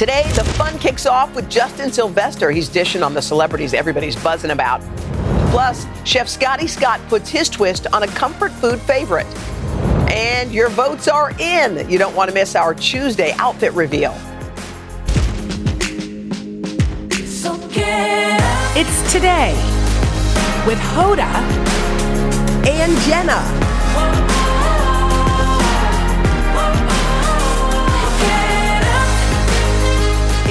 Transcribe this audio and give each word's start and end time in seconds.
Today, 0.00 0.22
the 0.34 0.44
fun 0.44 0.78
kicks 0.78 1.04
off 1.04 1.34
with 1.34 1.50
Justin 1.50 1.92
Sylvester. 1.92 2.50
He's 2.50 2.70
dishing 2.70 3.02
on 3.02 3.12
the 3.12 3.20
celebrities 3.20 3.74
everybody's 3.74 4.16
buzzing 4.16 4.50
about. 4.50 4.80
Plus, 5.50 5.86
Chef 6.06 6.26
Scotty 6.26 6.66
Scott 6.68 7.02
puts 7.08 7.28
his 7.28 7.50
twist 7.50 7.86
on 7.92 8.02
a 8.02 8.06
comfort 8.06 8.50
food 8.50 8.80
favorite. 8.80 9.26
And 10.10 10.50
your 10.52 10.70
votes 10.70 11.06
are 11.06 11.32
in. 11.38 11.86
You 11.90 11.98
don't 11.98 12.16
want 12.16 12.30
to 12.30 12.34
miss 12.34 12.56
our 12.56 12.74
Tuesday 12.74 13.34
outfit 13.36 13.74
reveal. 13.74 14.14
It's 18.74 19.12
today 19.12 19.52
with 20.66 20.78
Hoda 20.78 21.28
And 22.66 22.96
Jenna. 23.02 24.29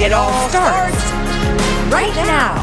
It 0.02 0.12
All 0.14 0.48
Starts 0.48 1.12
right 1.92 2.14
now. 2.24 2.56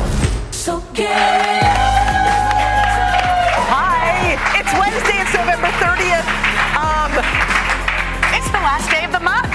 Hi, 3.69 4.33
it's 4.57 4.73
Wednesday. 4.73 5.21
It's 5.21 5.33
November 5.37 5.69
30th. 5.77 6.25
Um, 6.73 7.13
It's 8.33 8.49
the 8.49 8.57
last 8.57 8.89
day 8.89 9.05
of 9.05 9.11
the 9.11 9.19
month. 9.19 9.46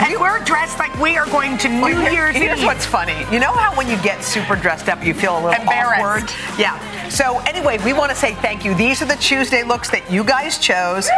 And 0.00 0.20
we're 0.20 0.42
dressed 0.44 0.78
like 0.78 0.96
we 0.98 1.16
are 1.16 1.26
going 1.26 1.56
to 1.58 1.68
New 1.68 1.86
Here- 1.86 2.10
Year's 2.10 2.36
Here's 2.36 2.58
Eve. 2.60 2.66
what's 2.66 2.84
funny. 2.84 3.24
You 3.30 3.38
know 3.38 3.52
how 3.52 3.74
when 3.76 3.88
you 3.88 3.96
get 4.02 4.22
super 4.22 4.56
dressed 4.56 4.88
up, 4.88 5.02
you 5.04 5.14
feel 5.14 5.34
a 5.38 5.40
little 5.40 5.60
Embarrassed. 5.62 6.34
awkward? 6.34 6.58
Yeah. 6.58 7.08
So 7.08 7.38
anyway, 7.40 7.78
we 7.84 7.92
want 7.92 8.10
to 8.10 8.16
say 8.16 8.34
thank 8.34 8.64
you. 8.64 8.74
These 8.74 9.00
are 9.02 9.06
the 9.06 9.16
Tuesday 9.16 9.62
looks 9.62 9.90
that 9.90 10.10
you 10.10 10.24
guys 10.24 10.58
chose. 10.58 11.08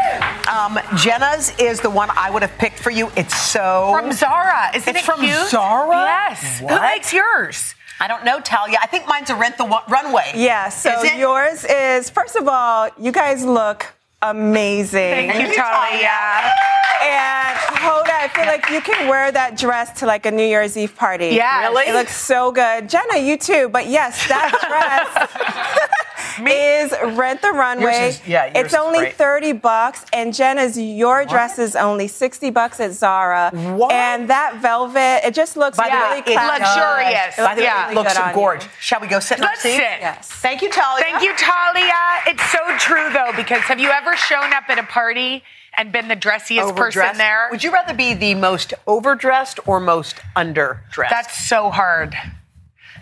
Um, 0.53 0.79
Jenna's 0.99 1.53
is 1.59 1.81
the 1.81 1.91
one 1.91 2.11
I 2.17 2.31
would 2.31 2.43
have 2.43 2.57
picked 2.59 2.79
for 2.79 2.91
you. 2.91 3.11
It's 3.17 3.35
so 3.37 3.91
from 3.99 4.13
Zara. 4.13 4.71
Isn't 4.75 4.89
It's 4.95 4.99
it 5.01 5.05
from 5.05 5.21
cute? 5.21 5.49
Zara? 5.49 5.97
Yes. 6.05 6.59
Who 6.61 6.81
makes 6.81 7.13
yours? 7.13 7.75
I 7.99 8.09
don't 8.09 8.25
know, 8.27 8.41
Talia. 8.41 8.77
I 8.83 8.87
think 8.87 9.07
mine's 9.09 9.31
a 9.31 9.35
rent 9.37 9.57
the 9.57 9.65
Wa- 9.65 9.83
runway. 9.89 10.33
Yeah, 10.35 10.69
so 10.69 11.03
Is 11.03 11.15
yours 11.17 11.65
is, 11.65 12.11
first 12.11 12.37
of 12.37 12.47
all, 12.47 12.91
you 13.01 13.11
guys 13.11 13.43
look 13.43 13.87
amazing. 14.21 15.31
Thank 15.31 15.49
you, 15.49 15.55
Talia. 15.57 16.53
And 17.01 17.56
Hoda, 17.77 18.11
I 18.11 18.29
feel 18.35 18.47
like 18.47 18.71
you 18.71 18.81
can 18.81 19.09
wear 19.09 19.31
that 19.33 19.57
dress 19.59 19.99
to 20.01 20.07
like 20.07 20.27
a 20.27 20.31
New 20.31 20.45
Year's 20.45 20.77
Eve 20.77 20.97
party. 20.97 21.29
Yes. 21.29 21.69
Really? 21.69 21.85
It 21.89 21.95
looks 21.95 22.17
so 22.17 22.51
good. 22.53 22.89
Jenna, 22.89 23.19
you 23.19 23.37
too. 23.37 23.69
But 23.69 23.87
yes, 23.87 24.27
that 24.29 24.51
dress 26.39 26.47
is 26.51 26.93
Rent 27.17 27.41
the 27.43 27.53
Runway. 27.53 28.09
is- 28.09 28.27
yeah, 28.27 28.47
yours 28.47 28.67
it's 28.67 28.75
only 28.75 28.99
great. 29.01 29.15
30 29.15 29.53
bucks. 29.53 30.05
And 30.13 30.35
Jenna's, 30.35 30.79
your 30.79 31.25
dress 31.25 31.59
is 31.59 31.77
only 31.77 32.09
60 32.09 32.51
bucks 32.51 32.81
at 32.81 32.93
Zara. 32.93 33.51
What? 33.75 33.93
And 33.93 34.29
that 34.31 34.57
velvet, 34.61 35.27
it 35.27 35.35
just 35.35 35.57
looks 35.57 35.77
By 35.77 35.89
the 35.89 35.97
really 35.97 36.11
way, 36.23 36.33
it 36.33 36.37
classy. 36.37 36.63
luxurious. 36.63 37.39
It 37.39 37.43
By 37.43 37.55
the 37.55 37.61
way, 37.61 37.67
Yeah. 37.67 37.91
it 37.91 37.95
looks 37.95 38.17
good 38.19 38.35
gorgeous. 38.35 38.69
Shall 38.81 39.01
we 39.01 39.07
go 39.07 39.21
sit 39.21 39.39
in 39.39 39.45
our 39.45 39.51
Let's 39.51 39.63
seat? 39.63 39.77
sit. 39.77 40.01
Yes. 40.01 40.29
Thank 40.31 40.63
you, 40.63 40.71
Talia. 40.71 41.05
Thank 41.05 41.23
you, 41.23 41.33
Talia. 41.37 41.93
It's 42.27 42.45
so 42.51 42.59
true, 42.79 43.11
though, 43.13 43.33
because 43.37 43.63
have 43.63 43.81
you 43.81 43.89
ever 43.91 44.17
shown 44.17 44.53
up 44.53 44.65
at 44.69 44.79
a 44.79 44.83
party 44.85 45.43
and 45.77 45.93
been 45.93 46.09
the 46.09 46.17
dressiest 46.17 46.75
person 46.77 47.17
there? 47.17 47.49
Would 47.51 47.63
you 47.65 47.73
rather 47.73 47.95
be 47.95 48.15
the 48.15 48.35
most 48.35 48.75
overdressed 48.87 49.61
or 49.67 49.81
most 49.81 50.17
underdressed? 50.35 51.11
That's 51.11 51.47
so 51.49 51.71
hard. 51.71 52.17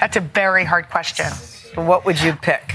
That's 0.00 0.16
a 0.16 0.20
very 0.20 0.64
hard 0.64 0.89
question. 0.91 1.27
what 1.75 2.05
would 2.05 2.20
you 2.20 2.33
pick? 2.34 2.75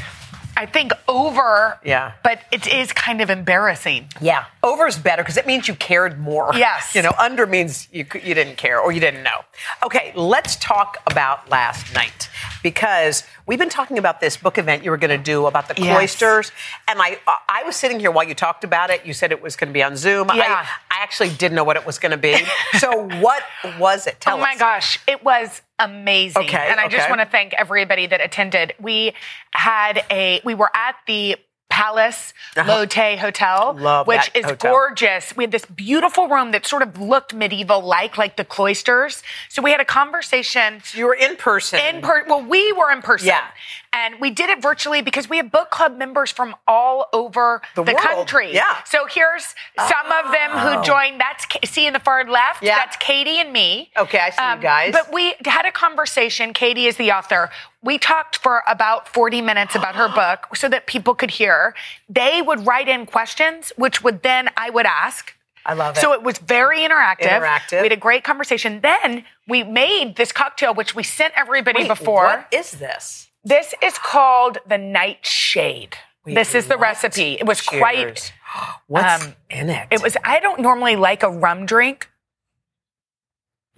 I 0.58 0.66
think 0.66 0.92
over, 1.08 1.80
Yeah. 1.86 2.14
but 2.22 2.42
it 2.52 2.68
is 2.68 2.92
kind 2.92 3.22
of 3.22 3.30
embarrassing. 3.30 4.10
Yeah, 4.20 4.44
over 4.62 4.88
is 4.88 4.98
better 4.98 5.22
because 5.24 5.38
it 5.38 5.48
means 5.48 5.70
you 5.70 5.76
cared 5.76 6.20
more. 6.20 6.52
Yes. 6.54 6.94
you 6.96 7.02
know, 7.02 7.14
under 7.18 7.46
means 7.48 7.88
you 7.94 8.06
you 8.14 8.36
didn't 8.36 8.58
care 8.58 8.78
or 8.78 8.92
you 8.92 9.00
didn't 9.00 9.24
know. 9.24 9.46
Okay, 9.84 10.12
let's 10.16 10.58
talk 10.58 10.98
about 11.08 11.50
last 11.50 11.94
night 11.94 12.30
because 12.64 13.24
we've 13.46 13.60
been 13.60 13.70
talking 13.70 13.98
about 13.98 14.20
this 14.20 14.38
book 14.38 14.58
event 14.58 14.84
you 14.84 14.92
were 14.92 14.98
going 14.98 15.18
to 15.18 15.24
do 15.24 15.46
about 15.46 15.68
the 15.68 15.76
Yes. 15.78 15.96
cloisters, 15.96 16.52
and 16.88 17.00
I 17.02 17.20
I 17.48 17.64
was 17.64 17.76
sitting 17.76 18.00
here 18.00 18.12
while 18.12 18.28
you 18.28 18.34
talked 18.36 18.64
about 18.64 18.90
it. 18.90 19.06
You 19.06 19.14
said 19.14 19.32
it 19.32 19.42
was 19.42 19.56
going 19.56 19.70
to 19.70 19.74
be 19.74 19.84
on 19.84 19.96
Zoom. 19.96 20.30
Yeah. 20.34 20.44
I, 20.44 20.96
I 21.00 21.04
actually 21.04 21.30
didn't 21.30 21.56
know 21.56 21.64
what 21.64 21.78
it 21.78 21.86
was 21.86 22.00
going 22.00 22.12
to 22.12 22.18
be. 22.18 22.36
so 22.80 23.08
what 23.20 23.44
was 23.80 24.08
it? 24.08 24.20
Tell 24.20 24.38
oh 24.38 24.42
my 24.42 24.52
us. 24.54 24.60
gosh, 24.60 25.00
it 25.08 25.24
was 25.24 25.62
amazing. 25.78 26.44
Okay, 26.44 26.68
and 26.70 26.80
I 26.80 26.88
just 26.88 27.10
want 27.10 27.22
to 27.22 27.28
thank 27.28 27.54
everybody 27.54 28.08
that 28.08 28.22
attended. 28.22 28.74
We 28.80 29.14
had 29.52 30.04
a 30.12 30.42
we 30.44 30.56
were 30.56 30.72
at 30.76 30.96
the 31.08 31.38
Palace 31.80 32.34
Lotte 32.58 33.18
Hotel, 33.20 33.70
Uh-huh. 33.70 33.74
Love 33.82 34.08
which 34.08 34.30
is 34.36 34.44
hotel. 34.46 34.72
gorgeous. 34.72 35.36
We 35.38 35.44
had 35.46 35.52
this 35.52 35.66
beautiful 35.66 36.28
room 36.28 36.52
that 36.52 36.66
sort 36.66 36.82
of 36.84 37.00
looked 37.00 37.34
medieval 37.34 37.80
like, 37.82 38.18
like 38.18 38.36
the 38.36 38.44
cloisters. 38.44 39.24
So 39.48 39.62
we 39.62 39.72
had 39.72 39.80
a 39.80 39.86
conversation 39.86 40.82
You 40.94 41.06
were 41.06 41.14
in 41.14 41.38
person. 41.38 41.80
in 41.80 42.02
per 42.02 42.26
well, 42.28 42.44
we 42.44 42.74
were 42.74 42.92
in 42.92 43.02
person. 43.02 43.28
Yeah. 43.28 43.46
And 43.92 44.20
we 44.20 44.30
did 44.30 44.50
it 44.50 44.62
virtually 44.62 45.02
because 45.02 45.30
we 45.30 45.38
have 45.38 45.52
book 45.52 45.72
club 45.72 45.98
members 45.98 46.32
from 46.32 46.56
all 46.68 47.08
over 47.12 47.62
The 47.76 47.84
the, 47.84 47.94
country. 47.94 48.54
Yeah. 48.54 48.84
So 48.84 49.08
here's 49.08 49.56
some 49.78 50.06
of 50.06 50.32
them 50.32 50.52
who 50.52 50.80
oh. 50.80 50.84
joined. 50.84 51.20
That's 51.20 51.46
see 51.70 51.88
in 51.88 51.94
the 51.94 52.00
far 52.00 52.24
left. 52.26 52.62
Yeah. 52.62 52.76
That's 52.76 52.98
Katie 52.98 53.40
and 53.40 53.52
me. 53.52 53.92
Okay, 53.98 54.20
I 54.20 54.30
see 54.30 54.42
you 54.42 54.48
um, 54.48 54.60
guys. 54.62 54.94
But 54.94 55.12
we 55.12 55.34
had 55.46 55.66
a 55.66 55.72
conversation. 55.72 56.54
Katie 56.54 56.86
is 56.86 56.98
the 56.98 57.12
author. 57.12 57.50
We 57.82 57.98
talked 57.98 58.38
for 58.38 58.62
about 58.68 59.08
40 59.08 59.42
minutes 59.42 59.76
about 59.76 59.96
her 59.96 60.08
book 60.16 60.56
so 60.56 60.70
that 60.70 60.86
people 60.86 61.16
could 61.16 61.32
hear. 61.32 61.74
They 62.08 62.42
would 62.42 62.68
write 62.68 62.88
in 62.88 63.06
questions, 63.08 63.74
which 63.76 64.04
would 64.04 64.22
then 64.22 64.50
I 64.56 64.70
would 64.70 64.86
ask. 64.86 65.34
I 65.66 65.74
love 65.74 65.98
it. 65.98 66.00
So 66.00 66.14
it 66.14 66.24
was 66.24 66.38
very 66.38 66.80
interactive. 66.80 67.30
Interactive. 67.30 67.82
We 67.82 67.86
had 67.86 67.92
a 67.92 67.98
great 67.98 68.24
conversation. 68.24 68.82
Then 68.82 69.26
we 69.48 69.64
made 69.64 70.16
this 70.16 70.32
cocktail, 70.32 70.74
which 70.74 70.96
we 70.96 71.04
sent 71.04 71.34
everybody 71.36 71.82
Wait, 71.82 71.88
before. 71.88 72.26
What 72.26 72.48
is 72.52 72.72
this? 72.72 73.29
This 73.44 73.74
is 73.82 73.98
called 73.98 74.58
the 74.68 74.78
Nightshade. 74.78 75.96
Wait, 76.26 76.36
this 76.36 76.54
is 76.56 76.68
the 76.68 76.76
what? 76.76 76.82
recipe. 76.82 77.34
It 77.40 77.46
was 77.46 77.60
Cheers. 77.62 77.80
quite. 77.82 78.34
What's 78.88 79.24
Um, 79.26 79.36
in 79.50 79.70
it? 79.70 79.88
It 79.92 80.02
was. 80.04 80.18
I 80.24 80.40
don't 80.40 80.60
normally 80.60 80.96
like 80.96 81.24
a 81.24 81.30
rum 81.30 81.66
drink. 81.66 82.10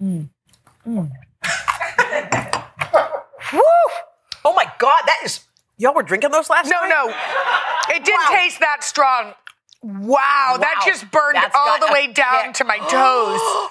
Woo! 0.00 0.18
Oh 4.44 4.52
my 4.54 4.66
God, 4.78 5.02
that 5.06 5.20
is. 5.24 5.40
Y'all 5.78 5.94
were 5.94 6.02
drinking 6.02 6.30
those 6.30 6.50
last 6.50 6.68
No, 6.68 6.80
night? 6.80 6.88
no, 6.88 7.08
it 7.94 8.04
didn't 8.04 8.20
Wow. 8.20 8.36
taste 8.36 8.60
that 8.60 8.82
strong. 8.84 9.34
Wow, 9.82 10.56
that 10.60 10.82
just 10.86 11.10
burned 11.10 11.36
That's 11.36 11.54
all 11.56 11.78
the 11.80 11.92
way 11.92 12.06
down 12.08 12.46
kick. 12.46 12.54
to 12.54 12.64
my 12.64 12.78
toes. 12.88 13.70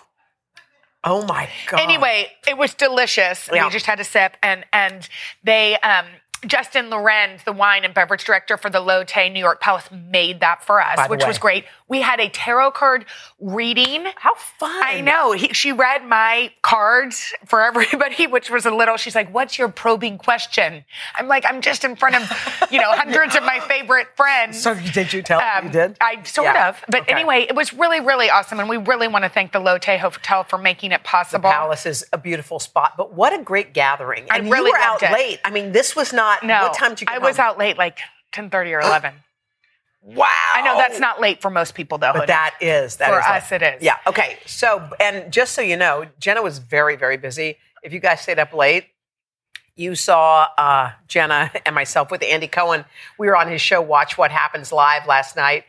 Oh 1.03 1.25
my 1.25 1.49
God. 1.67 1.79
Anyway, 1.79 2.31
it 2.47 2.57
was 2.57 2.73
delicious. 2.73 3.49
Yeah. 3.51 3.65
We 3.65 3.71
just 3.71 3.85
had 3.85 3.99
a 3.99 4.03
sip, 4.03 4.37
and 4.43 4.65
and 4.71 5.07
they. 5.43 5.77
um 5.77 6.05
Justin 6.45 6.89
Lorenz, 6.89 7.43
the 7.43 7.51
wine 7.51 7.85
and 7.85 7.93
beverage 7.93 8.23
director 8.23 8.57
for 8.57 8.69
the 8.69 8.79
Lotte 8.79 9.15
New 9.31 9.39
York 9.39 9.61
Palace, 9.61 9.89
made 9.91 10.39
that 10.39 10.63
for 10.63 10.81
us, 10.81 11.07
which 11.09 11.21
way. 11.21 11.27
was 11.27 11.37
great. 11.37 11.65
We 11.87 12.01
had 12.01 12.19
a 12.19 12.29
tarot 12.29 12.71
card 12.71 13.05
reading. 13.39 14.05
How 14.15 14.33
fun. 14.35 14.71
I 14.83 15.01
know. 15.01 15.33
He, 15.33 15.49
she 15.49 15.71
read 15.71 16.05
my 16.05 16.51
cards 16.61 17.33
for 17.45 17.61
everybody, 17.61 18.25
which 18.27 18.49
was 18.49 18.65
a 18.65 18.71
little. 18.71 18.97
She's 18.97 19.13
like, 19.13 19.31
"What's 19.33 19.59
your 19.59 19.67
probing 19.67 20.17
question?" 20.17 20.83
I'm 21.15 21.27
like, 21.27 21.45
"I'm 21.47 21.61
just 21.61 21.83
in 21.83 21.95
front 21.95 22.15
of, 22.15 22.67
you 22.71 22.79
know, 22.79 22.91
hundreds 22.93 23.35
of 23.35 23.43
my 23.43 23.59
favorite 23.59 24.07
friends." 24.15 24.59
So 24.61 24.73
did 24.93 25.13
you 25.13 25.21
tell? 25.21 25.39
Um, 25.41 25.65
you 25.67 25.71
did? 25.71 25.97
I 26.01 26.23
sort 26.23 26.45
Yeah. 26.55 26.69
of. 26.69 26.81
But 26.89 27.01
Okay. 27.01 27.13
anyway, 27.13 27.45
it 27.47 27.55
was 27.55 27.73
really, 27.73 27.99
really 27.99 28.29
awesome. 28.31 28.59
And 28.59 28.67
we 28.69 28.77
really 28.77 29.07
want 29.07 29.23
to 29.25 29.29
thank 29.29 29.51
the 29.51 29.59
Lotte 29.59 29.85
Hotel 29.99 30.43
for 30.43 30.57
making 30.57 30.91
it 30.91 31.03
possible. 31.03 31.49
The 31.49 31.53
Palace 31.53 31.85
is 31.85 32.05
a 32.13 32.17
beautiful 32.17 32.59
spot, 32.59 32.93
but 32.97 33.13
what 33.13 33.31
a 33.33 33.43
great 33.43 33.73
gathering. 33.73 34.25
I 34.31 34.37
And 34.37 34.49
really 34.51 34.67
you 34.69 34.71
were 34.73 34.77
out 34.79 35.03
it. 35.03 35.11
late. 35.11 35.39
I 35.45 35.51
mean, 35.51 35.71
this 35.71 35.95
was 35.95 36.11
not. 36.13 36.30
No. 36.43 36.63
What 36.63 36.73
time 36.73 36.91
did 36.91 37.01
you 37.01 37.07
get 37.07 37.15
I 37.15 37.19
was 37.19 37.39
out 37.39 37.57
late, 37.57 37.77
like 37.77 37.99
10.30 38.33 38.77
or 38.77 38.79
11. 38.81 39.13
Wow. 40.03 40.25
I 40.55 40.61
know 40.63 40.77
that's 40.77 40.99
not 40.99 41.21
late 41.21 41.41
for 41.41 41.51
most 41.51 41.75
people, 41.75 41.97
though. 41.99 42.13
But 42.13 42.27
that 42.27 42.55
is. 42.59 42.95
That 42.97 43.09
For 43.09 43.19
is 43.19 43.25
us, 43.25 43.51
it 43.51 43.61
is. 43.61 43.83
Yeah. 43.83 43.97
Okay. 44.07 44.39
So, 44.47 44.89
and 44.99 45.31
just 45.31 45.53
so 45.53 45.61
you 45.61 45.77
know, 45.77 46.07
Jenna 46.19 46.41
was 46.41 46.57
very, 46.57 46.95
very 46.95 47.17
busy. 47.17 47.57
If 47.83 47.93
you 47.93 47.99
guys 47.99 48.21
stayed 48.21 48.39
up 48.39 48.53
late, 48.53 48.85
you 49.75 49.95
saw 49.95 50.47
uh, 50.57 50.91
Jenna 51.07 51.51
and 51.65 51.75
myself 51.75 52.09
with 52.09 52.23
Andy 52.23 52.47
Cohen. 52.47 52.85
We 53.19 53.27
were 53.27 53.37
on 53.37 53.47
his 53.47 53.61
show, 53.61 53.81
Watch 53.81 54.17
What 54.17 54.31
Happens 54.31 54.71
Live, 54.71 55.05
last 55.05 55.35
night. 55.35 55.65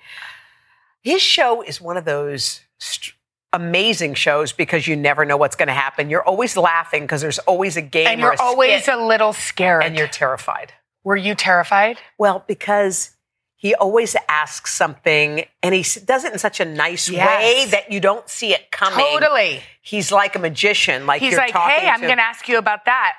His 1.02 1.20
show 1.20 1.62
is 1.62 1.80
one 1.80 1.96
of 1.96 2.04
those 2.04 2.60
st- 2.78 3.14
amazing 3.52 4.14
shows 4.14 4.52
because 4.52 4.86
you 4.86 4.96
never 4.96 5.24
know 5.24 5.36
what's 5.36 5.56
going 5.56 5.68
to 5.68 5.72
happen. 5.74 6.10
You're 6.10 6.22
always 6.26 6.56
laughing 6.56 7.02
because 7.02 7.20
there's 7.20 7.38
always 7.40 7.76
a 7.76 7.82
game 7.82 8.06
And 8.06 8.20
or 8.20 8.24
you're 8.24 8.32
a 8.34 8.40
always 8.42 8.88
a 8.88 8.96
little 8.96 9.32
scared. 9.32 9.82
and 9.84 9.96
you're 9.96 10.08
terrified. 10.08 10.72
Were 11.04 11.16
you 11.16 11.34
terrified? 11.34 11.98
Well, 12.18 12.44
because 12.46 13.10
he 13.56 13.74
always 13.74 14.16
asks 14.28 14.72
something 14.74 15.44
and 15.62 15.74
he 15.74 15.84
does 16.04 16.24
it 16.24 16.32
in 16.32 16.38
such 16.38 16.60
a 16.60 16.64
nice 16.64 17.08
Yes. 17.08 17.26
way 17.42 17.70
that 17.70 17.92
you 17.92 18.00
don't 18.00 18.28
see 18.28 18.52
it 18.54 18.70
coming. 18.70 18.98
Totally. 18.98 19.60
He's 19.82 20.10
like 20.10 20.34
a 20.34 20.38
magician. 20.38 21.06
Like 21.06 21.20
He's 21.22 21.36
like, 21.36 21.52
hey, 21.52 21.88
I'm 21.88 22.00
going 22.00 22.16
to 22.16 22.22
ask 22.22 22.48
you 22.48 22.58
about 22.58 22.84
that. 22.86 23.14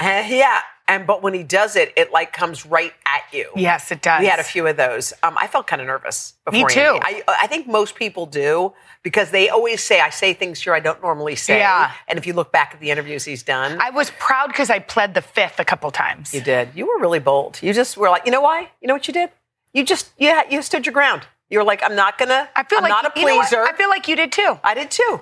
Uh, 0.00 0.24
yeah, 0.28 0.60
and 0.88 1.06
but 1.06 1.22
when 1.22 1.34
he 1.34 1.42
does 1.42 1.76
it, 1.76 1.92
it 1.96 2.12
like 2.12 2.32
comes 2.32 2.66
right 2.66 2.92
at 3.06 3.22
you. 3.32 3.48
Yes, 3.56 3.90
it 3.92 4.02
does. 4.02 4.20
We 4.20 4.26
had 4.26 4.40
a 4.40 4.44
few 4.44 4.66
of 4.66 4.76
those. 4.76 5.12
Um, 5.22 5.36
I 5.38 5.46
felt 5.46 5.66
kind 5.66 5.80
of 5.80 5.86
nervous 5.86 6.34
Me 6.50 6.62
before. 6.62 6.70
too. 6.70 6.80
Andy. 6.80 7.22
I, 7.28 7.38
I 7.42 7.46
think 7.46 7.66
most 7.66 7.94
people 7.94 8.26
do 8.26 8.72
because 9.02 9.30
they 9.30 9.48
always 9.48 9.82
say, 9.82 10.00
"I 10.00 10.10
say 10.10 10.34
things 10.34 10.60
here 10.60 10.74
I 10.74 10.80
don't 10.80 11.00
normally 11.00 11.36
say." 11.36 11.58
Yeah. 11.58 11.92
And 12.08 12.18
if 12.18 12.26
you 12.26 12.32
look 12.34 12.52
back 12.52 12.72
at 12.74 12.80
the 12.80 12.90
interviews 12.90 13.24
he's 13.24 13.42
done, 13.42 13.78
I 13.80 13.90
was 13.90 14.10
proud 14.18 14.48
because 14.48 14.68
I 14.68 14.80
pled 14.80 15.14
the 15.14 15.22
fifth 15.22 15.58
a 15.60 15.64
couple 15.64 15.90
times. 15.90 16.34
you 16.34 16.40
did. 16.40 16.70
You 16.74 16.86
were 16.86 16.98
really 16.98 17.20
bold. 17.20 17.60
You 17.62 17.72
just 17.72 17.96
were 17.96 18.10
like, 18.10 18.26
you 18.26 18.32
know 18.32 18.40
why? 18.42 18.68
You 18.82 18.88
know 18.88 18.94
what 18.94 19.06
you 19.06 19.14
did? 19.14 19.30
You 19.72 19.84
just 19.84 20.12
you 20.18 20.38
you 20.50 20.60
stood 20.60 20.86
your 20.86 20.92
ground. 20.92 21.22
You 21.50 21.58
were 21.60 21.64
like, 21.64 21.82
I'm 21.84 21.94
not 21.94 22.18
gonna. 22.18 22.48
I 22.56 22.64
feel 22.64 22.78
I'm 22.78 22.82
like 22.84 22.90
not 22.90 23.16
a 23.16 23.20
you 23.20 23.26
know 23.26 23.38
pleaser. 23.38 23.62
I 23.62 23.72
feel 23.74 23.88
like 23.88 24.08
you 24.08 24.16
did 24.16 24.32
too. 24.32 24.58
I 24.64 24.74
did 24.74 24.90
too. 24.90 25.20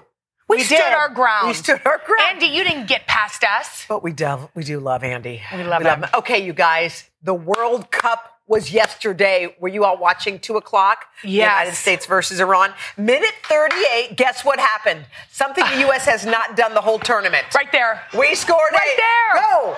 We, 0.49 0.63
stood 0.63 0.77
did. 0.77 0.93
our 0.93 1.09
ground. 1.09 1.49
We 1.49 1.55
stood 1.55 1.81
our 1.87 1.99
ground. 1.99 2.21
Andy, 2.33 2.47
you 2.47 2.65
didn't 2.65 2.87
get 2.87 3.07
past 3.07 3.43
us. 3.45 3.87
But 3.89 4.03
we 4.03 4.13
do, 4.13 4.51
we 4.55 4.65
do 4.65 4.81
love 4.81 5.03
Andy. 5.05 5.41
We 5.55 5.65
love 5.65 5.83
him. 5.83 6.05
Okay, 6.15 6.45
you 6.45 6.53
guys, 6.53 7.09
the 7.23 7.33
World 7.35 7.91
Cup 7.91 8.29
was 8.49 8.71
yesterday. 8.73 9.57
Were 9.61 9.69
you 9.69 9.85
all 9.85 9.97
watching 9.97 10.39
two 10.39 10.57
o'clock? 10.57 11.07
Yes. 11.25 11.49
United 11.49 11.75
States 11.77 12.05
versus 12.07 12.39
Iran. 12.41 12.75
Minute 12.99 13.33
38, 13.45 14.17
guess 14.17 14.45
what 14.45 14.59
happened? 14.59 15.07
Something 15.31 15.65
the 15.73 15.81
U.S. 15.87 16.05
has 16.05 16.27
not 16.27 16.55
done 16.57 16.75
the 16.75 16.81
whole 16.83 16.99
tournament. 16.99 17.45
Right 17.55 17.71
there. 17.73 18.03
We 18.19 18.35
scored 18.35 18.61
Right 18.73 18.83
eight. 18.87 18.99
there. 18.99 19.43
Go. 19.43 19.77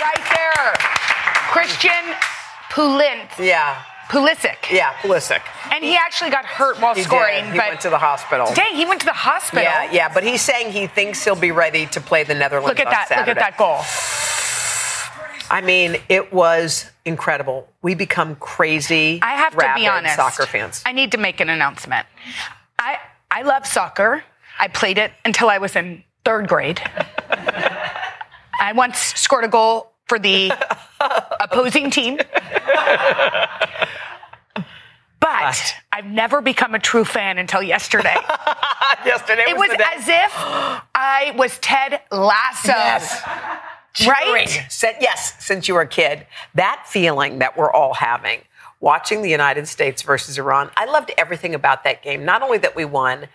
Right 0.00 0.24
there. 0.36 0.72
Christian 1.52 2.14
Pulint. 2.70 3.28
Yeah. 3.38 3.82
Pulisic. 4.10 4.70
Yeah, 4.72 4.92
Pulisic. 4.94 5.40
And 5.72 5.84
he 5.84 5.94
actually 5.96 6.30
got 6.30 6.44
hurt 6.44 6.80
while 6.80 6.94
He 6.96 7.02
scoring. 7.02 7.44
did. 7.44 7.52
He 7.52 7.58
but 7.58 7.68
went 7.68 7.80
to 7.82 7.90
the 7.90 7.98
hospital. 7.98 8.52
dang, 8.54 8.74
he 8.74 8.84
went 8.84 9.00
to 9.02 9.06
the 9.06 9.12
hospital. 9.12 9.62
Yeah, 9.62 9.90
yeah, 9.92 10.12
but 10.12 10.24
he's 10.24 10.42
saying 10.42 10.72
he 10.72 10.88
thinks 10.88 11.24
he'll 11.24 11.36
be 11.36 11.52
ready 11.52 11.86
to 11.86 12.00
play 12.00 12.24
the 12.24 12.34
Netherlands 12.34 12.68
Look 12.68 12.80
at 12.84 12.90
that. 12.90 13.08
Look 13.18 13.28
at 13.28 13.36
that 13.36 13.56
goal. 13.56 13.78
I 15.48 15.60
mean, 15.60 15.96
it 16.08 16.32
was 16.32 16.90
incredible. 17.04 17.68
We 17.82 17.94
become 17.94 18.34
crazy. 18.36 19.20
I 19.22 19.34
have 19.34 19.52
to 19.56 19.72
be 19.76 19.86
honest. 19.86 20.16
Soccer 20.16 20.46
fans. 20.46 20.82
I 20.84 20.92
need 20.92 21.12
to 21.12 21.18
make 21.18 21.40
an 21.40 21.48
announcement. 21.48 22.06
I 22.78 22.98
I 23.30 23.42
love 23.42 23.64
soccer. 23.66 24.24
I 24.58 24.68
played 24.68 24.98
it 24.98 25.12
until 25.24 25.48
I 25.48 25.58
was 25.58 25.76
in 25.76 26.02
third 26.24 26.48
grade. 26.48 26.80
I 28.60 28.72
once 28.74 28.98
scored 28.98 29.44
a 29.44 29.48
goal 29.48 29.89
for 30.10 30.18
the 30.18 30.52
opposing 31.40 31.88
team. 31.88 32.18
But 35.20 35.76
I've 35.92 36.06
never 36.06 36.40
become 36.40 36.74
a 36.74 36.80
true 36.80 37.04
fan 37.04 37.38
until 37.38 37.62
yesterday. 37.62 38.16
Yesterday 39.04 39.44
It 39.46 39.56
was 39.56 39.70
as 39.70 40.08
if 40.08 40.32
I 40.94 41.32
was 41.36 41.58
Ted 41.58 42.00
Lasso. 42.10 42.68
Yes. 42.68 43.22
Right? 44.06 44.66
Sin- 44.68 44.96
yes, 45.00 45.34
since 45.38 45.68
you 45.68 45.74
were 45.74 45.82
a 45.82 45.86
kid, 45.86 46.26
that 46.54 46.84
feeling 46.86 47.38
that 47.38 47.56
we're 47.56 47.72
all 47.72 47.94
having 47.94 48.40
watching 48.80 49.22
the 49.22 49.30
United 49.30 49.68
States 49.68 50.02
versus 50.02 50.38
Iran, 50.38 50.70
I 50.76 50.86
loved 50.86 51.12
everything 51.16 51.54
about 51.54 51.84
that 51.84 52.02
game. 52.02 52.24
Not 52.24 52.42
only 52.42 52.58
that 52.58 52.74
we 52.74 52.84
won, 52.84 53.28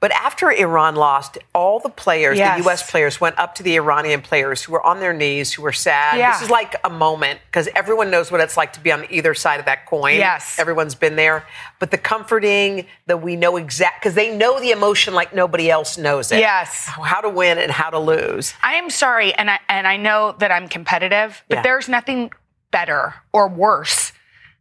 but 0.00 0.10
after 0.12 0.50
Iran 0.50 0.96
lost, 0.96 1.36
all 1.54 1.78
the 1.78 1.90
players, 1.90 2.38
Yes. 2.38 2.56
the 2.58 2.64
U.S. 2.64 2.90
players, 2.90 3.20
went 3.20 3.38
up 3.38 3.54
to 3.56 3.62
the 3.62 3.76
Iranian 3.76 4.22
players 4.22 4.62
who 4.62 4.72
were 4.72 4.82
on 4.84 4.98
their 5.00 5.12
knees, 5.12 5.52
who 5.52 5.62
were 5.62 5.72
sad. 5.72 6.16
Yeah. 6.16 6.32
This 6.32 6.42
is 6.42 6.50
like 6.50 6.74
a 6.82 6.88
moment 6.88 7.40
because 7.46 7.68
everyone 7.74 8.10
knows 8.10 8.32
what 8.32 8.40
it's 8.40 8.56
like 8.56 8.72
to 8.72 8.80
be 8.80 8.90
on 8.90 9.04
either 9.10 9.34
side 9.34 9.60
of 9.60 9.66
that 9.66 9.84
coin. 9.86 10.16
Yes. 10.16 10.58
Everyone's 10.58 10.94
been 10.94 11.16
there. 11.16 11.44
But 11.78 11.90
the 11.90 11.98
comforting 11.98 12.86
that 13.06 13.20
we 13.22 13.36
know 13.36 13.56
exact, 13.58 14.00
because 14.02 14.14
they 14.14 14.34
know 14.34 14.58
the 14.58 14.70
emotion 14.70 15.12
like 15.12 15.34
nobody 15.34 15.70
else 15.70 15.98
knows 15.98 16.32
it. 16.32 16.38
Yes. 16.38 16.86
How 16.86 17.20
to 17.20 17.28
win 17.28 17.58
and 17.58 17.70
how 17.70 17.90
to 17.90 17.98
lose. 17.98 18.54
I 18.62 18.74
am 18.74 18.88
sorry, 18.88 19.34
and 19.34 19.50
I 19.50 19.60
and 19.68 19.86
I 19.86 19.98
know 19.98 20.34
that 20.38 20.50
I'm 20.50 20.66
competitive, 20.68 21.44
but 21.48 21.56
Yeah. 21.56 21.62
there's 21.62 21.88
nothing 21.90 22.30
better 22.70 23.14
or 23.34 23.48
worse. 23.48 24.12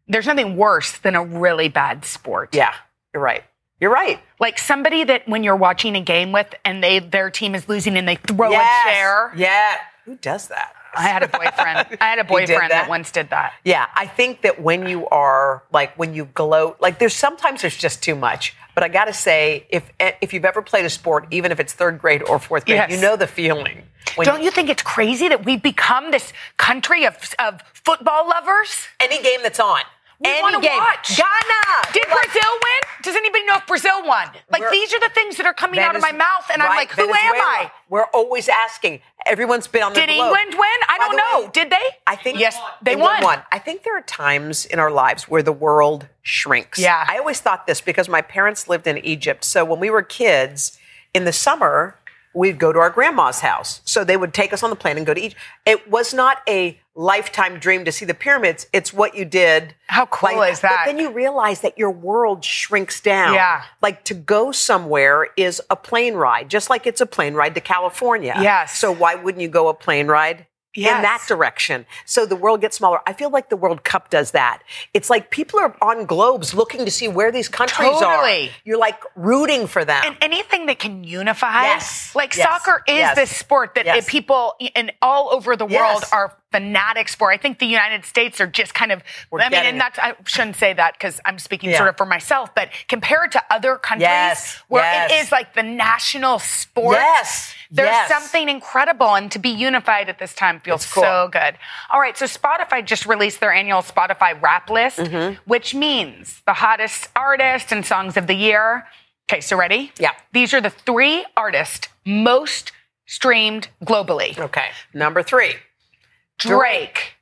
There's 0.08 0.26
nothing 0.26 0.58
worse 0.58 0.98
than 0.98 1.16
a 1.16 1.24
really 1.24 1.70
bad 1.70 2.04
sport. 2.04 2.54
Yeah, 2.54 2.74
you're 3.14 3.24
right. 3.24 3.44
You're 3.80 3.92
right. 3.92 4.20
Like 4.40 4.60
somebody 4.60 5.04
that 5.06 5.28
when 5.28 5.44
you're 5.44 5.56
watching 5.56 5.96
a 5.96 6.02
game 6.02 6.32
with 6.32 6.54
and 6.66 6.84
they 6.84 7.00
their 7.00 7.30
team 7.30 7.56
is 7.56 7.68
losing 7.70 7.98
and 7.98 8.08
they 8.08 8.16
throw 8.16 8.52
a 8.54 8.68
chair. 8.86 9.34
Yeah. 9.36 9.76
Who 10.06 10.16
does 10.16 10.48
that? 10.50 10.74
I 10.96 11.04
had 11.04 11.24
a 11.24 11.28
boyfriend. 11.38 11.98
I 12.02 12.06
had 12.06 12.20
a 12.20 12.24
boyfriend 12.24 12.62
that? 12.64 12.70
that? 12.70 12.90
once 12.90 13.12
did 13.12 13.30
that. 13.30 13.54
Yeah, 13.64 13.86
I 13.94 14.08
think 14.08 14.42
that 14.42 14.60
when 14.62 14.88
you 14.88 15.08
are 15.10 15.64
like 15.72 15.96
when 15.98 16.14
you 16.14 16.26
gloat, 16.26 16.82
like 16.82 17.00
there's 17.00 17.14
sometimes 17.16 17.62
there's 17.62 17.78
just 17.78 18.02
too 18.04 18.16
much. 18.16 18.56
But 18.76 18.84
I 18.84 18.88
got 18.88 19.06
to 19.06 19.14
say, 19.14 19.66
if 19.70 19.90
if 20.00 20.34
you've 20.34 20.46
ever 20.46 20.62
played 20.62 20.86
a 20.86 20.90
sport, 20.90 21.28
even 21.32 21.52
if 21.52 21.60
it's 21.60 21.74
third 21.74 22.00
grade 22.00 22.24
or 22.24 22.40
fourth 22.40 22.66
grade, 22.66 22.78
Yes. 22.78 22.92
you 22.92 23.02
know 23.02 23.16
the 23.16 23.28
feeling. 23.28 23.84
Don't 24.24 24.42
you 24.42 24.50
think 24.52 24.70
it's 24.70 24.82
crazy 24.82 25.28
that 25.28 25.46
we've 25.46 25.62
become 25.62 26.10
this 26.12 26.34
country 26.58 27.06
of, 27.06 27.16
of 27.38 27.62
football 27.74 28.28
lovers? 28.28 28.88
any 29.00 29.22
game 29.22 29.42
that's 29.44 29.60
on, 29.60 29.82
We 30.22 30.30
any 30.30 30.60
game, 30.62 30.78
watch. 30.78 31.16
Ghana. 31.16 31.94
Did 31.94 32.04
Brazil 32.04 32.52
win? 32.52 32.82
Does 33.04 33.16
anybody 33.16 33.46
know 33.46 33.56
if 33.56 33.66
Brazil 33.68 34.06
won? 34.06 34.28
Like 34.50 34.62
We're- 34.62 34.72
these 34.72 34.94
are 34.94 35.00
the 35.00 35.10
things 35.10 35.38
that 35.38 35.46
are 35.46 35.54
coming 35.54 35.80
out 35.80 35.96
of 35.96 36.02
my 36.02 36.12
mouth, 36.12 36.46
and 36.52 36.62
I'm 36.62 36.76
like, 36.76 36.92
who 36.92 37.04
am 37.04 37.10
I? 37.14 37.72
We're 37.90 38.04
always 38.06 38.50
asking. 38.50 39.02
Everyone's 39.26 39.68
been 39.68 39.84
on 39.84 39.94
the 39.94 40.00
Did 40.02 40.08
globe. 40.10 40.26
England 40.38 40.52
win? 40.54 40.80
I 40.88 40.98
By 40.98 41.06
don't 41.08 41.16
know. 41.18 41.46
way, 41.46 41.52
Did 41.54 41.70
they? 41.70 41.78
I 42.06 42.16
think 42.18 42.40
yes, 42.40 42.58
they 42.82 42.94
England 42.94 43.24
won. 43.24 43.42
I 43.52 43.60
think 43.60 43.84
there 43.84 43.98
are 43.98 44.02
times 44.02 44.66
in 44.66 44.80
our 44.80 44.92
lives 44.92 45.30
where 45.30 45.42
the 45.44 45.52
world 45.54 46.08
shrinks. 46.22 46.80
Yeah. 46.80 47.06
I 47.08 47.18
always 47.18 47.40
thought 47.40 47.66
this 47.68 47.80
because 47.82 48.10
my 48.10 48.22
parents 48.22 48.68
lived 48.68 48.88
in 48.88 48.98
Egypt. 49.00 49.44
So 49.46 49.64
when 49.64 49.80
we 49.80 49.90
were 49.90 50.02
kids, 50.02 50.78
in 51.14 51.26
the 51.26 51.34
summer, 51.34 51.96
we'd 52.34 52.60
go 52.60 52.72
to 52.72 52.80
our 52.80 52.90
grandma's 52.90 53.40
house. 53.40 53.82
So 53.86 54.04
they 54.04 54.18
would 54.18 54.34
take 54.34 54.54
us 54.54 54.64
on 54.64 54.70
the 54.70 54.76
plane 54.76 54.98
and 54.98 55.06
go 55.06 55.14
to 55.14 55.22
Egypt. 55.22 55.42
It 55.66 55.90
was 55.90 56.14
not 56.14 56.42
a 56.48 56.80
lifetime 56.96 57.60
dream 57.60 57.86
to 57.86 57.92
see 57.92 58.06
the 58.06 58.14
pyramids. 58.14 58.68
It's 58.74 58.92
what 58.94 59.16
you 59.16 59.26
did. 59.26 59.74
How 59.88 60.06
cool 60.06 60.42
is 60.42 60.60
that? 60.60 60.84
But 60.86 60.92
then 60.92 61.00
you 61.00 61.12
realize 61.12 61.62
that 61.62 61.78
your 61.78 61.92
world 61.92 62.44
shrinks 62.44 63.00
down. 63.00 63.34
Yeah. 63.34 63.64
Like 63.82 64.04
to 64.06 64.14
go 64.14 64.52
somewhere 64.52 65.28
is 65.38 65.62
a 65.70 65.76
plane 65.76 66.16
ride, 66.16 66.50
just 66.50 66.70
like 66.70 66.86
it's 66.86 67.02
a 67.02 67.06
plane 67.06 67.36
ride 67.36 67.56
to 67.56 67.62
California. 67.62 68.36
Yes. 68.42 68.78
So 68.78 68.92
why 68.92 69.16
wouldn't 69.16 69.42
you 69.42 69.48
go 69.48 69.70
a 69.70 69.74
plane 69.74 70.08
ride? 70.08 70.46
In 70.76 70.84
that 70.84 71.24
direction. 71.28 71.86
So 72.06 72.26
the 72.28 72.36
world 72.36 72.62
gets 72.62 72.78
smaller. 72.78 73.00
I 73.08 73.14
feel 73.14 73.32
like 73.32 73.50
the 73.50 73.58
World 73.58 73.84
Cup 73.84 74.10
does 74.12 74.32
that. 74.32 74.62
It's 74.94 75.10
like 75.10 75.32
people 75.32 75.60
are 75.60 75.76
on 75.82 76.06
globes 76.06 76.54
looking 76.54 76.86
to 76.86 76.92
see 76.92 77.08
where 77.08 77.32
these 77.32 77.48
countries 77.50 77.90
Totally. 77.90 78.50
are. 78.50 78.52
You're 78.64 78.78
like 78.78 79.02
rooting 79.16 79.66
for 79.66 79.84
them. 79.84 80.04
And 80.06 80.16
anything 80.22 80.68
that 80.68 80.78
can 80.78 81.04
unify, 81.04 81.64
Yes. 81.64 82.14
like 82.16 82.36
Yes. 82.36 82.48
soccer 82.48 82.84
is 82.88 82.98
Yes. 82.98 83.16
this 83.16 83.36
sport 83.36 83.74
that 83.76 83.86
Yes. 83.88 84.08
people 84.08 84.56
in 84.60 84.92
all 85.02 85.30
over 85.34 85.56
the 85.56 85.66
world 85.66 86.02
Yes. 86.04 86.14
are 86.14 86.36
fanatics 86.52 87.16
for. 87.16 87.32
I 87.32 87.38
think 87.38 87.60
the 87.60 87.66
United 87.66 88.06
States 88.06 88.42
are 88.42 88.48
just 88.48 88.74
kind 88.74 88.92
of. 88.92 89.04
We're 89.32 89.42
I 89.42 89.50
mean, 89.50 89.66
and 89.66 89.80
that's 89.80 90.00
I 90.00 90.16
shouldn't 90.26 90.56
say 90.56 90.74
that 90.74 90.94
because 90.94 91.20
I'm 91.26 91.38
speaking 91.40 91.70
Yeah. 91.70 91.78
sort 91.78 91.90
of 91.90 91.98
for 91.98 92.06
myself, 92.06 92.54
but 92.56 92.70
compared 92.88 93.32
to 93.34 93.44
other 93.52 93.76
countries 93.78 94.04
Yes. 94.08 94.62
where 94.68 94.84
Yes. 94.84 95.12
it 95.12 95.16
is 95.26 95.32
like 95.32 95.54
the 95.54 95.64
national 95.64 96.40
sport. 96.40 96.98
Yes. 96.98 97.54
There's 97.72 98.08
something 98.08 98.50
incredible, 98.50 99.14
and 99.16 99.32
to 99.32 99.38
be 99.40 99.50
unified 99.50 100.10
at 100.10 100.18
this 100.18 100.34
time 100.34 100.60
feels 100.60 100.86
cool. 100.92 101.04
so 101.04 101.30
good. 101.32 101.56
All 101.92 102.00
right, 102.00 102.18
so 102.18 102.26
Spotify 102.26 102.84
just 102.84 103.06
released 103.06 103.40
their 103.40 103.54
annual 103.54 103.82
Spotify 103.84 104.42
Wrapped 104.42 104.70
List, 104.72 104.98
Mm-hmm. 104.98 105.36
which 105.46 105.76
means 105.76 106.42
the 106.48 106.54
hottest 106.54 107.10
artists 107.16 107.72
and 107.72 107.86
songs 107.86 108.18
of 108.18 108.26
the 108.26 108.34
year. 108.34 108.88
Okay, 109.32 109.42
so 109.42 109.56
ready? 109.56 109.92
Yeah. 110.00 110.14
These 110.34 110.56
are 110.56 110.62
the 110.62 110.72
three 110.72 111.24
artists 111.38 111.88
most 112.06 112.72
streamed 113.06 113.68
globally. 113.86 114.38
okay. 114.40 114.70
Number 114.94 115.22
three, 115.22 115.54
Drake. 116.40 117.16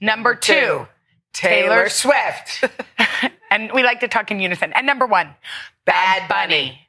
Number 0.00 0.34
two, 0.34 0.86
Taylor 1.32 1.88
Swift. 1.88 2.64
and 3.50 3.70
we 3.72 3.82
like 3.82 4.00
to 4.00 4.08
talk 4.08 4.30
in 4.30 4.40
unison. 4.40 4.72
And 4.72 4.86
number 4.86 5.06
one, 5.06 5.34
Bad 5.84 6.28
Bunny. 6.28 6.80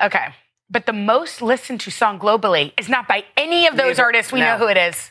Okay. 0.00 0.28
But 0.70 0.86
the 0.86 0.92
most 0.92 1.42
listened 1.42 1.80
to 1.82 1.90
song 1.90 2.18
globally 2.18 2.72
is 2.78 2.88
not 2.88 3.06
by 3.06 3.24
any 3.36 3.66
of 3.66 3.76
those 3.76 3.98
Neither. 3.98 4.02
artists. 4.04 4.32
We 4.32 4.40
No. 4.40 4.52
know 4.52 4.58
who 4.58 4.68
it 4.68 4.76
is. 4.78 5.10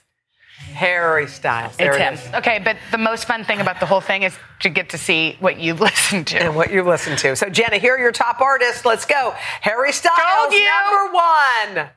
Harry 0.74 1.27
Styles. 1.27 1.75
There 1.77 1.91
It's 1.91 1.98
it 1.98 2.01
him. 2.01 2.13
is. 2.15 2.34
Okay, 2.36 2.60
but 2.60 2.77
the 2.91 2.98
most 2.98 3.25
fun 3.25 3.43
thing 3.43 3.60
about 3.62 3.79
the 3.79 3.86
whole 3.86 4.01
thing 4.01 4.24
is 4.24 4.36
to 4.62 4.70
get 4.70 4.89
to 4.89 4.98
see 4.98 5.36
what 5.39 5.60
you've 5.60 5.79
listened 5.89 6.27
to. 6.27 6.38
And 6.39 6.55
what 6.55 6.72
you 6.72 6.84
listen 6.84 7.15
to. 7.17 7.36
So, 7.36 7.50
Jenna, 7.50 7.77
here 7.77 7.96
are 7.96 8.00
your 8.00 8.12
top 8.12 8.41
artists. 8.41 8.84
Let's 8.86 9.05
go. 9.05 9.34
Harry 9.62 9.91
Styles, 9.91 10.17
Told 10.17 10.53
you. 10.53 10.65
number 10.67 11.13
one. 11.13 11.89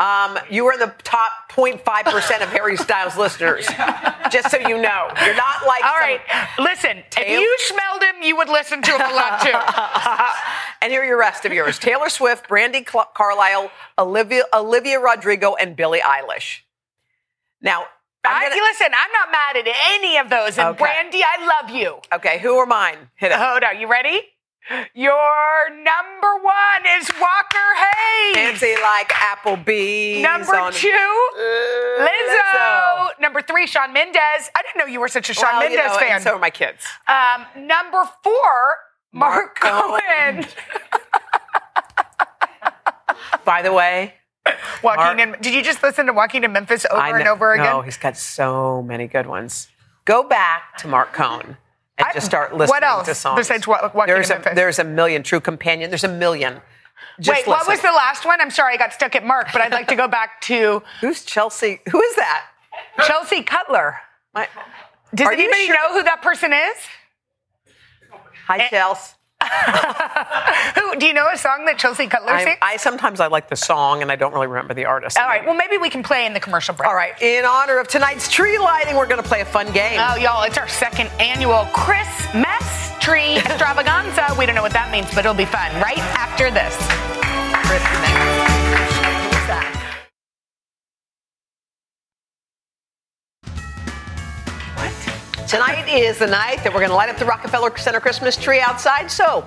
Um, 0.00 0.38
you 0.48 0.64
are 0.66 0.72
in 0.72 0.78
the 0.80 0.94
top 1.04 1.30
0.5% 1.50 2.42
of 2.42 2.48
Harry 2.48 2.76
Styles 2.78 3.16
listeners. 3.18 3.66
Just 4.30 4.50
so 4.50 4.56
you 4.56 4.80
know. 4.80 5.08
You're 5.24 5.34
not 5.36 5.66
like 5.66 5.84
All 5.84 5.96
right, 5.98 6.20
listen. 6.58 7.02
If 7.18 7.28
you 7.28 7.56
smelled 7.60 8.02
him, 8.02 8.22
you 8.22 8.36
would 8.36 8.48
listen 8.48 8.80
to 8.80 8.90
him 8.92 9.00
a 9.00 9.14
lot 9.14 9.42
too. 9.42 9.52
and 10.82 10.90
here 10.90 11.02
are 11.02 11.04
your 11.04 11.18
rest 11.18 11.44
of 11.44 11.52
yours 11.52 11.78
Taylor 11.78 12.08
Swift, 12.08 12.48
Brandi 12.48 12.88
Cl- 12.88 13.10
Carlile, 13.14 13.70
Olivia, 13.98 14.44
Olivia 14.54 14.98
Rodrigo, 14.98 15.54
and 15.54 15.76
Billie 15.76 16.00
Eilish. 16.00 16.60
Now, 17.60 17.84
I'm 18.24 18.48
gonna- 18.48 18.62
listen, 18.62 18.86
I'm 18.86 19.12
not 19.12 19.30
mad 19.30 19.56
at 19.66 19.76
any 19.92 20.16
of 20.16 20.30
those. 20.30 20.56
And 20.58 20.68
Okay. 20.68 20.84
Brandi, 20.84 21.20
I 21.22 21.46
love 21.60 21.70
you. 21.70 22.00
okay, 22.14 22.38
who 22.38 22.56
are 22.56 22.66
mine? 22.66 23.10
Hit 23.16 23.32
it. 23.32 23.38
Hold 23.38 23.64
on, 23.64 23.78
you 23.78 23.86
ready? 23.86 24.22
Your 24.94 25.70
number 25.70 26.36
one 26.44 26.86
is 26.98 27.10
Walker 27.20 27.68
Hayes. 27.76 28.34
Fancy 28.36 28.74
like 28.80 29.08
Applebee's. 29.08 30.22
Number 30.22 30.54
on- 30.56 30.72
two, 30.72 31.30
Uh, 31.36 32.06
Lizzo. 32.06 33.08
Number 33.20 33.42
three, 33.42 33.66
Shawn 33.66 33.92
Mendes. 33.92 34.16
I 34.54 34.62
didn't 34.62 34.76
know 34.78 34.84
you 34.86 35.00
were 35.00 35.08
such 35.08 35.28
a 35.30 35.34
Shawn 35.34 35.56
Well, 35.56 35.68
you 35.70 35.76
Mendes 35.76 35.92
know, 35.92 35.98
fan. 35.98 36.10
and 36.16 36.22
so 36.22 36.36
are 36.36 36.38
my 36.38 36.50
kids. 36.50 36.86
um, 37.08 37.46
number 37.56 38.04
four, 38.22 38.76
Mark, 39.12 39.12
Mark 39.12 39.60
Cohen. 39.60 40.44
Cohen. 40.44 40.46
By 43.44 43.62
the 43.62 43.72
way, 43.72 44.14
Walking 44.82 45.04
Mark- 45.04 45.18
in. 45.18 45.36
Did 45.40 45.54
you 45.54 45.62
just 45.62 45.82
listen 45.82 46.06
to 46.06 46.12
Walking 46.12 46.42
to 46.42 46.48
Memphis 46.48 46.86
over 46.90 47.00
I 47.00 47.18
and 47.18 47.28
over 47.28 47.52
again? 47.54 47.66
No, 47.66 47.82
he's 47.82 47.96
got 47.96 48.16
so 48.16 48.82
many 48.82 49.06
good 49.06 49.26
ones. 49.26 49.68
Go 50.04 50.22
back 50.22 50.76
to 50.78 50.88
Mark 50.88 51.12
Cohn 51.12 51.56
and 52.00 52.08
I- 52.08 52.12
just 52.12 52.26
start 52.26 52.52
listening 52.56 52.68
what 52.70 52.82
else 52.84 53.06
to 53.06 53.14
songs. 53.14 53.38
besides 53.38 53.66
Walking 53.66 53.90
to 53.90 54.06
there's 54.06 54.30
a, 54.30 54.42
There's 54.54 54.78
a 54.78 54.84
million. 54.84 55.22
True 55.22 55.40
Companion. 55.40 55.90
There's 55.90 56.04
a 56.04 56.08
million. 56.08 56.60
Just 57.20 57.40
Wait, 57.40 57.46
what 57.46 57.66
was 57.68 57.80
the 57.80 57.88
last 57.92 58.24
one? 58.24 58.40
I'm 58.40 58.50
sorry, 58.50 58.74
I 58.74 58.76
got 58.76 58.92
stuck 58.92 59.14
at 59.14 59.24
Mark, 59.24 59.48
but 59.52 59.60
I'd 59.62 59.72
like 59.72 59.88
to 59.88 59.96
go 59.96 60.08
back 60.20 60.40
to 60.42 60.82
Who's 61.00 61.24
Chelsea? 61.24 61.80
Who 61.90 62.00
is 62.02 62.16
that? 62.16 62.46
Chelsea 63.06 63.42
Cutler. 63.42 63.96
My, 64.34 64.48
Does 65.14 65.28
anybody 65.28 65.66
sure- 65.66 65.74
know 65.74 65.92
who 65.92 66.02
that 66.04 66.22
person 66.22 66.52
is? 66.52 66.76
hi, 68.46 68.58
eh, 68.58 68.68
Chelsea. 68.68 69.14
Who 70.76 70.96
do 70.96 71.06
you 71.06 71.14
know 71.14 71.28
a 71.32 71.36
song 71.36 71.64
that 71.66 71.78
Chelsea 71.78 72.06
Cutler 72.06 72.32
I, 72.32 72.44
sings? 72.44 72.58
I 72.62 72.76
sometimes 72.76 73.20
I 73.20 73.28
like 73.28 73.48
the 73.48 73.56
song 73.56 74.02
and 74.02 74.12
I 74.12 74.16
don't 74.16 74.32
really 74.32 74.46
remember 74.46 74.74
the 74.74 74.84
artist. 74.86 75.18
All 75.18 75.26
right, 75.26 75.44
well 75.44 75.54
maybe 75.54 75.78
we 75.78 75.90
can 75.90 76.02
play 76.02 76.26
in 76.26 76.34
the 76.34 76.40
commercial 76.40 76.74
break. 76.74 76.88
All 76.88 76.94
right. 76.94 77.20
In 77.20 77.44
honor 77.44 77.78
of 77.78 77.88
tonight's 77.88 78.30
tree 78.30 78.58
lighting, 78.58 78.96
we're 78.96 79.06
going 79.06 79.22
to 79.22 79.28
play 79.28 79.40
a 79.40 79.46
fun 79.46 79.72
game. 79.72 79.98
Oh, 80.00 80.16
y'all, 80.16 80.42
it's 80.42 80.58
our 80.58 80.68
second 80.68 81.10
annual 81.18 81.64
Christmas 81.72 82.90
tree 83.00 83.36
extravaganza. 83.38 84.34
We 84.38 84.46
don't 84.46 84.54
know 84.54 84.62
what 84.62 84.72
that 84.72 84.90
means, 84.92 85.08
but 85.14 85.20
it'll 85.20 85.34
be 85.34 85.46
fun 85.46 85.72
right 85.80 85.98
after 85.98 86.50
this. 86.50 86.76
Christmas. 87.66 88.19
Tonight 95.50 95.88
is 95.88 96.16
the 96.16 96.28
night 96.28 96.62
that 96.62 96.72
we're 96.72 96.78
going 96.78 96.90
to 96.90 96.94
light 96.94 97.08
up 97.08 97.16
the 97.16 97.24
Rockefeller 97.24 97.76
Center 97.76 97.98
Christmas 97.98 98.36
tree 98.36 98.60
outside. 98.60 99.10
So 99.10 99.44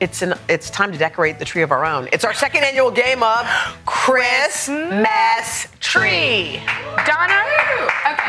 it's 0.00 0.22
an, 0.22 0.34
it's 0.48 0.70
time 0.70 0.92
to 0.92 0.98
decorate 0.98 1.38
the 1.38 1.44
tree 1.44 1.62
of 1.62 1.72
our 1.72 1.84
own. 1.84 2.08
It's 2.12 2.24
our 2.24 2.34
second 2.34 2.64
annual 2.64 2.90
game 2.90 3.22
of 3.22 3.46
Christmas 3.84 5.68
Tree. 5.80 6.62
Donna, 7.06 7.44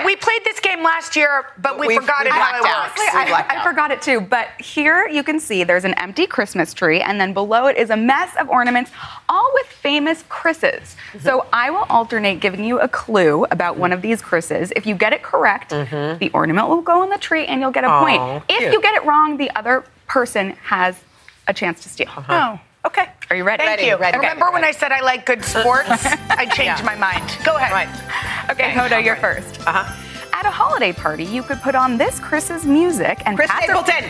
we 0.05 0.15
played 0.15 0.43
this 0.43 0.59
game 0.59 0.83
last 0.83 1.15
year, 1.15 1.45
but 1.59 1.79
we 1.79 1.88
We've- 1.88 1.99
forgot 1.99 2.21
we 2.23 2.27
it 2.27 2.33
how 2.33 2.57
it 2.57 2.63
works. 2.63 3.01
I, 3.13 3.45
I 3.49 3.63
forgot 3.63 3.91
it 3.91 4.01
too, 4.01 4.21
but 4.21 4.47
here 4.59 5.07
you 5.07 5.23
can 5.23 5.39
see 5.39 5.63
there's 5.63 5.85
an 5.85 5.93
empty 5.95 6.25
Christmas 6.25 6.73
tree, 6.73 7.01
and 7.01 7.19
then 7.19 7.33
below 7.33 7.67
it 7.67 7.77
is 7.77 7.89
a 7.89 7.97
mess 7.97 8.35
of 8.39 8.49
ornaments, 8.49 8.91
all 9.27 9.51
with 9.53 9.67
famous 9.67 10.23
Chris's. 10.29 10.95
Mm-hmm. 11.13 11.19
So 11.19 11.45
I 11.53 11.69
will 11.69 11.85
alternate 11.89 12.39
giving 12.39 12.63
you 12.63 12.79
a 12.79 12.88
clue 12.88 13.45
about 13.51 13.77
one 13.77 13.91
of 13.93 14.01
these 14.01 14.21
Chris's. 14.21 14.71
If 14.75 14.85
you 14.85 14.95
get 14.95 15.13
it 15.13 15.21
correct, 15.23 15.71
mm-hmm. 15.71 16.17
the 16.19 16.29
ornament 16.31 16.67
will 16.69 16.81
go 16.81 17.01
on 17.01 17.09
the 17.09 17.17
tree, 17.17 17.45
and 17.45 17.61
you'll 17.61 17.71
get 17.71 17.83
a 17.83 17.88
Aw, 17.88 17.99
point. 18.03 18.43
If 18.49 18.59
cute. 18.59 18.73
you 18.73 18.81
get 18.81 18.95
it 18.95 19.05
wrong, 19.05 19.38
the 19.38 19.49
other 19.55 19.83
person 20.07 20.51
has 20.63 20.95
a 21.50 21.53
chance 21.53 21.82
to 21.84 21.89
steal. 21.89 22.08
Oh, 22.29 22.60
okay. 22.86 23.08
Are 23.29 23.36
you 23.36 23.44
ready? 23.44 23.63
Thank 23.63 23.79
Ready, 23.79 23.89
you. 23.89 23.98
ready, 23.98 24.18
Remember 24.18 24.46
ready, 24.46 24.53
when. 24.53 24.63
I 24.63 24.72
said 24.72 24.91
I 24.91 25.01
like 25.01 25.25
good 25.25 25.44
sports? 25.44 25.89
I 26.29 26.46
changed 26.53 26.84
my 26.86 26.96
mind. 26.96 27.25
Go 27.44 27.56
ahead. 27.58 27.72
Right. 27.72 28.51
Okay, 28.51 28.72
Hoda, 28.72 29.03
you're 29.03 29.15
first. 29.18 29.60
Uh-huh. 29.68 29.96
At 30.34 30.46
a 30.46 30.51
holiday 30.51 30.94
party, 30.94 31.25
you 31.25 31.44
could 31.44 31.60
put 31.62 31.75
on 31.75 31.98
this 31.98 32.20
Chris's 32.20 32.65
music 32.65 33.22
and 33.25 33.36
Chris 33.36 33.50
pass 33.50 33.63
it- 33.63 33.65
Stapleton. 33.65 34.10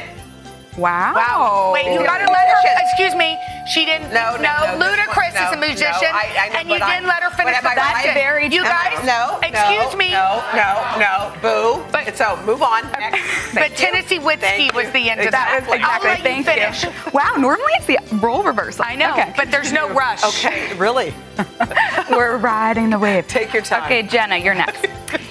Wow. 0.79 1.13
Wow. 1.15 1.71
Wait, 1.73 1.91
you 1.91 1.99
gotta 2.03 2.31
let 2.31 2.47
her. 2.47 2.55
Excuse 2.87 3.15
me. 3.15 3.37
She 3.67 3.85
didn't. 3.85 4.11
No, 4.13 4.35
no, 4.37 4.41
no, 4.41 4.79
this 4.79 4.97
Ludacris 4.97 5.35
one- 5.35 5.43
is 5.43 5.53
a 5.53 5.57
musician, 5.57 6.09
no, 6.11 6.17
I- 6.17 6.35
I 6.39 6.49
know, 6.49 6.55
and 6.59 6.69
you 6.69 6.75
but 6.79 6.81
I- 6.81 6.93
didn't 6.95 7.07
let 7.07 7.21
her 7.21 7.29
finish 7.29 7.55
but 7.61 7.61
the 7.61 7.69
am 7.69 7.77
I 7.77 7.81
right? 7.81 7.91
question. 7.91 8.13
Very 8.15 8.43
You 8.45 8.61
true. 8.61 8.69
guys. 8.69 9.05
No. 9.05 9.39
Excuse 9.43 9.91
no, 9.93 9.97
me. 9.97 10.11
No, 10.11 10.43
no, 10.55 10.97
no. 10.97 11.33
Boo. 11.41 11.83
But- 11.91 12.05
But, 12.05 12.17
so 12.17 12.39
move 12.45 12.63
on. 12.63 12.89
Next. 12.99 13.53
But 13.53 13.75
Tennessee 13.75 14.17
Whiskey 14.19 14.41
Thank 14.41 14.73
was 14.73 14.89
the 14.91 15.09
end 15.11 15.19
of 15.21 15.31
That 15.31 15.65
that. 15.65 15.67
was 15.69 15.79
I'll 15.83 15.97
exactly- 15.97 16.31
let 16.31 16.37
you 16.37 16.43
finish. 16.43 16.83
you. 16.83 16.89
Wow, 17.13 17.33
normally 17.37 17.73
it's 17.75 17.85
the 17.85 17.99
role 18.17 18.41
reversal. 18.41 18.85
I 18.87 18.95
know, 18.95 19.11
Okay. 19.11 19.33
but 19.37 19.51
there's 19.51 19.71
no 19.71 19.89
rush. 19.89 20.23
Okay, 20.23 20.73
really? 20.75 21.13
We're 22.09 22.37
riding 22.37 22.89
the 22.89 22.97
wave. 22.99 23.27
Take 23.27 23.53
your 23.53 23.61
time. 23.61 23.83
Okay, 23.83 24.03
Jenna, 24.03 24.37
you're 24.37 24.55
next. 24.55 24.85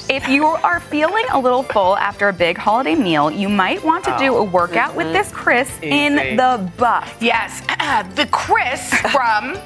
If 0.08 0.26
you 0.26 0.46
are 0.46 0.80
feeling 0.80 1.26
a 1.32 1.38
little 1.38 1.62
full 1.62 1.94
after 1.98 2.28
a 2.28 2.32
big 2.32 2.56
holiday 2.56 2.94
meal, 2.94 3.30
you 3.30 3.46
might 3.48 3.84
want 3.84 4.04
to 4.04 4.16
do 4.18 4.34
oh. 4.34 4.38
a 4.38 4.44
workout 4.44 4.94
with 4.94 5.12
this 5.12 5.28
mm-hmm. 5.28 5.36
Chris 5.36 5.78
in 5.82 6.14
the 6.36 6.72
buff. 6.78 7.18
Yes, 7.20 7.60
the 8.14 8.26
Chris 8.32 8.88
from 9.12 9.58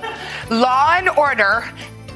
Law 0.50 0.94
and 0.96 1.08
Order 1.10 1.64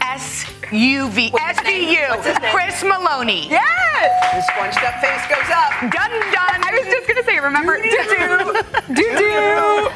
SUV 0.00 1.30
his? 1.30 1.32
SVU. 1.32 2.24
His? 2.24 2.38
Chris 2.50 2.82
Meloni. 2.82 3.48
Yes! 3.48 4.34
The 4.34 4.42
scrunched 4.52 4.82
up 4.82 5.00
face 5.00 5.22
goes 5.28 5.50
up. 5.54 5.92
Dun 5.92 6.10
dun. 6.10 6.64
I 6.64 6.82
was 6.82 6.92
just 6.92 7.06
gonna 7.06 7.22
say, 7.22 7.38
remember? 7.38 7.80
Do 7.80 7.90
do 7.90 8.94
do 8.94 9.18
do. 9.18 9.88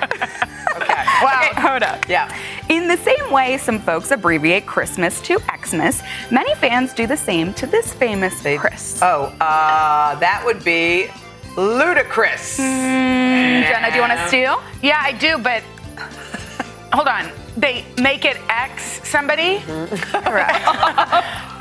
Okay. 0.76 1.04
Wow. 1.20 1.48
Okay, 1.50 1.60
hold 1.60 1.82
up. 1.82 2.08
Yeah. 2.08 2.28
In 2.70 2.86
the 2.86 2.96
same 2.98 3.32
way 3.32 3.58
some 3.58 3.80
folks 3.80 4.12
abbreviate 4.12 4.64
Christmas 4.64 5.20
to 5.22 5.40
Xmas, 5.60 6.02
many 6.30 6.54
fans 6.54 6.94
do 6.94 7.04
the 7.04 7.16
same 7.16 7.52
to 7.54 7.66
this 7.66 7.92
famous 7.92 8.40
Chris. 8.40 9.02
Oh, 9.02 9.24
uh, 9.40 10.14
that 10.14 10.40
would 10.44 10.62
be 10.62 11.08
Ludacris. 11.56 12.58
Jenna, 12.58 13.88
do 13.90 13.96
you 13.96 14.00
want 14.00 14.12
to 14.12 14.28
steal? 14.28 14.62
Yeah, 14.82 15.00
I 15.02 15.10
do, 15.10 15.36
but 15.38 15.64
hold 16.92 17.08
on. 17.08 17.28
They 17.56 17.84
make 18.00 18.24
it 18.24 18.36
X 18.48 19.00
somebody? 19.02 19.58
Mm-hmm. 19.58 20.28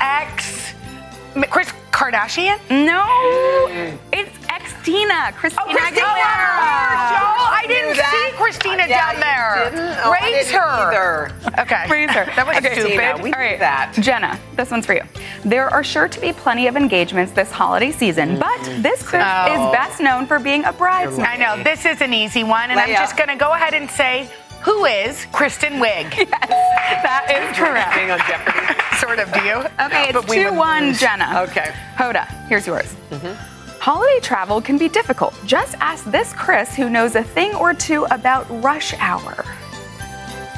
X 0.00 0.74
Chris 1.50 1.72
Kardashian? 1.90 2.58
No, 2.70 3.04
it's 4.12 4.39
Xtina, 4.84 5.34
Christina 5.34 5.64
Oh, 5.66 5.72
Christina 5.72 6.06
Aguilera. 6.06 7.10
Joel, 7.10 7.46
I 7.52 7.64
didn't 7.68 7.96
that. 7.96 8.30
see 8.30 8.36
Christina 8.36 8.86
Yeah, 8.88 9.12
down 9.12 9.20
there. 9.20 9.70
didn't? 9.70 9.98
Oh, 10.04 10.10
I 10.12 10.20
Raise 10.24 10.46
didn't 10.46 10.60
her. 10.60 10.66
Either. 10.66 11.62
Okay. 11.62 11.86
Raise 11.90 12.10
her. 12.10 12.24
That 12.36 12.46
was 12.46 12.56
Okay, 12.58 12.72
stupid. 12.72 12.96
Christina, 12.98 13.22
we 13.22 13.32
All 13.32 13.38
right, 13.40 13.58
that. 13.58 13.92
Jenna, 14.00 14.38
this 14.56 14.70
one's 14.70 14.86
for 14.86 14.94
you. 14.94 15.02
There 15.44 15.68
are 15.68 15.84
sure 15.84 16.08
to 16.08 16.20
be 16.20 16.32
plenty 16.32 16.66
of 16.66 16.76
engagements 16.76 17.32
this 17.32 17.50
holiday 17.50 17.90
season, 17.92 18.36
mm-hmm. 18.36 18.40
but 18.40 18.82
this 18.82 19.02
Chris 19.02 19.22
Oh. 19.26 19.52
is 19.68 19.72
best 19.72 20.00
known 20.00 20.26
for 20.26 20.38
being 20.38 20.64
a 20.64 20.72
bridesmaid. 20.72 21.26
I 21.26 21.36
know 21.36 21.62
this 21.62 21.84
is 21.84 22.00
an 22.00 22.14
easy 22.14 22.44
one, 22.44 22.70
and 22.70 22.80
I'm 22.80 22.88
Leia. 22.88 22.96
just 22.96 23.16
going 23.16 23.28
to 23.28 23.36
go 23.36 23.52
ahead 23.52 23.74
and 23.74 23.90
say, 23.90 24.28
who 24.62 24.84
is 24.84 25.26
Kristen 25.32 25.74
Wiig? 25.74 26.14
Yes, 26.90 27.02
that 27.04 27.30
is 27.30 27.56
correct. 27.56 27.94
Being 27.94 28.10
on 28.10 28.18
Jeopardy. 28.26 28.74
sort 28.98 29.18
of. 29.20 29.32
Do 29.32 29.40
you? 29.46 29.54
Okay, 29.86 30.10
But 30.12 30.24
it's 30.24 30.28
we 30.28 30.42
two 30.42 30.52
one. 30.54 30.92
Jenna. 30.94 31.46
Okay. 31.48 31.72
Hoda, 31.96 32.26
here's 32.48 32.66
yours. 32.66 32.92
Mm-hmm. 33.10 33.59
Holiday 33.80 34.20
travel 34.20 34.60
can 34.60 34.76
be 34.76 34.88
difficult. 34.88 35.34
Just 35.46 35.74
ask 35.80 36.04
this 36.10 36.32
Chris 36.34 36.74
who 36.74 36.90
knows 36.90 37.14
a 37.16 37.22
thing 37.22 37.54
or 37.54 37.72
two 37.72 38.04
about 38.10 38.46
rush 38.62 38.92
hour. 38.98 39.44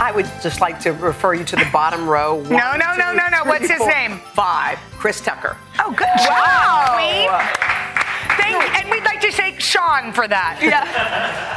I 0.00 0.10
would 0.12 0.26
just 0.42 0.60
like 0.60 0.80
to 0.80 0.90
refer 0.92 1.34
you 1.34 1.44
to 1.44 1.54
the 1.56 1.68
bottom 1.72 2.08
row. 2.08 2.34
One, 2.42 2.48
No, 2.50 2.72
no, 2.76 2.96
no, 2.96 3.10
two, 3.12 3.16
no, 3.18 3.28
no. 3.30 3.42
three, 3.42 3.50
What's 3.50 3.68
his 3.68 3.78
four, 3.78 3.88
name? 3.88 4.18
Five. 4.34 4.78
Chris 4.98 5.20
Tucker. 5.20 5.56
Oh, 5.78 5.92
good 5.92 6.08
job, 6.18 6.94
Queen. 6.96 7.28
Thank 8.38 8.56
you. 8.60 8.80
and 8.80 8.90
we'd 8.90 9.04
like 9.04 9.20
to 9.20 9.30
thank 9.30 9.60
Sean 9.60 10.12
for 10.12 10.26
that. 10.26 10.58
Yeah. 10.60 10.82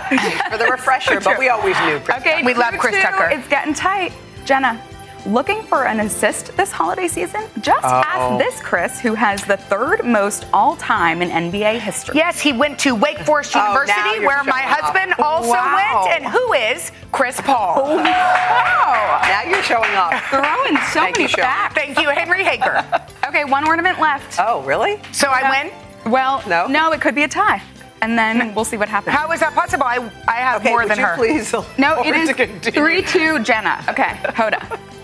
For 0.51 0.57
the 0.59 0.65
refresher, 0.65 1.19
but 1.19 1.39
we 1.39 1.49
always 1.49 1.75
knew 1.81 1.99
Chris 1.99 2.17
Okay, 2.19 2.43
We 2.43 2.53
love 2.53 2.75
Chris. 2.77 2.95
Tucker. 3.01 3.29
It's 3.31 3.47
getting 3.47 3.73
tight. 3.73 4.13
Jenna, 4.45 4.79
looking 5.25 5.63
for 5.63 5.85
an 5.85 5.99
assist 6.01 6.55
this 6.57 6.71
holiday 6.71 7.07
season? 7.07 7.43
Just 7.61 7.83
Oh. 7.85 8.03
ask 8.05 8.37
this 8.43 8.59
Chris 8.61 8.99
who 8.99 9.13
has 9.15 9.43
the 9.43 9.57
third 9.57 10.05
most 10.05 10.45
all 10.53 10.75
time 10.75 11.21
in 11.21 11.31
NBA 11.31 11.79
history. 11.79 12.15
Yes, 12.17 12.39
he 12.39 12.53
went 12.53 12.77
to 12.79 12.93
Wake 12.95 13.19
Forest 13.19 13.55
Oh, 13.55 13.67
University, 13.67 14.09
you're 14.19 14.27
where 14.27 14.43
my 14.43 14.61
showing 14.61 14.73
off. 14.73 14.79
husband 14.81 15.13
also 15.19 15.49
Wow. 15.51 16.03
went, 16.05 16.15
and 16.21 16.25
who 16.31 16.53
is 16.53 16.91
Chris 17.11 17.39
Paul. 17.41 17.95
Wow. 17.97 19.21
Now 19.23 19.43
you're 19.49 19.63
showing 19.63 19.95
off. 19.95 20.13
Throwing 20.29 20.77
so 20.93 20.99
Thank 21.01 21.17
many 21.17 21.23
you, 21.29 21.43
facts. 21.43 21.73
Thank 21.75 21.99
you, 21.99 22.09
Henry 22.09 22.43
Hager. 22.43 22.83
Okay, 23.27 23.43
one 23.43 23.67
ornament 23.67 23.99
left. 23.99 24.39
Oh, 24.39 24.61
really? 24.61 25.01
So 25.11 25.27
I 25.29 25.41
uh, 25.41 25.49
win. 25.49 26.11
Well, 26.11 26.43
No? 26.47 26.67
no, 26.67 26.91
it 26.93 27.01
could 27.01 27.15
be 27.15 27.23
a 27.23 27.27
tie. 27.27 27.61
And 28.03 28.17
then 28.17 28.49
hmm. 28.49 28.53
we'll 28.53 28.63
see 28.65 28.77
what 28.77 28.87
happens. 28.87 29.15
How 29.15 29.31
is 29.31 29.39
that 29.39 29.53
possible? 29.55 29.83
I, 29.83 29.97
I 30.27 30.33
have 30.35 30.61
Okay, 30.61 30.69
more 30.69 30.81
would 30.81 30.91
than 30.91 30.99
you 30.99 31.05
her. 31.05 31.15
please 31.17 31.51
No, 31.77 31.95
allow 31.95 32.01
it 32.05 32.13
her 32.15 32.21
is 32.21 32.29
to 32.29 32.33
continue? 32.35 32.79
3 32.79 33.01
2 33.01 33.39
Jenna. 33.39 33.83
Okay, 33.89 34.03
Hoda. 34.25 34.79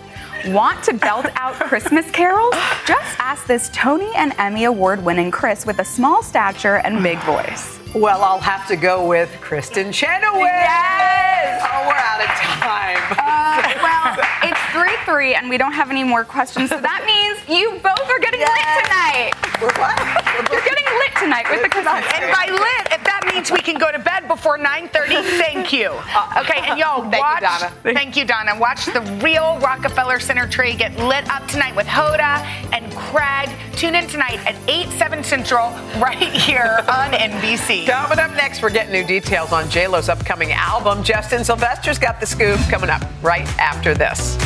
Want 0.46 0.82
to 0.84 0.94
belt 0.94 1.26
out 1.36 1.54
Christmas 1.54 2.10
carols? 2.10 2.52
Just 2.84 3.20
ask 3.20 3.46
this 3.46 3.70
Tony 3.72 4.10
and 4.16 4.34
Emmy 4.38 4.64
award 4.64 5.04
winning 5.04 5.30
Chris 5.30 5.64
with 5.64 5.78
a 5.78 5.84
small 5.84 6.20
stature 6.20 6.78
and 6.78 7.00
big 7.00 7.22
voice. 7.22 7.78
Well, 7.94 8.24
I'll 8.24 8.40
have 8.40 8.66
to 8.66 8.74
go 8.74 9.06
with 9.06 9.30
Kristin 9.40 9.92
Chenoweth. 9.94 10.40
Yes! 10.40 11.62
Oh, 11.62 11.86
we're 11.86 11.94
out 11.94 12.20
of 12.20 12.30
time. 12.58 12.98
Uh, 13.22 13.62
well, 13.86 14.18
it's 14.42 14.61
3 14.72 14.88
3 15.04 15.34
and 15.34 15.50
we 15.50 15.58
don't 15.58 15.72
have 15.72 15.90
any 15.90 16.02
more 16.02 16.24
questions, 16.24 16.70
so 16.70 16.80
that 16.80 17.04
means 17.04 17.38
you 17.46 17.72
both 17.82 18.08
are 18.08 18.18
getting 18.18 18.40
lit 18.40 18.48
tonight. 18.80 19.32
we're 19.60 19.68
what? 19.76 20.00
We're 20.48 20.56
You're 20.56 20.64
getting 20.64 20.86
lit 20.96 21.12
tonight 21.18 21.46
with 21.50 21.62
the 21.62 21.68
Christmas 21.68 22.02
And 22.14 22.32
by 22.32 22.48
lit, 22.48 22.92
if 22.92 23.04
that 23.04 23.30
means 23.32 23.52
we 23.52 23.58
can 23.58 23.76
go 23.78 23.92
to 23.92 23.98
bed 23.98 24.26
before 24.28 24.56
9:30, 24.58 25.22
thank 25.38 25.72
you. 25.72 25.92
Okay, 26.42 26.60
and 26.64 26.78
y'all 26.78 27.02
Thank 27.10 27.40
you. 27.40 27.46
Donna. 27.46 27.72
Thank 27.82 28.16
you, 28.16 28.24
Donna. 28.24 28.58
Watch 28.58 28.86
the 28.86 29.02
real 29.22 29.58
Rockefeller 29.58 30.18
Center 30.18 30.46
tree 30.48 30.74
get 30.74 30.96
lit 30.98 31.28
up 31.28 31.46
tonight 31.46 31.76
with 31.76 31.86
Hoda 31.86 32.38
and 32.72 32.90
Craig. 32.94 33.50
Tune 33.76 33.94
in 33.94 34.06
tonight 34.06 34.38
at 34.46 34.56
8, 34.68 34.88
7 34.90 35.22
Central, 35.22 35.70
right 36.00 36.16
here 36.16 36.78
on 36.88 37.12
NBC. 37.12 37.86
Coming 37.86 38.18
up 38.18 38.30
next, 38.32 38.62
we're 38.62 38.70
getting 38.70 38.92
new 38.92 39.06
details 39.06 39.52
on 39.52 39.68
J-Lo's 39.68 40.08
upcoming 40.08 40.52
album. 40.52 41.04
Justin 41.04 41.44
Sylvester's 41.44 41.98
got 41.98 42.18
the 42.18 42.26
scoop 42.26 42.58
coming 42.70 42.90
up 42.90 43.02
right 43.22 43.46
after 43.58 43.94
this. 43.94 44.36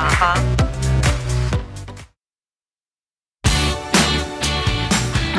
Uh-huh. 0.00 0.54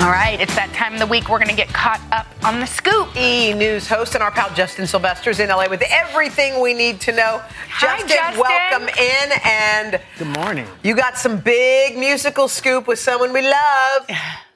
All 0.01 0.09
right, 0.11 0.39
it's 0.39 0.53
that 0.55 0.69
time 0.73 0.93
of 0.93 0.99
the 0.99 1.05
week 1.05 1.29
we're 1.29 1.37
going 1.39 1.49
to 1.49 1.55
get 1.55 1.69
caught 1.69 2.01
up 2.11 2.27
on 2.43 2.59
the 2.59 2.65
scoop. 2.65 3.15
E 3.15 3.53
News 3.53 3.87
host 3.87 4.15
and 4.15 4.23
our 4.23 4.31
pal 4.31 4.53
Justin 4.53 4.85
Sylvester's 4.85 5.39
in 5.39 5.47
LA 5.47 5.67
with 5.69 5.83
everything 5.89 6.61
we 6.61 6.73
need 6.73 6.99
to 7.01 7.13
know. 7.13 7.41
Hi, 7.69 7.99
Justin, 7.99 8.09
Justin. 8.09 8.39
welcome 8.41 8.87
in. 8.97 9.31
And 9.45 10.01
Good 10.17 10.37
morning. 10.37 10.67
you 10.83 10.93
got 10.95 11.17
some 11.17 11.39
big 11.39 11.97
musical 11.97 12.49
scoop 12.49 12.85
with 12.85 12.99
someone 12.99 13.31
we 13.31 13.41
love. 13.41 14.09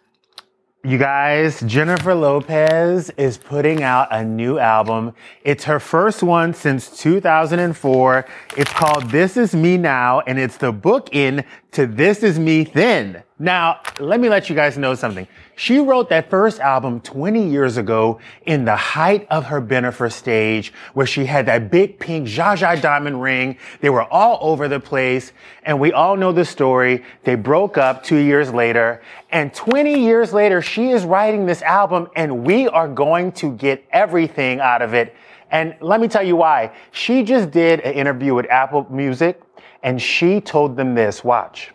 You 0.86 0.98
guys, 0.98 1.62
Jennifer 1.62 2.13
Lopez 2.13 3.10
is 3.12 3.38
putting 3.38 3.84
out 3.84 4.10
a 4.12 4.22
new 4.22 4.60
album. 4.60 5.13
It's 5.46 5.63
her 5.63 5.80
first 5.80 6.22
one 6.22 6.54
since 6.54 6.90
2004. 7.00 8.25
It's 8.58 8.74
called 8.74 9.10
This 9.10 9.38
Is 9.38 9.56
Me 9.56 9.78
Now, 9.78 10.20
and 10.28 10.38
it's 10.38 10.58
the 10.58 10.74
book 10.74 11.08
in 11.16 11.46
to 11.74 11.88
This 11.88 12.22
Is 12.22 12.38
Me 12.38 12.63
Then. 12.65 13.24
Now, 13.39 13.82
let 14.00 14.20
me 14.20 14.30
let 14.30 14.48
you 14.48 14.56
guys 14.56 14.77
know 14.77 14.94
something. 14.94 15.27
She 15.56 15.80
wrote 15.80 16.08
that 16.10 16.30
first 16.30 16.60
album 16.60 17.01
20 17.01 17.50
years 17.50 17.77
ago 17.77 18.20
in 18.46 18.63
the 18.63 18.75
height 18.75 19.27
of 19.32 19.46
her 19.46 19.60
Bennifer 19.60 20.12
stage, 20.12 20.72
where 20.94 21.08
she 21.08 21.25
had 21.25 21.48
that 21.48 21.72
big 21.72 22.00
pink 22.00 22.27
Zsa 22.27 22.58
Zsa 22.58 22.80
diamond 22.80 23.22
ring. 23.22 23.58
They 23.82 23.89
were 23.89 24.03
all 24.03 24.38
over 24.42 24.68
the 24.68 24.80
place, 24.80 25.34
and 25.63 25.80
we 25.80 25.92
all 25.92 26.15
know 26.15 26.32
the 26.32 26.46
story. 26.46 27.03
They 27.24 27.36
broke 27.36 27.77
up 27.77 28.03
two 28.03 28.18
years 28.18 28.53
later, 28.53 29.01
and 29.32 29.51
20 29.51 30.00
years 30.00 30.32
later, 30.32 30.62
she 30.62 30.89
is 30.89 31.03
writing 31.06 31.48
this 31.48 31.63
album, 31.63 32.08
and 32.15 32.46
we 32.46 32.68
are 32.68 32.88
going 32.88 33.32
to 33.34 33.51
get 33.51 33.84
everything 33.92 34.60
out 34.60 34.84
of 34.84 34.94
it. 34.94 35.15
And 35.53 35.75
let 35.81 36.01
me 36.01 36.07
tell 36.07 36.24
you 36.24 36.36
why. 36.36 36.72
She 36.91 37.22
just 37.22 37.51
did 37.51 37.79
an 37.81 37.93
interview 37.93 38.33
with 38.33 38.48
Apple 38.50 38.88
Music, 38.89 39.39
and 39.83 40.01
she 40.01 40.41
told 40.41 40.75
them 40.75 40.95
this. 40.95 41.24
Watch. 41.24 41.72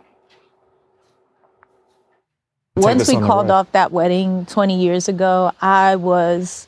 Once 2.75 3.08
we 3.08 3.14
on 3.14 3.25
called 3.25 3.50
off 3.50 3.70
that 3.73 3.92
wedding 3.92 4.47
20 4.47 4.80
years 4.80 5.08
ago, 5.08 5.52
I 5.61 5.94
was, 5.94 6.66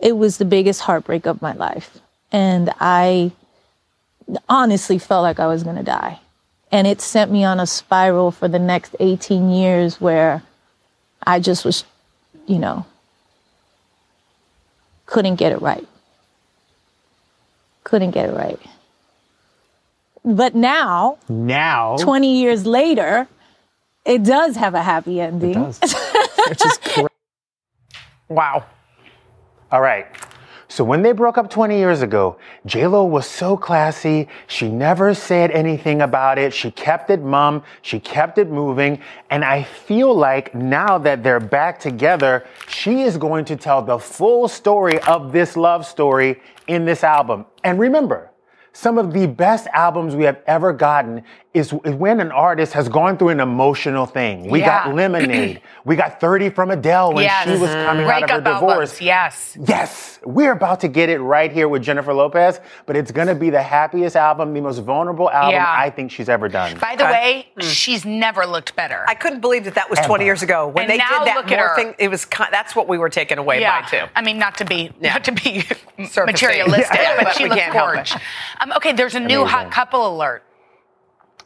it 0.00 0.16
was 0.16 0.38
the 0.38 0.46
biggest 0.46 0.80
heartbreak 0.80 1.26
of 1.26 1.42
my 1.42 1.52
life. 1.52 1.98
And 2.32 2.72
I 2.80 3.32
honestly 4.48 4.98
felt 4.98 5.22
like 5.22 5.38
I 5.38 5.46
was 5.46 5.62
going 5.62 5.76
to 5.76 5.82
die. 5.82 6.20
And 6.72 6.86
it 6.86 7.02
sent 7.02 7.30
me 7.30 7.44
on 7.44 7.60
a 7.60 7.66
spiral 7.66 8.30
for 8.30 8.48
the 8.48 8.58
next 8.58 8.96
18 8.98 9.50
years 9.50 10.00
where 10.00 10.42
I 11.26 11.38
just 11.38 11.66
was, 11.66 11.84
you 12.46 12.58
know, 12.58 12.86
couldn't 15.04 15.36
get 15.36 15.52
it 15.52 15.60
right. 15.60 15.86
Couldn't 17.86 18.10
get 18.10 18.28
it 18.30 18.32
right. 18.34 18.58
But 20.24 20.56
now, 20.56 21.18
Now, 21.28 21.96
20 21.98 22.40
years 22.40 22.66
later, 22.66 23.28
it 24.04 24.24
does 24.24 24.56
have 24.56 24.74
a 24.74 24.82
happy 24.82 25.20
ending. 25.20 25.52
does. 25.52 25.78
Which 26.48 26.66
is 26.66 26.78
correct. 26.84 27.14
Wow. 28.28 28.64
All 29.70 29.80
right. 29.80 30.06
So 30.76 30.84
when 30.84 31.00
they 31.00 31.12
broke 31.12 31.38
up 31.38 31.48
20 31.48 31.78
years 31.78 32.02
ago, 32.02 32.36
Lo 32.74 33.06
was 33.06 33.26
so 33.26 33.56
classy. 33.56 34.28
She 34.46 34.68
never 34.68 35.14
said 35.14 35.50
anything 35.50 36.02
about 36.02 36.38
it. 36.38 36.52
She 36.52 36.70
kept 36.70 37.08
it 37.08 37.22
mum. 37.22 37.62
She 37.80 37.98
kept 37.98 38.36
it 38.36 38.50
moving. 38.50 39.00
And 39.30 39.42
I 39.42 39.62
feel 39.62 40.14
like 40.14 40.54
now 40.54 40.98
that 40.98 41.22
they're 41.22 41.40
back 41.40 41.80
together, 41.80 42.44
she 42.68 43.04
is 43.04 43.16
going 43.16 43.46
to 43.46 43.56
tell 43.56 43.80
the 43.80 43.98
full 43.98 44.48
story 44.48 45.00
of 45.04 45.32
this 45.32 45.56
love 45.56 45.86
story 45.86 46.42
in 46.66 46.84
this 46.84 47.02
album. 47.02 47.46
And 47.64 47.78
remember, 47.78 48.30
some 48.76 48.98
of 48.98 49.10
the 49.14 49.26
best 49.26 49.66
albums 49.72 50.14
we 50.14 50.24
have 50.24 50.38
ever 50.46 50.70
gotten 50.70 51.22
is, 51.54 51.72
is 51.86 51.94
when 51.94 52.20
an 52.20 52.30
artist 52.30 52.74
has 52.74 52.86
gone 52.90 53.16
through 53.16 53.30
an 53.30 53.40
emotional 53.40 54.04
thing. 54.04 54.50
We 54.50 54.60
got 54.60 54.94
Lemonade. 54.94 55.62
we 55.86 55.96
got 55.96 56.20
30 56.20 56.50
from 56.50 56.70
Adele 56.70 57.14
when 57.14 57.24
Yes. 57.24 57.44
she 57.44 57.50
was 57.58 57.70
coming 57.70 58.04
out 58.04 58.22
of 58.24 58.28
her 58.30 58.36
Breakup 58.36 58.44
divorce. 58.44 59.00
albums, 59.00 59.00
yes. 59.00 59.56
Yes, 59.66 60.18
we're 60.26 60.52
about 60.52 60.80
to 60.80 60.88
get 60.88 61.08
it 61.08 61.20
right 61.20 61.50
here 61.50 61.66
with 61.70 61.82
Jennifer 61.82 62.12
Lopez, 62.12 62.60
but 62.84 62.94
it's 62.96 63.10
gonna 63.10 63.34
be 63.34 63.48
the 63.48 63.62
happiest 63.62 64.14
album, 64.14 64.52
the 64.52 64.60
most 64.60 64.80
vulnerable 64.80 65.30
album 65.30 65.52
Yeah. 65.54 65.64
I 65.74 65.88
think 65.88 66.10
she's 66.10 66.28
ever 66.28 66.46
done. 66.46 66.76
By 66.78 66.96
the 66.96 67.04
Okay. 67.08 67.12
way, 67.12 67.48
mm. 67.58 67.62
she's 67.74 68.04
never 68.04 68.44
looked 68.44 68.76
better. 68.76 69.06
I 69.08 69.14
couldn't 69.14 69.40
believe 69.40 69.64
that 69.64 69.76
that 69.76 69.88
was 69.88 69.98
20 70.00 70.26
years 70.26 70.42
ago. 70.42 70.66
When 70.68 70.82
And 70.84 70.90
they 70.92 70.98
now 70.98 71.20
did 71.20 71.28
that 71.28 71.36
look 71.36 71.50
at 71.50 71.56
more 71.58 71.68
her. 71.68 71.74
thing, 71.76 71.94
it 71.98 72.08
was 72.08 72.26
that's 72.50 72.76
what 72.76 72.88
we 72.88 72.98
were 72.98 73.08
taken 73.08 73.38
away 73.38 73.62
yeah. 73.62 73.80
by 73.80 73.88
too. 73.88 74.04
I 74.14 74.20
mean, 74.20 74.38
not 74.38 74.58
to 74.58 74.66
be 74.66 74.92
Yeah. 75.00 75.14
not 75.14 75.24
to 75.24 75.32
be 75.32 75.64
materialistic, 75.96 76.94
Yeah, 77.00 77.14
but, 77.16 77.24
but 77.24 77.34
she 77.36 77.44
we 77.44 77.48
looks 77.48 77.62
can't 77.62 77.72
help 77.74 77.94
gorgeous. 77.94 78.22
Um, 78.66 78.72
okay, 78.72 78.92
there's 78.92 79.14
a 79.14 79.20
new 79.20 79.44
hot 79.44 79.70
couple 79.70 80.16
alert. 80.16 80.42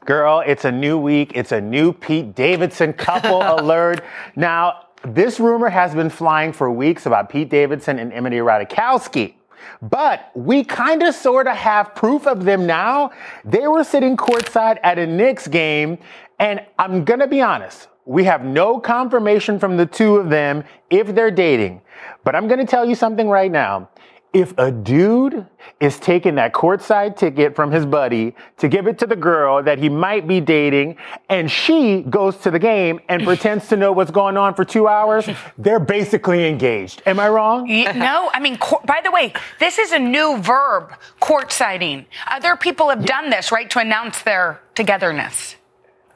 Girl, 0.07 0.43
it's 0.47 0.65
a 0.65 0.73
new 0.73 0.99
week. 0.99 1.33
It's 1.35 1.53
a 1.53 1.61
new 1.61 1.93
Pete 1.93 2.35
Davidson 2.35 2.95
couple 2.95 3.43
alert. 3.61 4.03
Now, 4.37 4.87
this 5.03 5.39
rumor 5.39 5.69
has 5.69 5.95
been 5.95 6.09
flying 6.09 6.51
for 6.55 6.71
weeks 6.71 7.05
about 7.05 7.29
Pete 7.29 7.51
Davidson 7.51 7.99
and 7.99 8.11
Emily 8.15 8.39
Ratajkowski. 8.39 9.35
But 9.83 10.31
we 10.35 10.65
kind 10.65 11.03
of 11.03 11.15
sort 11.15 11.47
of 11.47 11.57
have 11.57 11.95
proof 11.95 12.27
of 12.27 12.47
them 12.47 12.67
now. 12.67 13.11
They 13.45 13.69
were 13.69 13.85
sitting 13.85 14.17
courtside 14.17 14.79
at 14.83 14.99
a 14.99 15.07
Knicks 15.07 15.47
game, 15.47 15.99
and 16.39 16.65
I'm 16.79 17.05
gonna 17.05 17.27
be 17.27 17.43
honest, 17.43 17.89
we 18.07 18.25
have 18.25 18.45
no 18.45 18.81
confirmation 18.81 19.59
from 19.59 19.77
the 19.77 19.85
two 19.85 20.17
of 20.17 20.31
them 20.31 20.65
if 20.89 21.15
they're 21.15 21.31
dating. 21.31 21.83
But 22.25 22.35
I'm 22.35 22.49
gonna 22.49 22.67
tell 22.67 22.87
you 22.87 22.95
something 22.95 23.29
right 23.29 23.53
now. 23.53 23.91
If 24.33 24.57
a 24.59 24.71
dude 24.71 25.45
is 25.81 25.99
taking 25.99 26.37
that 26.37 26.53
courtside 26.53 27.17
ticket 27.17 27.57
from 27.57 27.73
his 27.73 27.85
buddy 27.85 28.37
to 28.59 28.69
give 28.69 28.87
it 28.87 28.99
to 29.01 29.07
the 29.07 29.17
girl 29.17 29.61
that 29.63 29.81
he 29.81 29.89
might 29.89 30.29
be 30.29 30.41
dating, 30.41 30.97
and 31.29 31.51
she 31.51 32.03
goes 32.03 32.37
to 32.39 32.51
the 32.53 32.59
game 32.59 33.01
and 33.09 33.25
pretends 33.25 33.69
to 33.69 33.77
know 33.77 33.91
what's 33.91 34.13
going 34.13 34.37
on 34.37 34.55
for 34.55 34.65
two 34.65 34.87
hours, 34.87 35.29
they're 35.59 35.81
basically 35.81 36.47
engaged. 36.47 37.03
Am 37.07 37.19
I 37.19 37.29
wrong? 37.29 37.67
No, 37.67 38.31
I 38.33 38.39
mean, 38.39 38.57
by 38.85 39.01
the 39.03 39.11
way, 39.11 39.33
this 39.59 39.79
is 39.79 39.91
a 39.91 39.99
new 39.99 40.39
verb, 40.39 40.93
court 41.19 41.51
sighting. 41.51 42.07
Other 42.29 42.55
people 42.55 42.89
have 42.89 43.05
done 43.05 43.31
this, 43.31 43.51
right, 43.51 43.69
to 43.71 43.81
announce 43.81 44.23
their 44.23 44.61
togetherness. 44.77 45.57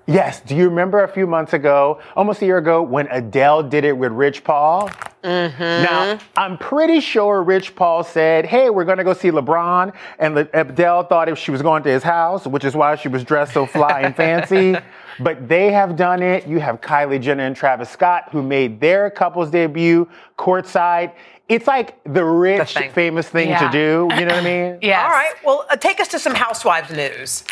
Yes. 0.06 0.40
Do 0.40 0.54
you 0.54 0.68
remember 0.68 1.02
a 1.02 1.08
few 1.08 1.26
months 1.26 1.54
ago, 1.54 2.00
almost 2.14 2.42
a 2.42 2.46
year 2.46 2.58
ago, 2.58 2.82
when 2.82 3.06
Adele 3.10 3.62
did 3.64 3.84
it 3.84 3.96
with 3.96 4.12
Rich 4.12 4.44
Paul? 4.44 4.90
Now, 5.22 6.18
I'm 6.36 6.58
pretty 6.58 7.00
sure 7.00 7.42
Rich 7.42 7.74
Paul 7.74 8.04
said, 8.04 8.44
Hey, 8.44 8.68
we're 8.68 8.84
going 8.84 8.98
to 8.98 9.04
go 9.04 9.14
see 9.14 9.30
LeBron. 9.30 9.94
And 10.18 10.34
Le- 10.34 10.48
Adele 10.52 11.04
thought 11.04 11.30
if 11.30 11.38
she 11.38 11.50
was 11.50 11.62
going 11.62 11.82
to 11.84 11.88
his 11.88 12.02
house, 12.02 12.46
which 12.46 12.64
is 12.64 12.74
why 12.76 12.96
she 12.96 13.08
was 13.08 13.24
dressed 13.24 13.54
so 13.54 13.64
fly 13.66 14.00
and 14.02 14.14
fancy. 14.14 14.76
But 15.20 15.48
they 15.48 15.70
have 15.70 15.94
done 15.94 16.24
it. 16.24 16.44
You 16.48 16.58
have 16.58 16.80
Kylie 16.80 17.20
Jenner 17.22 17.44
and 17.44 17.54
Travis 17.54 17.88
Scott, 17.88 18.30
who 18.32 18.42
made 18.42 18.80
their 18.80 19.10
couple's 19.10 19.48
debut 19.48 20.08
courtside. 20.36 21.12
It's 21.48 21.68
like 21.68 22.02
the 22.02 22.24
rich, 22.24 22.74
thing. 22.74 22.90
famous 22.90 23.28
thing 23.28 23.50
Yeah. 23.50 23.64
to 23.64 23.70
do. 23.70 24.08
You 24.18 24.24
know 24.26 24.34
what 24.34 24.42
I 24.44 24.70
mean? 24.72 24.78
yeah. 24.82 25.04
All 25.04 25.10
right. 25.10 25.34
Well, 25.44 25.66
uh, 25.70 25.76
take 25.76 26.00
us 26.00 26.08
to 26.08 26.18
some 26.18 26.34
housewives 26.34 26.90
news. 26.90 27.44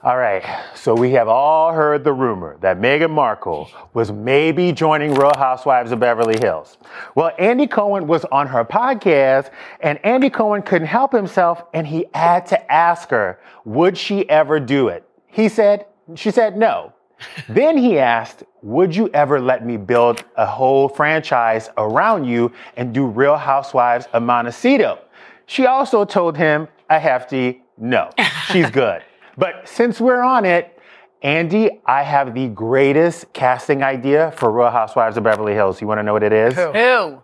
All 0.00 0.16
right, 0.16 0.44
so 0.76 0.94
we 0.94 1.10
have 1.12 1.26
all 1.26 1.72
heard 1.72 2.04
the 2.04 2.12
rumor 2.12 2.56
that 2.60 2.78
Meghan 2.78 3.10
Markle 3.10 3.68
was 3.94 4.12
maybe 4.12 4.70
joining 4.70 5.12
Real 5.12 5.34
Housewives 5.36 5.90
of 5.90 5.98
Beverly 5.98 6.38
Hills. 6.40 6.78
Well, 7.16 7.32
Andy 7.36 7.66
Cohen 7.66 8.06
was 8.06 8.24
on 8.26 8.46
her 8.46 8.64
podcast, 8.64 9.50
and 9.80 9.98
Andy 10.04 10.30
Cohen 10.30 10.62
couldn't 10.62 10.86
help 10.86 11.12
himself, 11.12 11.64
and 11.74 11.84
he 11.84 12.06
had 12.14 12.46
to 12.46 12.72
ask 12.72 13.08
her, 13.08 13.40
would 13.64 13.98
she 13.98 14.28
ever 14.30 14.60
do 14.60 14.86
it? 14.86 15.02
He 15.26 15.48
said, 15.48 15.86
she 16.14 16.30
said 16.30 16.56
no. 16.56 16.92
then 17.48 17.76
he 17.76 17.98
asked, 17.98 18.44
would 18.62 18.94
you 18.94 19.10
ever 19.12 19.40
let 19.40 19.66
me 19.66 19.76
build 19.76 20.22
a 20.36 20.46
whole 20.46 20.88
franchise 20.88 21.70
around 21.76 22.24
you 22.24 22.52
and 22.76 22.94
do 22.94 23.04
Real 23.04 23.36
Housewives 23.36 24.06
of 24.12 24.22
Montecito? 24.22 25.00
She 25.46 25.66
also 25.66 26.04
told 26.04 26.36
him 26.36 26.68
a 26.88 27.00
hefty 27.00 27.62
no. 27.76 28.12
She's 28.52 28.70
good. 28.70 29.02
But 29.38 29.68
since 29.68 30.00
we're 30.00 30.20
on 30.20 30.44
it, 30.44 30.76
Andy, 31.22 31.80
I 31.86 32.02
have 32.02 32.34
the 32.34 32.48
greatest 32.48 33.32
casting 33.32 33.84
idea 33.84 34.32
for 34.36 34.50
Real 34.50 34.70
Housewives 34.70 35.16
of 35.16 35.22
Beverly 35.22 35.54
Hills. 35.54 35.80
You 35.80 35.86
want 35.86 35.98
to 35.98 36.02
know 36.02 36.12
what 36.12 36.24
it 36.24 36.32
is? 36.32 36.54
Who? 36.54 36.72
Who? 36.72 37.22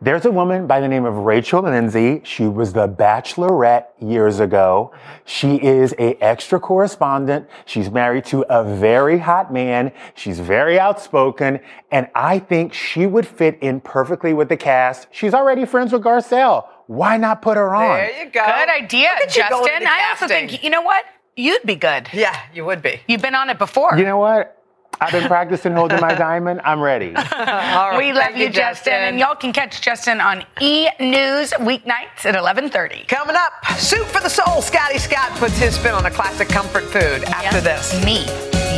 There's 0.00 0.24
a 0.24 0.30
woman 0.30 0.66
by 0.66 0.80
the 0.80 0.88
name 0.88 1.04
of 1.04 1.14
Rachel 1.16 1.62
Lindsay. 1.62 2.20
She 2.24 2.46
was 2.46 2.72
the 2.72 2.88
Bachelorette 2.88 3.86
years 4.00 4.40
ago. 4.40 4.92
She 5.24 5.56
is 5.56 5.94
a 5.98 6.14
extra 6.22 6.60
correspondent. 6.60 7.48
She's 7.64 7.90
married 7.90 8.24
to 8.26 8.42
a 8.48 8.64
very 8.64 9.18
hot 9.18 9.52
man. 9.52 9.92
She's 10.14 10.40
very 10.40 10.78
outspoken, 10.78 11.60
and 11.90 12.08
I 12.14 12.38
think 12.38 12.74
she 12.74 13.06
would 13.06 13.26
fit 13.26 13.58
in 13.60 13.80
perfectly 13.80 14.34
with 14.34 14.48
the 14.48 14.56
cast. 14.56 15.08
She's 15.10 15.34
already 15.34 15.64
friends 15.64 15.92
with 15.92 16.02
Garcelle. 16.02 16.66
Why 16.86 17.16
not 17.16 17.40
put 17.40 17.56
her 17.56 17.74
on? 17.74 17.96
There 17.96 18.24
you 18.24 18.30
go. 18.30 18.44
Good 18.44 18.68
idea, 18.68 19.08
Look 19.20 19.28
at 19.28 19.36
you 19.36 19.42
going 19.48 19.62
Justin. 19.64 19.82
into 19.82 19.92
I 19.92 20.10
also 20.10 20.28
think, 20.28 20.62
you 20.62 20.70
know 20.70 20.82
what? 20.82 21.04
You'd 21.36 21.62
be 21.64 21.76
good. 21.76 22.08
Yeah, 22.12 22.38
you 22.52 22.64
would 22.64 22.82
be. 22.82 23.00
You've 23.08 23.22
been 23.22 23.34
on 23.34 23.48
it 23.50 23.58
before. 23.58 23.96
You 23.96 24.04
know 24.04 24.18
what? 24.18 24.62
I've 25.00 25.12
been 25.12 25.26
practicing 25.26 25.72
holding 25.72 26.00
my 26.00 26.14
diamond. 26.14 26.60
I'm 26.64 26.80
ready. 26.80 27.14
All 27.16 27.22
right, 27.22 27.98
we 27.98 28.12
love 28.12 28.24
thank 28.24 28.38
you, 28.38 28.50
Justin. 28.50 28.94
And 28.94 29.18
y'all 29.18 29.34
can 29.34 29.52
catch 29.52 29.80
Justin 29.80 30.20
on 30.20 30.44
E 30.60 30.88
News 31.00 31.52
weeknights 31.52 32.24
at 32.24 32.34
11:30. 32.34 33.08
Coming 33.08 33.36
up, 33.36 33.52
Soup 33.78 34.06
for 34.06 34.20
the 34.20 34.28
Soul. 34.28 34.62
Scotty 34.62 34.98
Scott 34.98 35.30
puts 35.32 35.58
his 35.58 35.74
spin 35.74 35.92
on 35.92 36.06
a 36.06 36.10
classic 36.10 36.48
comfort 36.48 36.84
food 36.84 37.24
after 37.24 37.60
this. 37.60 38.04
Me. 38.04 38.24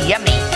Yummy. 0.07 0.46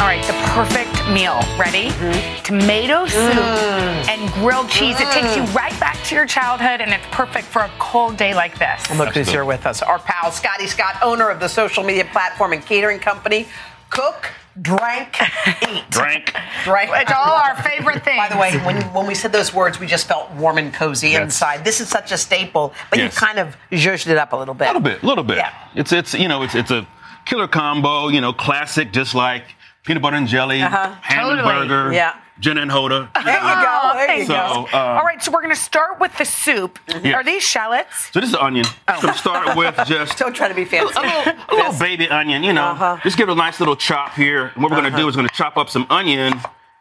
All 0.00 0.06
right, 0.06 0.24
the 0.26 0.32
perfect 0.54 0.94
meal. 1.10 1.38
Ready? 1.58 1.90
Mm-hmm. 1.90 2.42
Tomato 2.42 3.04
soup 3.06 3.20
Mm. 3.34 4.08
and 4.08 4.32
grilled 4.32 4.70
cheese. 4.70 4.96
It 4.98 5.10
takes 5.12 5.36
you 5.36 5.42
right 5.54 5.78
back 5.78 6.02
to 6.04 6.14
your 6.14 6.24
childhood, 6.26 6.80
and 6.80 6.90
it's 6.92 7.04
perfect 7.10 7.46
for 7.46 7.62
a 7.62 7.70
cold 7.78 8.16
day 8.16 8.34
like 8.34 8.58
this. 8.58 8.90
Look 8.96 9.10
who's 9.14 9.28
here 9.28 9.44
with 9.44 9.66
us. 9.66 9.82
Our 9.82 9.98
pal, 9.98 10.32
Scotty 10.32 10.66
Scott, 10.68 10.96
owner 11.02 11.28
of 11.28 11.38
the 11.38 11.48
social 11.48 11.84
media 11.84 12.06
platform 12.12 12.54
and 12.54 12.64
catering 12.64 12.98
company, 12.98 13.46
Cook, 13.90 14.30
Drank, 14.62 15.18
Eat. 15.68 15.84
Drank. 15.90 16.32
Drank. 16.64 16.90
It's 16.94 17.12
all 17.12 17.34
our 17.34 17.56
favorite 17.62 18.02
things. 18.02 18.16
By 18.16 18.28
the 18.30 18.38
way, 18.38 18.56
when, 18.64 18.80
when 18.94 19.06
we 19.06 19.14
said 19.14 19.32
those 19.32 19.52
words, 19.52 19.78
we 19.78 19.86
just 19.86 20.08
felt 20.08 20.30
warm 20.32 20.56
and 20.56 20.72
cozy 20.72 21.10
Yes. 21.10 21.22
inside. 21.24 21.62
This 21.64 21.80
is 21.80 21.88
such 21.88 22.10
a 22.10 22.16
staple, 22.16 22.72
but 22.88 22.98
Yes. 22.98 23.12
you 23.14 23.20
kind 23.20 23.38
of 23.38 23.54
zhuzhed 23.70 24.06
it 24.06 24.16
up 24.16 24.32
a 24.32 24.36
little 24.36 24.54
bit. 24.54 24.64
A 24.64 24.72
little 24.72 24.80
bit, 24.80 25.02
a 25.02 25.06
little 25.06 25.24
bit. 25.24 25.36
Yeah. 25.36 25.52
It's 25.74 25.92
it's 25.92 26.14
you 26.14 26.26
know 26.26 26.42
it's 26.42 26.54
it's 26.54 26.70
a 26.70 26.86
killer 27.26 27.48
combo. 27.48 28.08
You 28.08 28.20
know, 28.22 28.32
classic, 28.32 28.92
just 28.92 29.14
like 29.14 29.44
peanut 29.84 30.02
butter 30.02 30.16
and 30.16 30.28
jelly, 30.28 30.62
Uh-huh. 30.62 30.94
ham 31.00 31.24
Totally. 31.24 31.38
and 31.60 31.68
burger, 31.68 31.92
Yeah. 31.92 32.14
gin 32.38 32.58
and 32.58 32.70
hoda. 32.70 33.08
There 33.24 33.34
you 33.34 33.40
go. 33.40 33.92
There 33.94 34.16
you 34.18 34.26
thank 34.26 34.28
go. 34.28 34.68
Uh, 34.72 34.76
All 34.98 35.04
right, 35.04 35.22
so 35.22 35.30
we're 35.30 35.42
going 35.42 35.54
to 35.54 35.60
start 35.60 35.98
with 36.00 36.16
the 36.18 36.24
soup. 36.24 36.78
Yes. 37.02 37.14
Are 37.14 37.24
these 37.24 37.42
shallots? 37.42 38.10
So 38.12 38.20
this 38.20 38.30
is 38.30 38.36
onion. 38.36 38.64
Oh. 38.66 38.94
I'm 38.94 39.00
gonna 39.00 39.14
start 39.14 39.56
with 39.56 39.74
just 39.86 40.18
Don't 40.18 40.34
try 40.34 40.48
to 40.48 40.54
be 40.54 40.64
fancy. 40.64 40.94
a 40.96 41.00
little, 41.00 41.32
a 41.48 41.54
little 41.54 41.78
baby 41.78 42.08
onion, 42.08 42.42
you 42.42 42.52
know. 42.52 42.66
Uh-huh. 42.72 42.96
Just 43.02 43.16
give 43.16 43.28
it 43.28 43.32
a 43.32 43.34
nice 43.34 43.58
little 43.60 43.76
chop 43.76 44.14
here. 44.14 44.52
And 44.54 44.62
what 44.62 44.70
we're 44.70 44.76
gonna 44.82 44.96
do 44.96 45.08
is 45.08 45.16
we're 45.16 45.22
gonna 45.22 45.28
chop 45.30 45.56
up 45.56 45.68
some 45.70 45.86
onion 45.90 46.34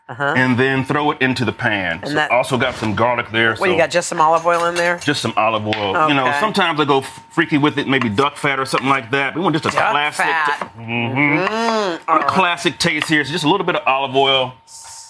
Uh-huh. 0.09 0.33
and 0.35 0.57
then 0.57 0.83
throw 0.83 1.11
it 1.11 1.21
into 1.21 1.45
the 1.45 1.51
pan. 1.53 2.01
so 2.03 2.13
that- 2.13 2.31
also 2.31 2.57
got 2.57 2.73
some 2.75 2.95
garlic 2.95 3.29
there. 3.31 3.55
What, 3.55 3.69
you 3.69 3.77
got 3.77 3.91
just 3.91 4.09
some 4.09 4.19
olive 4.19 4.43
oil 4.45 4.65
in 4.65 4.73
there? 4.75 4.97
just 4.97 5.21
some 5.21 5.33
olive 5.37 5.67
oil. 5.67 6.07
You 6.09 6.15
know, 6.15 6.35
sometimes 6.39 6.79
I 6.79 6.85
go 6.85 7.01
freaky 7.01 7.59
with 7.59 7.77
it, 7.77 7.87
maybe 7.87 8.09
duck 8.09 8.35
fat 8.35 8.59
or 8.59 8.65
something 8.65 8.89
like 8.89 9.11
that. 9.11 9.35
We 9.35 9.41
want 9.41 9.53
just 9.53 9.65
a 9.65 9.69
Duck 9.69 9.91
classic, 9.91 10.25
fat. 10.25 10.71
Mm-hmm. 10.75 11.19
Mm-hmm. 11.53 12.11
a 12.11 12.27
classic 12.27 12.79
taste 12.79 13.07
here. 13.07 13.23
So 13.23 13.31
just 13.31 13.43
a 13.45 13.49
little 13.49 13.65
bit 13.65 13.75
of 13.75 13.83
olive 13.85 14.15
oil, 14.15 14.53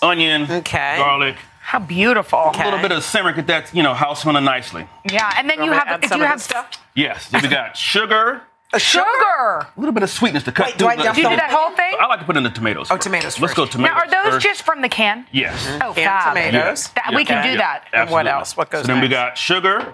onion, 0.02 0.48
Okay. 0.52 0.96
garlic, 0.98 1.36
How 1.62 1.80
beautiful. 1.80 2.52
a 2.54 2.64
little 2.64 2.80
bit 2.80 2.92
of 2.92 3.04
simmer, 3.04 3.32
get 3.32 3.48
that 3.48 3.74
you 3.74 3.84
know 3.84 3.94
house 3.94 4.22
smelling 4.24 4.44
nicely. 4.44 4.86
Yeah, 5.10 5.34
and 5.38 5.50
then 5.50 5.58
you 5.64 5.72
Want 5.72 5.72
me 5.72 5.78
to 5.80 5.86
have 5.86 6.04
add 6.04 6.12
if 6.12 6.18
you 6.18 6.24
have 6.24 6.42
stuff? 6.42 6.72
Yes, 6.96 7.32
we 7.32 7.48
got 7.48 7.78
sugar, 7.78 8.42
sugar. 8.78 9.04
a 9.06 9.68
little 9.78 9.94
bit 9.94 10.04
of 10.04 10.10
sweetness 10.10 10.44
to 10.44 10.52
cut 10.52 10.68
Wait, 10.68 10.74
do 10.78 10.86
through 10.86 10.90
I 10.90 10.96
dump 10.98 11.16
Do 11.16 11.22
you 11.24 11.30
do 11.30 11.36
that 11.38 11.50
whole 11.52 11.76
thing? 11.76 11.96
I 12.00 12.06
like 12.08 12.20
to 12.20 12.26
put 12.26 12.38
in 12.38 12.44
the 12.44 12.50
tomatoes. 12.52 12.88
Oh, 12.92 12.96
first. 12.96 13.04
tomatoes 13.06 13.40
Let's 13.40 13.54
go 13.56 13.64
first. 13.64 13.72
tomatoes. 13.72 13.96
Now, 13.96 14.02
are 14.20 14.24
those 14.26 14.34
first. 14.36 14.46
just 14.46 14.62
from 14.64 14.82
the 14.82 14.90
can? 14.90 15.26
Yes. 15.32 15.66
Oh, 15.82 15.94
Canned 15.94 15.96
fab. 15.96 16.28
tomatoes. 16.36 16.90
That, 16.90 17.14
we 17.16 17.26
can 17.26 17.44
Yeah. 17.44 17.52
do 17.54 17.58
that. 17.58 17.86
And 17.94 18.10
what 18.12 18.28
else? 18.28 18.56
What 18.56 18.70
goes 18.70 18.82
So 18.86 18.88
then 18.94 19.02
we 19.02 19.08
got 19.08 19.38
sugar. 19.38 19.94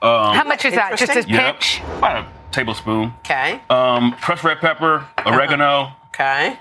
How 0.00 0.44
much 0.44 0.64
is 0.64 0.74
that? 0.74 0.90
Just 0.98 1.02
a 1.10 1.18
Interesting. 1.20 1.34
Yep. 1.34 1.54
pinch? 1.60 1.80
About 1.98 2.16
a 2.18 2.26
tablespoon. 2.52 3.14
Okay. 3.24 3.60
Um, 3.70 4.12
crushed 4.20 4.44
red 4.44 4.60
pepper, 4.60 5.06
oregano, 5.26 5.92
Okay. 6.08 6.58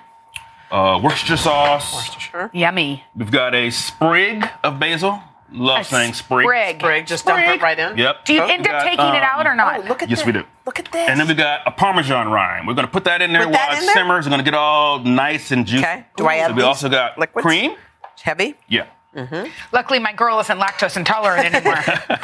uh, 0.71 0.99
Worcestershire 1.03 1.37
sauce. 1.37 2.15
Sure. 2.19 2.49
Yummy. 2.53 3.03
We've 3.15 3.29
got 3.29 3.53
a 3.53 3.69
sprig 3.69 4.47
of 4.63 4.79
basil. 4.79 5.21
Love 5.53 5.81
A 5.81 5.83
saying 5.83 6.13
sprig. 6.13 6.45
sprig. 6.45 6.79
Greg, 6.79 7.05
just 7.07 7.25
dump 7.25 7.39
it 7.43 7.61
right 7.61 7.77
in. 7.77 7.97
Yep. 7.97 8.25
Do 8.25 8.33
you 8.33 8.41
Oh, 8.41 8.47
end 8.47 8.63
we 8.63 8.69
up 8.69 8.81
got, 8.81 8.83
taking 8.83 9.05
it 9.05 9.23
um, 9.23 9.39
out 9.39 9.45
or 9.47 9.55
not? 9.55 9.79
Oh, 9.81 9.83
look 9.87 10.01
at 10.01 10.09
Yes, 10.09 10.19
this. 10.19 10.25
we 10.25 10.31
do. 10.33 10.43
Look 10.65 10.79
at 10.79 10.91
this. 10.91 11.07
And 11.09 11.19
then 11.19 11.27
we 11.27 11.33
got 11.35 11.61
a 11.65 11.71
Parmesan 11.71 12.29
rind. 12.29 12.67
We're 12.67 12.73
gonna 12.73 12.87
put 12.87 13.03
that 13.05 13.21
in 13.21 13.31
there 13.33 13.43
Put 13.43 13.51
while 13.53 13.69
that 13.69 13.77
it 13.83 13.85
there? 13.85 13.93
simmers. 13.95 14.25
It's 14.25 14.31
gonna 14.31 14.43
get 14.43 14.55
all 14.55 14.99
nice 14.99 15.51
and 15.51 15.65
juicy. 15.65 15.83
Okay. 15.83 16.05
Do 16.17 16.25
I 16.27 16.35
add 16.37 16.49
So 16.49 16.53
we 16.55 16.61
also 16.63 16.89
got 16.89 17.17
liquids? 17.19 17.45
cream. 17.45 17.75
It's 18.13 18.21
Heavy. 18.23 18.55
Yeah. 18.67 18.85
Mhm. 19.15 19.51
Luckily, 19.71 19.99
my 19.99 20.11
girl 20.13 20.39
isn't 20.39 20.59
lactose 20.59 20.97
intolerant 20.97 21.53
anymore. 21.53 21.75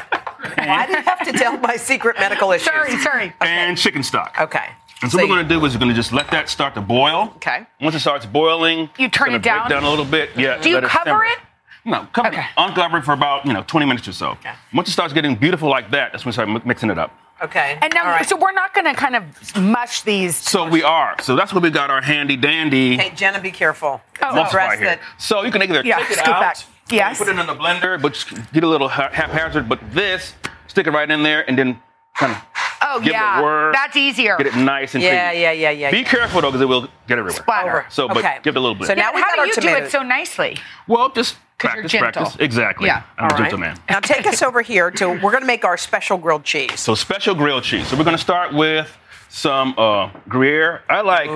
Why 0.56 0.86
do 0.88 0.94
you 0.94 1.02
have 1.04 1.20
to 1.26 1.32
tell 1.34 1.58
my 1.60 1.76
secret 1.76 2.18
medical 2.20 2.52
issues? 2.52 2.65
sorry, 2.65 2.98
sorry. 3.00 3.34
And 3.42 3.78
chicken 3.78 4.02
stock. 4.04 4.36
Okay. 4.39 4.65
And 5.02 5.12
so, 5.12 5.18
what 5.18 5.30
we're 5.30 5.36
gonna 5.38 5.48
do 5.48 5.63
is 5.65 5.74
we're 5.76 5.80
gonna 5.80 5.94
just 5.94 6.12
let 6.12 6.30
that 6.32 6.50
start 6.50 6.74
to 6.76 6.82
boil. 6.82 7.32
Okay. 7.38 7.65
Once 7.80 7.96
it 7.96 8.00
starts 8.00 8.26
boiling, 8.26 8.89
You 8.98 9.08
turn 9.08 9.34
it 9.34 9.42
down? 9.42 9.68
break 9.68 9.70
down 9.70 9.84
a 9.84 9.89
little 9.89 10.04
bit. 10.06 10.32
Yeah. 10.36 10.58
Do 10.58 10.70
you 10.70 10.82
cover 10.82 11.04
simmer. 11.12 11.26
it? 11.26 11.38
No, 11.86 12.08
cover 12.13 12.28
Okay. 12.30 12.46
uncover 12.58 12.98
it 12.98 13.06
for 13.06 13.13
about 13.13 13.46
you 13.46 13.54
know 13.54 13.63
20 13.63 13.86
minutes 13.86 14.08
or 14.08 14.12
so. 14.13 14.38
Once 14.74 14.89
it 14.89 14.92
starts 14.92 15.13
getting 15.13 15.36
beautiful 15.36 15.70
like 15.70 15.92
that, 15.92 16.12
that's 16.12 16.26
when 16.26 16.30
we 16.30 16.34
start 16.34 16.50
mi- 16.50 16.62
mixing 16.65 16.89
it 16.89 16.98
up. 16.98 17.12
Okay. 17.42 17.78
And 17.82 17.94
now, 17.94 18.04
All 18.04 18.10
right. 18.12 18.28
so 18.28 18.36
we're 18.36 18.52
not 18.52 18.74
going 18.74 18.84
to 18.86 18.94
kind 18.94 19.15
of 19.15 19.24
mush 19.56 20.02
these. 20.02 20.36
So 20.36 20.68
we 20.68 20.84
are. 20.84 21.15
So 21.22 21.38
that's 21.38 21.54
what 21.54 21.63
we 21.63 21.70
got 21.70 21.89
our 21.89 22.02
handy 22.02 22.36
dandy 22.36 22.98
Hey, 22.98 23.12
Jenna, 23.15 23.39
be 23.39 23.50
careful. 23.52 24.02
Oh. 24.22 24.34
Dress 24.34 24.54
right 24.54 24.78
here. 24.78 25.00
So 25.18 25.44
you 25.44 25.52
can 25.52 25.63
either 25.63 25.82
Yeah, 25.86 26.00
take 26.00 26.12
it 26.12 26.28
out, 26.28 26.42
back. 26.42 26.58
Yes. 26.89 27.18
put 27.18 27.30
it 27.30 27.39
in 27.39 27.48
the 27.48 27.56
blender, 27.56 28.02
but 28.02 28.13
just 28.13 28.52
get 28.52 28.65
a 28.65 28.68
little 28.68 28.89
haphazard. 28.89 29.70
But 29.70 29.80
this, 29.94 30.34
stick 30.68 30.86
it 30.86 30.92
right 30.92 31.10
in 31.10 31.24
there, 31.24 31.48
and 31.48 31.58
then 31.58 31.80
kind 32.18 32.34
of 32.34 32.42
Oh, 32.82 33.00
give 33.00 33.10
it 33.10 33.15
a 33.15 33.20
yeah. 33.20 33.72
That's 33.74 33.96
easier. 33.96 34.36
get 34.36 34.48
it 34.48 34.56
nice 34.58 34.96
and 34.96 35.02
Yeah, 35.04 35.30
creamy. 35.30 35.44
yeah, 35.44 35.52
yeah, 35.52 35.70
yeah. 35.70 35.92
Be 35.92 36.04
careful 36.04 36.42
though, 36.42 36.50
because 36.50 36.62
it 36.62 36.65
will 36.68 36.89
get 37.08 37.20
everywhere. 37.20 37.32
Splatter. 37.32 37.86
So, 37.89 38.08
but 38.10 38.18
Okay. 38.18 38.39
give 38.44 38.56
it 38.56 38.60
a 38.60 38.62
little 38.62 38.76
bit. 38.76 38.88
So 38.88 38.96
now 38.96 39.12
Yeah, 39.12 39.15
we 39.15 39.22
how 39.22 39.28
got 39.30 39.36
do 39.36 39.39
our 39.42 39.48
you 39.48 39.54
do 39.54 39.62
tomatoes. 39.62 39.88
it 39.88 39.92
so 39.92 40.04
nicely? 40.04 40.58
well, 40.88 41.08
just 41.10 41.36
'Cause 41.36 41.38
you're 41.39 41.48
practice, 41.60 41.93
practice. 41.93 42.36
Exactly. 42.39 42.88
Yeah. 42.88 43.04
I'm 43.17 43.26
All 43.26 43.30
a 43.30 43.34
right. 43.34 43.43
gentleman. 43.43 43.78
Now 43.89 44.00
take 44.00 44.26
us 44.26 44.41
over 44.41 44.62
here 44.62 44.89
to. 44.91 45.10
We're 45.10 45.32
going 45.32 45.41
to 45.41 45.48
make 45.48 45.63
our 45.65 45.78
special 45.78 46.17
grilled 46.17 46.43
cheese. 46.43 46.80
So 46.80 46.95
special 46.95 47.36
grilled 47.36 47.63
cheese. 47.63 47.88
So 47.88 47.98
we're 47.98 48.04
gonna 48.04 48.17
start 48.17 48.54
with 48.54 48.95
some 49.32 49.76
uh, 49.78 50.10
Gruyere. 50.28 50.82
I 50.89 51.02
like 51.02 51.30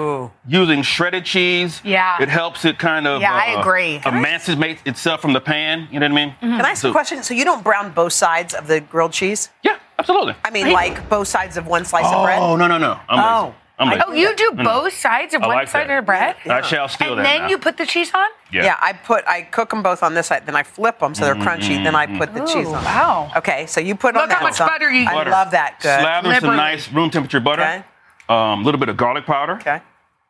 using 0.47 0.81
shredded 0.81 1.25
cheese. 1.25 1.79
Yeah. 1.83 2.21
It 2.21 2.29
helps 2.29 2.65
it 2.65 2.79
kind 2.79 3.05
of. 3.05 3.21
Yeah, 3.21 3.33
I 3.33 3.55
uh, 3.55 3.61
agree. 3.61 4.01
Emancipate 4.05 4.79
itself 4.85 5.21
from 5.21 5.33
the 5.33 5.41
pan. 5.41 5.87
You 5.91 5.99
know 5.99 6.07
what 6.07 6.11
I 6.19 6.25
mean? 6.25 6.35
Can 6.39 6.65
I 6.65 6.71
ask 6.71 6.81
So- 6.81 6.89
a 6.89 6.91
question? 6.91 7.21
So 7.21 7.33
you 7.33 7.43
don't 7.45 7.63
brown 7.63 7.91
both 7.91 8.13
sides 8.13 8.53
of 8.55 8.67
the 8.67 8.79
grilled 8.81 9.11
cheese? 9.13 9.49
Yeah, 9.63 9.77
absolutely. 9.99 10.35
I 10.43 10.49
mean, 10.49 10.71
like 10.71 11.07
both 11.09 11.27
sides 11.27 11.55
of 11.57 11.67
one 11.67 11.85
slice 11.85 12.05
of 12.11 12.23
bread? 12.25 12.39
Oh 12.41 12.55
no 12.55 12.67
no 12.67 12.77
no! 12.79 12.99
I'm 13.09 13.19
Oh. 13.19 13.45
lazy. 13.47 13.57
I'm 13.83 13.89
lazy. 13.91 14.03
Oh, 14.07 14.11
you 14.13 14.35
do 14.35 14.51
No, 14.55 14.63
no. 14.63 14.81
both 14.81 14.93
sides 14.93 15.33
of 15.33 15.43
I 15.43 15.47
one 15.47 15.55
like 15.57 15.67
side 15.67 15.89
that. 15.89 15.97
of 15.99 16.03
the 16.03 16.05
bread? 16.05 16.35
I 16.45 16.61
shall 16.61 16.87
steal 16.87 17.09
And 17.09 17.19
that 17.19 17.25
And 17.25 17.25
then 17.25 17.41
now. 17.43 17.49
you 17.49 17.57
put 17.57 17.77
the 17.77 17.85
cheese 17.85 18.11
on? 18.13 18.27
Yeah. 18.51 18.77
I 18.81 18.93
put 18.93 19.27
I 19.27 19.41
cook 19.43 19.69
them 19.69 19.81
both 19.83 20.03
on 20.03 20.13
this 20.13 20.27
side, 20.27 20.45
then 20.45 20.55
I 20.55 20.63
flip 20.63 20.99
them 20.99 21.13
so 21.15 21.25
they're 21.25 21.35
crunchy. 21.35 21.83
Then 21.83 21.95
I 21.95 22.05
put 22.05 22.33
the 22.33 22.41
cheese 22.45 22.67
on. 22.67 22.83
wow. 22.83 23.31
Okay, 23.37 23.65
so 23.67 23.79
you 23.81 23.95
put 23.95 24.13
Look 24.13 24.23
on 24.23 24.29
that 24.29 24.39
how 24.39 24.43
much 24.45 24.55
some. 24.55 24.67
butter 24.67 24.91
you- 24.91 25.07
I 25.09 25.23
love 25.23 25.51
that. 25.51 25.79
Good. 25.81 25.99
Slather 25.99 26.39
some 26.39 26.55
nice 26.55 26.91
room 26.91 27.09
temperature 27.09 27.39
butter. 27.39 27.61
Okay. 27.63 27.83
A 28.29 28.33
um, 28.33 28.63
little 28.63 28.79
bit 28.79 28.89
of 28.89 28.97
garlic 28.97 29.25
powder. 29.25 29.53
Okay. 29.55 29.81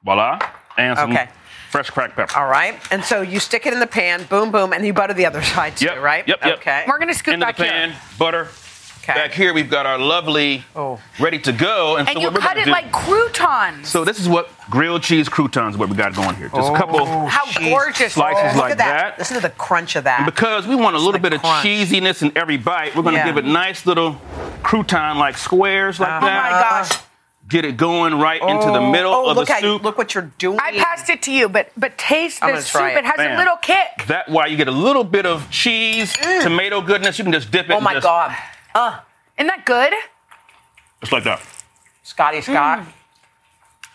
Voila. 0.03 0.39
And 0.77 0.97
some 0.97 1.11
Okay. 1.11 1.27
fresh 1.69 1.89
cracked 1.91 2.15
pepper. 2.15 2.37
All 2.37 2.47
right. 2.47 2.75
And 2.91 3.03
so 3.05 3.21
you 3.21 3.39
stick 3.39 3.65
it 3.67 3.73
in 3.73 3.79
the 3.79 3.87
pan, 3.87 4.23
boom, 4.23 4.49
boom, 4.51 4.73
and 4.73 4.83
you 4.85 4.93
butter 4.93 5.13
the 5.13 5.25
other 5.27 5.43
side 5.55 5.77
too, 5.77 5.85
Yep. 5.85 6.01
right? 6.01 6.27
Yep. 6.27 6.39
Yep. 6.43 6.57
Okay. 6.59 6.83
We're 6.87 6.97
going 6.97 7.09
to 7.09 7.13
scoop 7.13 7.35
Into 7.35 7.45
back 7.45 7.57
the 7.57 7.65
pan, 7.65 7.89
here. 7.91 7.99
butter. 8.17 8.47
Okay. 9.03 9.13
Back 9.15 9.31
here 9.33 9.53
we've 9.53 9.69
got 9.69 9.85
our 9.85 9.97
lovely, 9.97 10.63
Oh. 10.77 10.97
ready 11.19 11.37
to 11.39 11.51
go. 11.51 11.97
And 11.97 12.07
so 12.07 12.19
you 12.19 12.27
what 12.27 12.35
we're 12.35 12.39
cut 12.39 12.51
gonna 12.51 12.61
it 12.61 12.65
do- 12.65 12.71
like 12.71 12.91
croutons. 12.93 13.89
So 13.89 14.05
this 14.05 14.17
is 14.17 14.29
what 14.29 14.49
grilled 14.69 15.03
cheese 15.03 15.27
croutons. 15.27 15.77
What 15.77 15.89
we 15.89 15.95
got 15.97 16.15
going 16.15 16.35
here. 16.37 16.47
Just 16.47 16.71
a 16.71 16.75
couple. 16.77 17.01
Oh, 17.01 17.25
how 17.25 17.43
Jeez. 17.45 17.69
gorgeous. 17.69 18.13
Slices 18.13 18.41
oh, 18.43 18.47
Look 18.55 18.55
like 18.63 18.71
at 18.73 18.77
that. 18.77 19.01
that. 19.01 19.19
Listen 19.19 19.35
to 19.35 19.41
the 19.41 19.49
crunch 19.49 19.97
of 19.97 20.05
that. 20.05 20.19
And 20.21 20.25
Because 20.25 20.67
we 20.67 20.75
want 20.75 20.95
a 20.95 20.99
little 20.99 21.11
the 21.13 21.19
bit 21.19 21.33
of 21.33 21.41
cheesiness 21.41 22.21
in 22.21 22.31
every 22.37 22.55
bite, 22.55 22.95
we're 22.95 23.01
going 23.03 23.15
to 23.15 23.19
Yeah. 23.19 23.25
give 23.25 23.37
it 23.37 23.45
nice 23.45 23.85
little 23.85 24.21
crouton 24.63 25.17
like 25.17 25.37
squares 25.37 25.99
like 25.99 26.07
Oh 26.09 26.25
that. 26.25 26.51
Oh, 26.51 26.53
my 26.53 26.59
gosh. 26.61 26.99
Get 27.49 27.65
it 27.65 27.75
going 27.75 28.17
right 28.19 28.41
into 28.41 28.67
the 28.67 28.79
Oh, 28.79 28.89
middle 28.91 29.13
oh, 29.13 29.29
of 29.31 29.35
look 29.35 29.47
the 29.47 29.53
how 29.53 29.59
you- 29.59 29.63
soup. 29.73 29.83
look 29.83 29.97
what 29.97 30.15
you're 30.15 30.31
doing. 30.37 30.59
I 30.61 30.77
passed 30.77 31.09
it 31.09 31.21
to 31.23 31.31
you, 31.33 31.49
but 31.49 31.71
but 31.75 31.97
taste 31.97 32.41
I'm 32.41 32.55
the 32.55 32.61
soup. 32.61 32.81
it. 32.83 32.99
It 32.99 33.05
has 33.05 33.19
a 33.19 33.35
little 33.37 33.57
kick. 33.57 34.05
That 34.07 34.29
why 34.29 34.45
you 34.45 34.55
get 34.55 34.69
a 34.69 34.71
little 34.71 35.03
bit 35.03 35.25
of 35.25 35.49
cheese, 35.51 36.13
mm. 36.13 36.41
tomato 36.41 36.79
goodness. 36.79 37.17
You 37.19 37.25
can 37.25 37.33
just 37.33 37.51
dip 37.51 37.69
it. 37.69 37.73
Oh 37.73 37.81
my 37.81 37.95
just, 37.95 38.05
God. 38.05 38.33
Uh, 38.75 38.99
Isn't 39.38 39.47
that 39.47 39.65
good? 39.65 39.93
Just 41.01 41.12
like 41.12 41.23
that. 41.25 41.41
Scotty 42.03 42.41
Scott. 42.41 42.86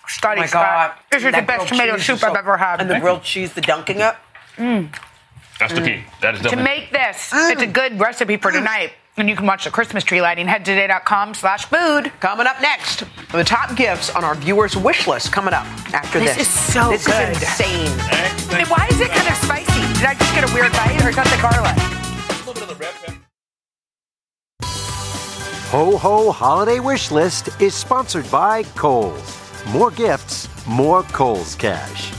Scotty 0.06 0.38
Oh 0.38 0.42
my 0.42 0.46
Scott. 0.46 0.96
God. 0.96 0.98
This 1.10 1.24
is 1.24 1.34
the 1.34 1.42
best 1.42 1.68
tomato 1.68 1.96
soup 1.98 2.18
so- 2.18 2.28
I've 2.30 2.36
ever 2.36 2.56
had. 2.56 2.80
And 2.80 2.88
the 2.90 2.98
grilled 3.00 3.22
cheese, 3.22 3.52
the 3.52 3.60
dunking 3.60 4.00
up. 4.02 4.16
That's 4.56 5.72
the 5.74 5.80
key. 5.80 6.02
That 6.22 6.34
is 6.36 6.40
to 6.42 6.56
make 6.56 6.92
this, 6.92 7.30
it's 7.34 7.62
a 7.62 7.66
good 7.66 7.98
recipe 8.00 8.36
for 8.36 8.50
tonight. 8.52 8.92
And 9.16 9.28
you 9.28 9.34
can 9.34 9.46
watch 9.46 9.64
the 9.64 9.70
Christmas 9.70 10.04
tree 10.04 10.20
lighting. 10.22 10.46
Head 10.46 10.64
to 10.66 10.72
today.com 10.76 11.34
slash 11.34 11.64
food. 11.64 12.12
Coming 12.20 12.46
up 12.46 12.60
next, 12.62 13.02
the 13.32 13.42
top 13.42 13.74
gifts 13.74 14.10
on 14.14 14.22
our 14.22 14.36
viewers' 14.36 14.76
wish 14.76 15.08
list 15.08 15.32
coming 15.32 15.52
up 15.52 15.66
after 15.92 16.20
this. 16.20 16.36
This 16.36 16.46
is 16.46 16.54
so 16.72 16.88
this 16.90 17.04
good. 17.04 17.30
is 17.30 17.42
insane. 17.42 17.88
Hey, 18.48 18.64
why 18.70 18.86
is 18.88 19.00
it 19.00 19.08
kind 19.10 19.26
of 19.28 19.34
spicy? 19.34 19.94
Did 19.94 20.04
I 20.06 20.14
just 20.14 20.32
get 20.36 20.48
a 20.48 20.54
weird 20.54 20.70
bite 20.70 21.04
or 21.04 21.08
is 21.08 21.16
that 21.16 21.26
the 21.26 21.42
garlic? 21.42 23.18
Ho 25.70 25.98
Ho 25.98 26.32
Holiday 26.32 26.80
Wish 26.80 27.10
List 27.10 27.50
is 27.60 27.74
sponsored 27.74 28.30
by 28.30 28.62
Kohl's. 28.74 29.38
More 29.68 29.90
gifts, 29.90 30.48
more 30.66 31.02
Kohl's 31.02 31.54
cash. 31.56 32.10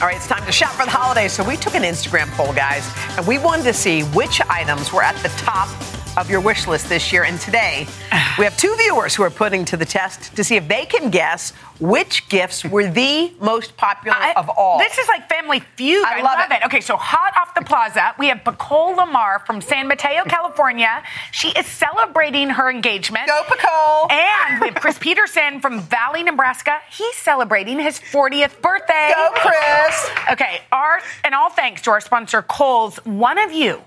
All 0.00 0.08
right, 0.08 0.16
it's 0.16 0.26
time 0.26 0.44
to 0.44 0.50
shop 0.50 0.72
for 0.72 0.84
the 0.84 0.90
holidays. 0.90 1.32
So 1.32 1.44
we 1.44 1.56
took 1.56 1.76
an 1.76 1.84
Instagram 1.84 2.26
poll, 2.32 2.52
guys, 2.52 2.92
and 3.16 3.24
we 3.28 3.38
wanted 3.38 3.62
to 3.62 3.72
see 3.72 4.02
which 4.02 4.40
items 4.50 4.92
were 4.92 5.04
at 5.04 5.14
the 5.22 5.28
top 5.36 5.68
of 6.16 6.28
your 6.28 6.40
wish 6.40 6.66
list 6.66 6.88
this 6.88 7.12
year. 7.12 7.24
And 7.24 7.40
today, 7.40 7.86
we 8.38 8.44
have 8.44 8.56
two 8.56 8.74
viewers 8.76 9.14
who 9.14 9.22
are 9.22 9.30
putting 9.30 9.64
to 9.66 9.76
the 9.76 9.84
test 9.84 10.34
to 10.36 10.44
see 10.44 10.56
if 10.56 10.66
they 10.68 10.86
can 10.86 11.10
guess 11.10 11.52
which 11.80 12.28
gifts 12.28 12.64
were 12.64 12.90
the 12.90 13.32
most 13.40 13.76
popular 13.76 14.16
of 14.36 14.48
all. 14.50 14.78
This 14.78 14.98
is 14.98 15.08
like 15.08 15.28
Family 15.28 15.60
Feud. 15.76 16.04
I 16.04 16.18
I, 16.18 16.22
love 16.22 16.38
love, 16.38 16.50
it. 16.50 16.56
it. 16.56 16.66
Okay, 16.66 16.80
so 16.80 16.96
hot 16.96 17.32
off 17.38 17.54
the 17.54 17.62
plaza, 17.62 18.14
we 18.18 18.28
have 18.28 18.38
Pacole 18.44 18.96
Lamar 18.96 19.38
from 19.46 19.60
San 19.60 19.88
Mateo, 19.88 20.24
California. 20.24 21.02
She 21.32 21.48
is 21.48 21.66
celebrating 21.66 22.50
her 22.50 22.70
engagement. 22.70 23.26
Go 23.26 23.42
Pacole! 23.44 24.12
And 24.12 24.60
we 24.60 24.68
have 24.68 24.76
Chris 24.76 24.98
Peterson 25.00 25.60
from 25.60 25.80
Valley, 25.80 26.22
Nebraska. 26.22 26.78
He's 26.90 27.16
celebrating 27.16 27.78
his 27.78 27.98
40th 27.98 28.60
birthday. 28.60 29.12
Go, 29.14 29.30
Chris! 29.36 30.10
Okay, 30.32 30.60
our 30.72 31.00
and 31.24 31.34
all 31.34 31.50
thanks 31.50 31.82
to 31.82 31.90
our 31.90 32.00
sponsor 32.00 32.42
Kohl's, 32.42 32.98
one 33.06 33.38
of 33.38 33.52
you 33.52 33.82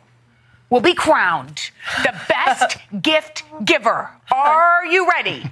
will 0.73 0.81
be 0.81 0.95
crowned 0.95 1.69
the 2.01 2.19
best 2.27 2.77
gift 3.03 3.43
giver. 3.63 4.09
Are 4.31 4.83
you 4.83 5.07
ready? 5.07 5.43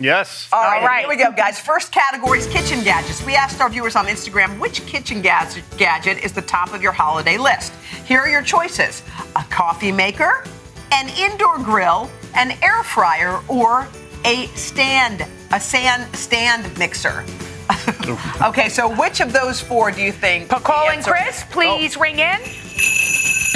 Yes. 0.00 0.48
All 0.50 0.62
right, 0.62 0.80
All 0.80 0.86
right. 0.86 1.00
here 1.00 1.08
we 1.10 1.16
go, 1.16 1.30
guys. 1.30 1.58
First 1.58 1.92
category 1.92 2.38
is 2.38 2.46
kitchen 2.46 2.82
gadgets. 2.82 3.22
We 3.26 3.34
asked 3.34 3.60
our 3.60 3.68
viewers 3.68 3.96
on 3.96 4.06
Instagram 4.06 4.58
which 4.58 4.86
kitchen 4.86 5.20
gadget, 5.20 5.62
gadget 5.76 6.24
is 6.24 6.32
the 6.32 6.40
top 6.40 6.72
of 6.72 6.80
your 6.80 6.92
holiday 6.92 7.36
list. 7.36 7.74
Here 8.06 8.20
are 8.20 8.28
your 8.28 8.42
choices 8.42 9.02
a 9.36 9.44
coffee 9.44 9.92
maker, 9.92 10.42
an 10.90 11.10
indoor 11.18 11.58
grill, 11.58 12.10
an 12.34 12.52
air 12.62 12.82
fryer, 12.82 13.42
or 13.48 13.86
a 14.24 14.46
stand, 14.54 15.26
a 15.52 15.60
sand 15.60 16.16
stand 16.16 16.78
mixer. 16.78 17.26
okay, 18.42 18.70
so 18.70 18.88
which 18.96 19.20
of 19.20 19.34
those 19.34 19.60
four 19.60 19.90
do 19.90 20.00
you 20.00 20.12
think? 20.12 20.48
Pacole 20.48 20.86
the 20.86 20.96
and 20.96 21.04
Chris, 21.04 21.44
please 21.50 21.94
oh. 21.98 22.00
ring 22.00 22.20
in. 22.20 22.40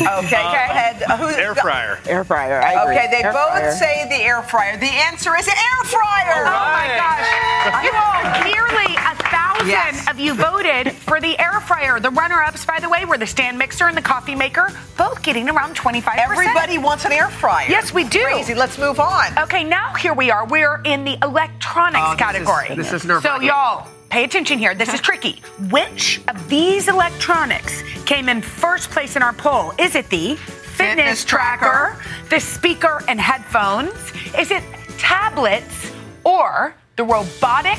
Okay, 0.00 0.30
go 0.30 0.36
ahead. 0.36 1.02
Uh, 1.02 1.16
who- 1.16 1.28
Air 1.28 1.54
fryer. 1.54 1.98
Air 2.06 2.24
fryer. 2.24 2.60
I 2.62 2.82
agree. 2.82 2.96
Okay, 2.96 3.08
they 3.10 3.22
Air 3.24 3.32
both 3.32 3.50
fryer. 3.50 3.72
say 3.72 4.06
the 4.08 4.16
air 4.22 4.42
fryer. 4.42 4.76
The 4.76 4.86
answer 4.86 5.34
is 5.36 5.46
air 5.48 5.84
fryer. 5.84 6.44
Oh 6.46 6.72
my 6.72 6.88
gosh. 6.96 7.26
You 7.84 7.90
all, 7.92 8.44
nearly 8.44 8.94
a 8.94 9.14
thousand 9.28 9.66
Yes. 9.68 10.08
of 10.08 10.20
you 10.20 10.34
voted 10.34 10.92
for 10.92 11.20
the 11.20 11.36
air 11.40 11.60
fryer. 11.60 11.98
The 11.98 12.10
runner 12.10 12.40
ups, 12.42 12.64
by 12.64 12.78
the 12.78 12.88
way, 12.88 13.04
were 13.04 13.18
the 13.18 13.26
stand 13.26 13.58
mixer 13.58 13.86
and 13.86 13.96
the 13.96 14.02
coffee 14.02 14.34
maker, 14.36 14.68
both 14.96 15.20
getting 15.22 15.48
around 15.48 15.74
25%. 15.76 16.16
Everybody 16.18 16.78
wants 16.78 17.04
an 17.04 17.12
air 17.12 17.28
fryer. 17.28 17.66
Yes, 17.68 17.92
we 17.92 18.04
do. 18.04 18.22
Crazy. 18.22 18.54
Let's 18.54 18.78
move 18.78 19.00
on. 19.00 19.36
Okay, 19.38 19.64
now 19.64 19.94
here 19.94 20.14
we 20.14 20.30
are. 20.30 20.46
We're 20.46 20.80
in 20.84 21.04
the 21.04 21.18
electronics 21.22 21.98
Oh, 22.00 22.10
this 22.10 22.14
is- 22.14 22.18
category. 22.20 22.74
this 22.76 22.92
is 22.92 23.04
nerve-wracking. 23.04 23.48
y'all, 23.48 23.88
pay 24.16 24.24
attention 24.24 24.58
here. 24.58 24.74
This 24.74 24.94
is 24.94 25.00
tricky. 25.10 25.42
Which 25.68 26.22
of 26.28 26.48
these 26.48 26.88
electronics 26.88 27.82
came 28.06 28.30
in 28.30 28.40
first 28.40 28.90
place 28.90 29.14
in 29.14 29.22
our 29.22 29.34
poll? 29.34 29.74
Is 29.78 29.94
it 29.94 30.08
the 30.08 30.36
fitness, 30.36 30.76
Fitness 30.78 31.24
tracker. 31.26 31.66
tracker, 31.66 32.28
the 32.30 32.40
speaker 32.40 33.02
and 33.08 33.20
headphones? 33.20 33.92
Is 34.38 34.50
it 34.50 34.64
tablets 34.96 35.92
or 36.24 36.74
the 36.96 37.04
robotic 37.04 37.78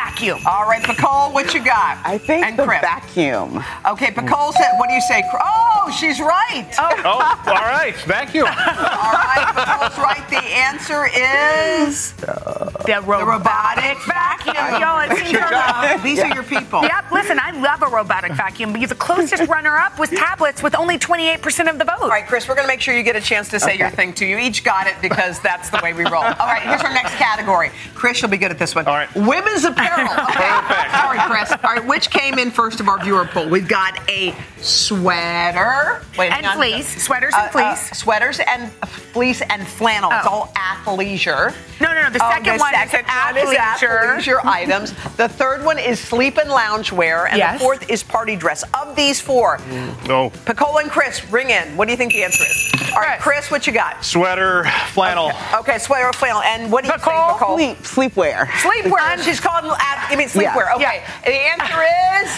vacuum? 0.00 0.40
All 0.46 0.64
right, 0.68 0.82
Pacole, 0.82 1.32
what 1.32 1.54
you 1.54 1.64
got? 1.64 1.98
I 2.04 2.18
think 2.18 2.44
and 2.44 2.58
the 2.58 2.64
Chris. 2.64 2.80
vacuum. 2.82 3.62
Okay, 3.88 4.10
Pacole 4.12 4.52
said, 4.52 4.76
what 4.76 4.88
do 4.88 4.94
you 4.94 5.00
say? 5.00 5.22
Oh, 5.42 5.90
she's 5.98 6.20
right. 6.20 6.68
Oh, 6.78 6.92
Oh, 7.04 7.42
all 7.46 7.54
right. 7.54 7.94
Vacuum. 8.06 8.46
All 8.46 8.52
right, 8.52 9.46
Pacole's 9.54 9.98
right. 9.98 10.28
The 10.28 10.42
answer 10.42 11.06
is 11.06 12.12
the 12.12 13.00
robotic, 13.06 13.26
robotic 13.26 13.98
vacuum. 14.06 14.54
vacuum. 14.54 14.80
Y'all, 14.80 15.00
it 15.10 15.16
seems 15.24 15.38
our- 15.38 15.50
job. 15.50 16.02
These 16.02 16.18
are 16.20 16.34
your 16.34 16.42
people. 16.42 16.82
Yep, 16.82 17.12
listen, 17.12 17.38
I 17.40 17.52
love 17.52 17.82
a 17.82 17.86
robotic 17.86 18.32
vacuum 18.32 18.72
because 18.72 18.88
the 18.90 18.94
closest 18.96 19.48
runner 19.56 19.76
up 19.76 19.98
was 19.98 20.10
tablets 20.10 20.62
with 20.62 20.74
only 20.74 20.98
28% 20.98 21.70
of 21.70 21.78
the 21.78 21.84
vote. 21.84 22.02
All 22.02 22.08
right, 22.08 22.26
Chris, 22.26 22.48
we're 22.48 22.54
going 22.54 22.66
to 22.66 22.72
make 22.72 22.80
sure 22.80 22.94
you 22.96 23.02
get 23.02 23.16
a 23.16 23.20
chance 23.20 23.48
to 23.50 23.60
say 23.60 23.76
your 23.78 23.90
thing 23.90 24.12
too. 24.12 24.26
You 24.26 24.38
each 24.38 24.64
got 24.64 24.86
it 24.86 24.96
because 25.00 25.40
that's 25.40 25.70
the 25.70 25.80
way 25.82 25.92
we 25.92 26.04
roll. 26.04 26.22
All 26.24 26.46
right, 26.46 26.62
here's 26.62 26.82
our 26.82 26.92
next 26.92 27.14
category. 27.14 27.70
Chris, 27.94 28.20
you'll 28.20 28.30
be 28.30 28.36
good 28.38 28.50
at 28.50 28.58
this 28.58 28.74
one. 28.74 28.86
All 28.86 28.94
right. 28.94 29.14
Women's 29.14 29.64
apparel. 29.64 29.85
Okay. 30.36 30.90
Sorry, 31.00 31.18
Chris. 31.20 31.52
All 31.52 31.74
right, 31.74 31.84
which 31.86 32.10
came 32.10 32.38
in 32.38 32.50
first 32.50 32.80
of 32.80 32.88
our 32.88 33.02
viewer 33.02 33.24
poll? 33.26 33.48
We've 33.48 33.68
got 33.68 33.98
a 34.10 34.34
sweater. 34.60 36.02
Wait, 36.18 36.32
And 36.32 36.44
on. 36.46 36.56
fleece, 36.56 37.02
sweaters 37.02 37.34
and 37.34 37.42
Uh, 37.42 37.46
uh, 37.46 37.74
fleece. 37.74 37.98
sweaters 37.98 38.40
and 38.40 38.70
fleece 39.12 39.40
and 39.42 39.66
flannel. 39.66 40.10
It's 40.12 40.26
Oh. 40.26 40.30
all 40.30 40.52
athleisure. 40.56 41.52
No, 41.80 41.92
no, 41.92 42.02
no, 42.04 42.10
the 42.10 42.22
Oh, 42.24 42.30
second 42.30 42.44
the 42.54 42.58
one 42.58 42.74
is 42.74 42.90
second 42.90 43.06
one 43.06 43.36
is 43.36 43.48
athleisure. 43.58 44.16
athleisure 44.16 44.44
items. 44.44 44.94
The 45.16 45.28
third 45.28 45.64
one 45.64 45.78
is 45.78 46.00
sleep 46.00 46.38
and 46.38 46.50
lounge 46.50 46.90
wear, 46.92 47.26
and 47.26 47.36
Yes. 47.36 47.54
the 47.54 47.58
fourth 47.64 47.90
is 47.90 48.02
party 48.02 48.34
dress. 48.36 48.64
Of 48.74 48.96
these 48.96 49.20
four, 49.20 49.60
no. 50.06 50.30
Pacole 50.46 50.80
and 50.80 50.90
Chris, 50.90 51.22
ring 51.30 51.50
in. 51.50 51.76
What 51.76 51.86
do 51.86 51.92
you 51.92 51.96
think 51.98 52.12
the 52.12 52.24
answer 52.24 52.44
is? 52.44 52.72
All 52.94 53.00
right, 53.02 53.20
Chris, 53.20 53.50
what 53.50 53.66
you 53.66 53.72
got? 53.74 54.04
sweater, 54.04 54.64
flannel. 54.92 55.32
Okay, 55.54 55.78
sweater 55.78 56.12
flannel. 56.14 56.42
And 56.42 56.70
what 56.72 56.82
do 56.84 56.88
you 56.88 56.94
Pacole? 56.94 57.38
think, 57.38 57.40
Pacole? 57.40 57.84
Sleep, 57.84 58.12
sleepwear. 58.14 58.46
Sleepwear. 58.62 59.22
She's 59.22 59.40
called, 59.40 59.65
ath- 59.72 60.10
I 60.12 60.16
mean, 60.16 60.28
sleepwear. 60.28 60.66
Yeah. 60.66 60.76
Okay. 60.76 61.04
The 61.24 61.32
answer 61.32 61.82
is 62.22 62.30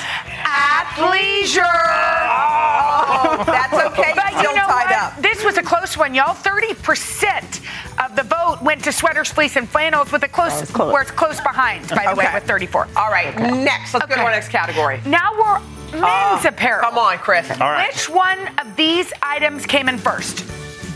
athleisure. 0.44 1.88
Oh, 2.30 3.42
that's 3.46 3.72
okay. 3.74 4.12
But 4.14 4.28
Still 4.38 4.50
you 4.52 4.56
know 4.56 4.66
tied 4.66 4.90
what? 4.90 4.92
up. 4.92 5.22
This 5.22 5.44
was 5.44 5.56
a 5.58 5.62
close 5.62 5.96
one, 5.96 6.14
y'all. 6.14 6.34
30% 6.34 7.60
of 8.04 8.14
the 8.16 8.22
vote 8.22 8.58
went 8.62 8.84
to 8.84 8.92
sweaters, 8.92 9.30
fleece, 9.30 9.56
and 9.56 9.68
flannels 9.68 10.12
with 10.12 10.22
a 10.22 10.28
close, 10.28 10.70
close. 10.70 10.92
where 10.92 11.02
it's 11.02 11.10
close 11.10 11.40
behind, 11.40 11.88
by 11.88 12.06
the 12.12 12.14
way, 12.18 12.26
with 12.32 12.44
34. 12.44 12.88
All 12.96 13.10
right, 13.10 13.36
next. 13.38 13.94
Let's 13.94 14.06
go 14.06 14.14
to 14.14 14.20
our 14.22 14.30
next 14.30 14.48
category. 14.48 15.00
Now 15.06 15.30
we're 15.38 15.58
men's 16.00 16.44
Uh, 16.44 16.48
apparel. 16.48 16.82
Come 16.82 16.98
on, 16.98 17.18
Chris. 17.18 17.50
All 17.60 17.70
right. 17.70 17.88
Which 17.88 18.08
one 18.08 18.38
of 18.58 18.76
these 18.76 19.12
items 19.22 19.66
came 19.66 19.88
in 19.88 19.98
first? 19.98 20.44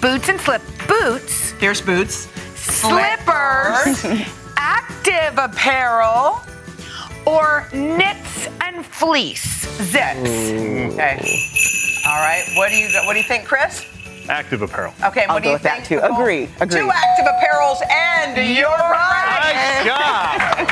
Boots 0.01 0.29
and 0.29 0.41
slip 0.41 0.63
boots, 0.89 1.53
Here's 1.61 1.81
boots. 1.81 2.29
slippers, 2.57 4.05
active 4.67 5.37
apparel, 5.39 6.41
or 7.27 7.69
knits 7.73 8.49
and 8.61 8.87
fleece 8.87 9.67
zips. 9.91 10.19
Okay. 10.95 11.19
All 12.07 12.21
right. 12.21 12.45
What 12.55 12.71
do 12.71 12.77
you 12.77 12.89
What 13.05 13.15
do 13.15 13.19
you 13.19 13.25
think, 13.27 13.45
Chris? 13.45 13.85
Active 14.29 14.63
apparel. 14.63 14.95
Okay. 15.05 15.25
I'll 15.25 15.35
what 15.35 15.43
do 15.43 15.45
go 15.45 15.51
you 15.51 15.55
with 15.55 15.63
that 15.63 15.85
think? 15.87 16.01
too. 16.01 16.07
Pacole? 16.07 16.21
Agree, 16.21 16.43
agree. 16.61 16.81
Two 16.81 16.91
active 16.95 17.27
apparels, 17.27 17.81
and 17.91 18.37
you're 18.57 18.69
right. 18.71 19.53
Nice 19.53 19.85
job. 19.85 20.69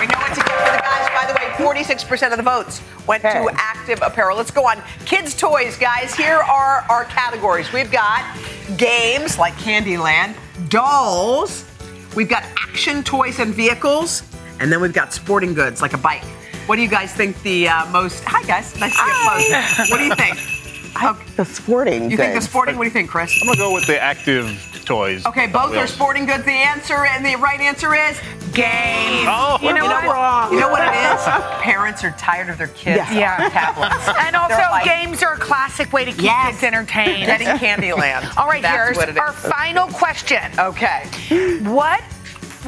We 0.00 0.06
know 0.06 0.18
what 0.18 0.34
to 0.34 0.40
get 0.40 0.56
for 0.62 0.70
the 0.76 0.82
guys. 0.82 1.08
By 1.16 1.26
the 1.26 1.34
way, 1.34 1.74
46% 1.74 2.30
of 2.30 2.36
the 2.36 2.42
votes 2.44 2.80
went 3.08 3.24
Okay. 3.24 3.42
to 3.42 3.50
active 3.56 3.98
apparel. 4.02 4.36
Let's 4.36 4.52
go 4.52 4.66
on. 4.68 4.80
Kids' 5.04 5.34
toys, 5.34 5.76
guys. 5.76 6.14
Here 6.14 6.36
are 6.38 6.84
our 6.88 7.04
categories. 7.06 7.72
We've 7.72 7.90
got 7.90 8.22
games 8.76 9.36
like 9.38 9.54
Candyland, 9.54 10.36
dolls, 10.68 11.64
we've 12.14 12.28
got 12.28 12.44
action 12.76 13.02
toys 13.02 13.38
and 13.38 13.54
vehicles, 13.54 14.22
and 14.60 14.70
then 14.70 14.82
we've 14.82 14.92
got 14.92 15.10
sporting 15.10 15.54
goods 15.54 15.80
like 15.80 15.94
a 15.94 15.96
bike. 15.98 16.22
What 16.66 16.76
do 16.76 16.82
you 16.82 16.88
guys 16.90 17.10
think 17.10 17.40
the 17.42 17.68
uh, 17.68 17.86
most? 17.90 18.22
Hi, 18.26 18.42
guys. 18.42 18.78
Nice 18.78 18.92
to 18.92 18.98
see 18.98 19.06
you 19.06 19.54
close. 19.64 19.90
What 19.90 19.96
do 19.96 20.04
you 20.04 20.14
think? 20.14 20.36
Okay. 21.02 21.24
The 21.36 21.44
sporting 21.46 22.10
You 22.10 22.18
think 22.18 22.34
the 22.34 22.40
sporting? 22.42 22.76
What 22.76 22.82
do 22.84 22.88
you 22.88 22.92
think, 22.92 23.08
Chris? 23.08 23.34
I'm 23.40 23.46
gonna 23.48 23.56
go 23.56 23.72
with 23.72 23.86
the 23.86 23.98
active 23.98 24.46
toys. 24.84 25.24
Okay, 25.24 25.46
both 25.46 25.74
are 25.74 25.86
sporting 25.86 26.26
goods. 26.26 26.44
The 26.44 26.50
answer 26.50 27.06
and 27.06 27.24
the 27.24 27.36
right 27.36 27.60
answer 27.60 27.94
is 27.94 28.20
game. 28.52 29.24
Oh, 29.26 29.58
You 29.62 29.68
know 29.72 29.82
You 29.84 29.88
know 29.88 29.94
what? 29.94 30.06
what? 30.06 30.52
You 30.52 30.60
know 30.60 30.68
what 30.70 30.82
it 30.82 30.94
is? 30.94 31.24
Parents 31.62 32.04
are 32.04 32.10
tired 32.18 32.50
of 32.50 32.58
their 32.58 32.68
kids 32.68 33.10
Yeah. 33.10 33.36
on 33.42 33.50
tablets. 33.52 34.06
And 34.26 34.36
also, 34.36 34.56
like, 34.70 34.84
games 34.84 35.22
are 35.22 35.32
a 35.34 35.38
classic 35.38 35.92
way 35.94 36.04
to 36.04 36.12
keep 36.12 36.22
Yes. 36.24 36.52
kids 36.60 36.64
entertained. 36.64 37.24
Getting 37.26 37.48
Candyland. 37.48 38.36
All 38.36 38.46
right, 38.46 38.60
That's 38.62 38.74
here's 38.76 38.96
what 38.98 39.08
it 39.08 39.12
is. 39.12 39.18
our 39.18 39.32
final 39.32 39.88
question. 39.88 40.42
Okay. 40.58 41.06
What 41.62 42.02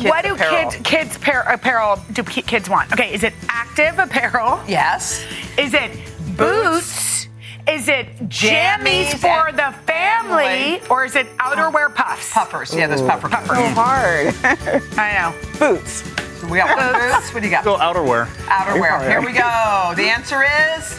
what 0.03 0.25
do 0.25 0.35
apparel. 0.35 0.71
kids 0.71 0.77
kids 0.85 1.19
par- 1.19 1.45
apparel 1.49 1.99
do 2.13 2.23
ki- 2.23 2.43
kids 2.43 2.69
want? 2.69 2.93
Okay, 2.93 3.13
is 3.15 3.23
it 3.25 3.33
active 3.49 3.99
apparel? 3.99 4.61
Yes. 4.69 5.25
Is 5.57 5.75
it 5.75 5.91
boots? 6.37 7.27
Is 7.69 7.87
it 7.89 8.07
jammies, 8.31 9.11
Jammies 9.11 9.15
for 9.19 9.53
the 9.53 9.75
family, 9.87 10.79
family. 10.79 10.81
or 10.89 11.05
is 11.05 11.15
it 11.17 11.27
outerwear 11.37 11.95
puffs? 11.95 12.33
Puffers. 12.33 12.75
Yeah, 12.75 12.87
those 12.87 13.03
puffer 13.03 13.29
So 13.29 13.37
puffers. 13.37 13.59
hard. 13.77 14.35
I 14.99 15.13
know. 15.13 15.35
Boots. 15.59 16.03
We 16.49 16.57
got 16.59 16.79
boots. 16.79 17.35
What 17.35 17.41
do 17.43 17.47
you 17.47 17.51
got? 17.51 17.65
Go 17.65 17.77
outerwear. 17.77 18.25
Outerwear. 18.47 19.07
Here 19.07 19.21
we 19.21 19.33
go. 19.33 19.93
The 19.97 20.09
answer 20.09 20.43
is 20.45 20.99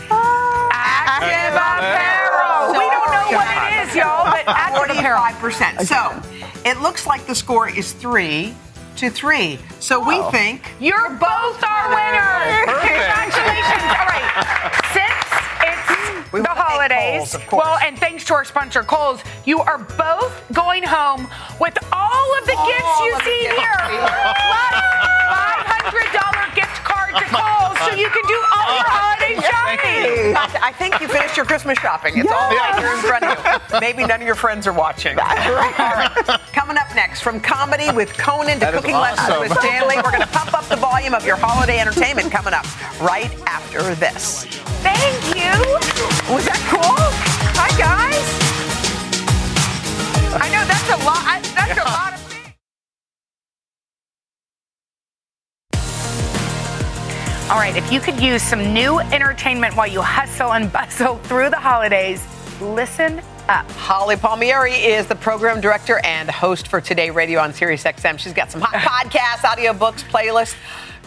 Active 0.71 1.55
apparel. 1.55 2.73
So- 2.73 2.79
we 2.79 2.85
don't 2.89 3.11
know 3.11 3.31
know 3.31 3.37
what 3.37 3.71
it 3.73 3.87
is, 3.89 3.95
y'all, 3.95 4.25
but 4.25 4.43
add 4.47 4.79
to 4.87 4.93
the 4.93 4.99
peril. 5.01 5.19
45%. 5.21 5.87
So 5.87 6.21
it 6.69 6.79
looks 6.81 7.07
like 7.07 7.25
the 7.25 7.33
score 7.35 7.67
is 7.69 7.93
three 7.93 8.53
to 8.99 9.09
three. 9.09 9.57
So 9.79 10.05
we 10.05 10.21
think 10.31 10.61
You're 10.81 11.09
both 11.09 11.63
our 11.63 11.87
winners. 11.87 12.67
Congratulations. 12.83 13.87
All 13.95 14.07
right. 14.11 14.27
Since 14.91 15.23
it's 15.63 15.87
We 16.33 16.41
the 16.41 16.49
holidays, 16.49 17.31
Kohl's, 17.47 17.63
well, 17.63 17.77
and 17.79 17.97
thanks 17.97 18.25
to 18.25 18.33
our 18.33 18.43
sponsor, 18.43 18.83
Kohl's, 18.83 19.23
you 19.45 19.61
are 19.61 19.77
both 19.77 20.35
going 20.51 20.83
home 20.83 21.29
with 21.61 21.77
all 21.93 22.37
of 22.39 22.45
the 22.45 22.57
gifts 22.59 22.99
you 22.99 23.13
of 23.15 23.19
the 23.23 23.25
see 23.31 23.47
here. 23.55 23.79
$500 23.79 26.55
gift 26.59 26.83
card 26.83 27.15
to 27.15 27.23
Kohl's 27.31 27.79
so 27.87 27.95
you 27.95 28.09
can 28.11 28.25
do 28.27 28.35
all 28.51 28.67
your 28.75 28.83
holiday 28.83 29.39
shopping. 29.77 30.35
I 30.61 30.71
think 30.77 30.99
you 30.99 31.07
finished 31.07 31.35
your 31.37 31.45
Christmas 31.45 31.77
shopping. 31.79 32.17
It's 32.17 32.31
all 32.31 32.49
right 32.51 32.79
here 32.79 32.93
in 32.93 32.99
front 32.99 33.25
of 33.25 33.37
you. 33.73 33.79
Maybe 33.79 34.05
none 34.05 34.21
of 34.21 34.25
your 34.25 34.35
friends 34.35 34.67
are 34.67 34.73
watching. 34.73 35.17
All 35.19 35.25
right. 35.25 36.13
Coming 36.53 36.77
up 36.77 36.93
next, 36.95 37.21
from 37.21 37.39
comedy 37.39 37.91
with 37.91 38.13
Conan 38.17 38.55
to 38.55 38.59
That 38.59 38.73
is 38.75 38.81
cooking 38.81 38.95
lessons 38.95 39.39
with 39.49 39.57
Stanley, 39.59 39.95
we're 39.97 40.11
going 40.11 40.21
to 40.21 40.27
pump 40.27 40.53
up 40.53 40.65
the 40.67 40.75
volume 40.75 41.13
of 41.13 41.25
your 41.25 41.35
holiday 41.35 41.79
entertainment 41.79 42.31
coming 42.31 42.53
up 42.53 42.65
right 43.01 43.31
after 43.47 43.81
this. 43.95 44.45
Thank 44.81 45.35
you. 45.35 45.51
Was 46.33 46.45
that 46.45 46.61
cool? 46.69 46.97
Hi, 47.57 47.69
guys. 47.77 48.25
I 50.41 50.47
know 50.49 50.63
that's 50.65 50.89
a 50.89 51.05
lot. 51.05 51.23
I- 51.25 51.41
That's 51.55 51.79
a 51.79 51.83
lot 51.83 52.13
of 52.13 52.18
All 57.49 57.55
right, 57.57 57.75
if 57.75 57.91
you 57.91 57.99
could 57.99 58.21
use 58.21 58.43
some 58.43 58.75
new 58.75 58.99
entertainment 58.99 59.75
while 59.75 59.87
you 59.87 60.03
hustle 60.03 60.53
and 60.53 60.71
bustle 60.71 61.17
through 61.17 61.49
the 61.49 61.57
holidays, 61.57 62.23
listen 62.61 63.23
up. 63.47 63.69
Holly 63.71 64.17
Palmieri 64.17 64.75
is 64.75 65.07
the 65.07 65.15
program 65.15 65.59
director 65.59 65.99
and 66.05 66.29
host 66.29 66.67
for 66.67 66.79
Today 66.79 67.09
Radio 67.09 67.39
on 67.39 67.51
Sirius 67.51 67.83
XM. 67.85 68.19
She's 68.19 68.33
got 68.33 68.51
some 68.51 68.61
hot 68.61 68.75
podcasts, 69.11 69.39
audiobooks, 69.39 70.03
playlists. 70.03 70.53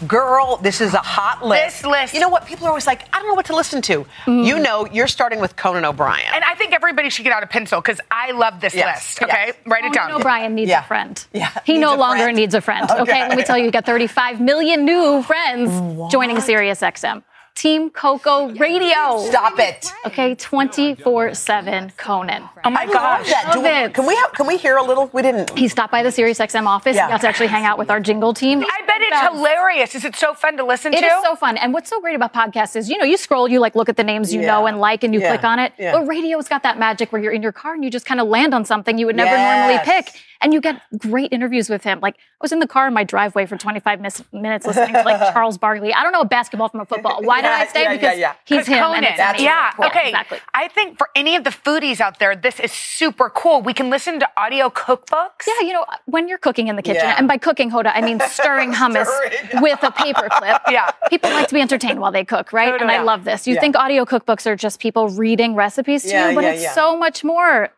Girl, 0.06 0.56
this 0.56 0.80
is 0.80 0.94
a 0.94 0.98
hot 0.98 1.44
list. 1.46 1.82
This 1.82 1.86
list- 1.86 2.14
You 2.14 2.20
know 2.20 2.28
what? 2.28 2.46
People 2.46 2.66
are 2.66 2.70
always 2.70 2.86
like, 2.86 3.02
I 3.12 3.18
don't 3.18 3.28
know 3.28 3.34
what 3.34 3.46
to 3.46 3.56
listen 3.56 3.80
to. 3.82 4.06
Mm. 4.26 4.44
You 4.46 4.58
know, 4.58 4.86
you're 4.86 5.06
starting 5.08 5.40
with 5.40 5.54
Conan 5.56 5.84
O'Brien. 5.84 6.26
And 6.34 6.42
I 6.44 6.54
think 6.54 6.72
everybody 6.72 7.08
should 7.10 7.24
get 7.24 7.32
out 7.32 7.42
a 7.42 7.46
pencil 7.46 7.80
because 7.80 8.00
I 8.10 8.32
love 8.32 8.60
this 8.60 8.74
Yes, 8.74 8.96
list. 9.18 9.22
Okay, 9.22 9.44
yes. 9.48 9.56
write 9.66 9.84
it 9.84 9.92
down. 9.92 10.06
Conan 10.08 10.20
O'Brien 10.20 10.54
needs 10.54 10.68
Yeah. 10.70 10.80
a 10.80 10.86
friend. 10.86 11.24
Yeah, 11.32 11.50
He 11.64 11.74
needs 11.74 11.82
no 11.82 11.94
longer 11.96 12.24
friend. 12.24 12.36
needs 12.36 12.54
a 12.54 12.60
friend. 12.60 12.88
Okay. 12.90 13.02
Okay. 13.02 13.28
let 13.28 13.36
me 13.36 13.44
tell 13.44 13.56
you, 13.58 13.64
you 13.64 13.70
got 13.70 13.84
35 13.86 14.40
million 14.40 14.84
new 14.84 15.22
friends 15.22 15.70
joining 16.12 16.40
Sirius 16.40 16.80
XM. 16.80 17.22
Team 17.54 17.90
Coco 17.90 18.48
Radio. 18.56 19.24
Stop 19.28 19.58
it. 19.58 19.92
Okay, 20.06 20.34
24 20.34 21.34
7 21.34 21.92
Conan. 21.98 22.48
oh 22.64 22.70
my 22.70 22.82
I 22.82 22.84
love 22.86 22.92
gosh. 22.94 23.28
that. 23.30 23.50
Do 23.52 23.60
we- 23.60 23.92
can 23.92 24.06
we 24.06 24.16
have, 24.16 24.32
can 24.32 24.46
we 24.46 24.56
hear 24.56 24.76
a 24.78 24.82
little? 24.82 25.10
We 25.12 25.20
didn't. 25.22 25.56
He 25.56 25.68
stopped 25.68 25.92
by 25.92 26.02
the 26.02 26.10
Sirius 26.10 26.38
XM 26.38 26.66
office. 26.66 26.96
Yeah. 26.96 27.06
He 27.06 27.12
got 27.12 27.20
to 27.20 27.28
actually 27.28 27.48
hang 27.48 27.64
out 27.64 27.78
with 27.78 27.90
our 27.90 28.00
jingle 28.00 28.32
team. 28.32 28.60
I 28.64 28.86
bet 28.86 29.00
it's 29.02 29.10
Best. 29.10 29.34
hilarious. 29.34 29.94
Is 29.94 30.04
it 30.04 30.16
so 30.16 30.32
fun 30.34 30.56
to 30.56 30.64
listen 30.64 30.94
It 30.94 31.00
to? 31.00 31.04
It 31.04 31.08
is 31.08 31.22
so 31.22 31.36
fun. 31.36 31.56
And 31.58 31.74
what's 31.74 31.90
so 31.90 32.00
great 32.00 32.16
about 32.16 32.32
podcasts 32.32 32.74
is, 32.74 32.88
you 32.88 32.96
know, 32.96 33.04
you 33.04 33.16
scroll, 33.18 33.46
you 33.48 33.60
like 33.60 33.74
look 33.76 33.88
at 33.90 33.96
the 33.96 34.04
names 34.04 34.32
you 34.32 34.40
Yeah. 34.40 34.46
know 34.48 34.66
and 34.66 34.80
like, 34.80 35.04
and 35.04 35.12
you 35.14 35.20
Yeah. 35.20 35.28
click 35.36 35.44
on 35.44 35.58
it. 35.58 35.72
Yeah. 35.78 35.92
But 35.92 36.06
radio's 36.08 36.48
got 36.48 36.62
that 36.62 36.78
magic 36.78 37.12
where 37.12 37.22
you're 37.22 37.32
in 37.32 37.42
your 37.42 37.52
car 37.52 37.74
and 37.74 37.84
you 37.84 37.90
just 37.90 38.06
kind 38.06 38.20
of 38.20 38.28
land 38.28 38.54
on 38.54 38.64
something 38.64 38.96
you 38.98 39.06
would 39.06 39.16
never 39.16 39.30
Yes. 39.30 39.84
normally 39.84 40.02
pick. 40.02 40.22
And 40.42 40.52
you 40.52 40.60
get 40.60 40.82
great 40.98 41.32
interviews 41.32 41.70
with 41.70 41.84
him. 41.84 42.00
Like, 42.00 42.16
I 42.16 42.18
was 42.42 42.50
in 42.52 42.58
the 42.58 42.66
car 42.66 42.88
in 42.88 42.94
my 42.94 43.04
driveway 43.04 43.46
for 43.46 43.56
25 43.56 44.00
mis- 44.00 44.22
minutes 44.32 44.66
listening 44.66 44.94
to 44.94 45.02
like 45.02 45.20
Charles 45.32 45.56
Barkley. 45.58 45.94
I 45.94 46.02
don't 46.02 46.12
know 46.12 46.20
a 46.22 46.24
basketball 46.26 46.68
from 46.68 46.80
a 46.80 46.84
football. 46.86 47.22
Why 47.22 47.40
did 47.40 47.50
I 47.50 47.66
stay? 47.66 47.82
yeah, 47.84 47.92
yeah, 47.92 47.98
because 47.98 48.18
yeah. 48.18 48.34
he's 48.44 48.66
him. 48.66 48.78
Conan. 48.78 49.04
And 49.04 49.18
That's 49.18 49.40
yeah. 49.40 49.72
Yeah, 49.78 49.86
Okay. 49.86 50.08
Exactly. 50.08 50.38
I 50.54 50.68
think 50.68 50.98
for 50.98 51.08
any 51.14 51.36
of 51.36 51.44
the 51.44 51.50
foodies 51.50 52.00
out 52.00 52.18
there, 52.18 52.34
this 52.34 52.58
is 52.60 52.72
super 52.72 53.30
cool. 53.30 53.62
We 53.62 53.72
can 53.72 53.88
listen 53.90 54.18
to 54.20 54.28
audio 54.36 54.68
cookbooks. 54.70 55.46
Yeah, 55.46 55.66
you 55.66 55.72
know, 55.72 55.84
when 56.06 56.28
you're 56.28 56.38
cooking 56.38 56.68
in 56.68 56.76
the 56.76 56.82
kitchen, 56.82 57.02
Yeah. 57.04 57.14
and 57.18 57.28
by 57.28 57.38
cooking, 57.38 57.70
Hoda, 57.70 57.92
I 57.94 58.00
mean 58.00 58.18
stirring 58.20 58.72
hummus 58.80 59.06
Stirring. 59.06 59.62
with 59.62 59.82
a 59.82 59.90
paper 59.92 60.28
clip. 60.30 60.60
Yeah. 60.70 60.90
People 61.10 61.30
like 61.30 61.48
to 61.48 61.54
be 61.54 61.60
entertained 61.60 62.00
while 62.00 62.12
they 62.12 62.24
cook, 62.24 62.52
right? 62.52 62.80
And 62.80 62.90
I 62.90 63.02
love 63.02 63.24
this. 63.24 63.46
You 63.46 63.54
Yeah. 63.54 63.60
think 63.60 63.76
audio 63.76 64.04
cookbooks 64.04 64.46
are 64.46 64.56
just 64.56 64.80
people 64.80 65.08
reading 65.10 65.54
recipes 65.54 66.02
to 66.04 66.08
Yeah, 66.08 66.28
you, 66.30 66.34
but 66.34 66.44
yeah, 66.44 66.50
it's 66.52 66.62
yeah. 66.62 66.72
so 66.74 66.96
much 66.96 67.22
more. 67.22 67.68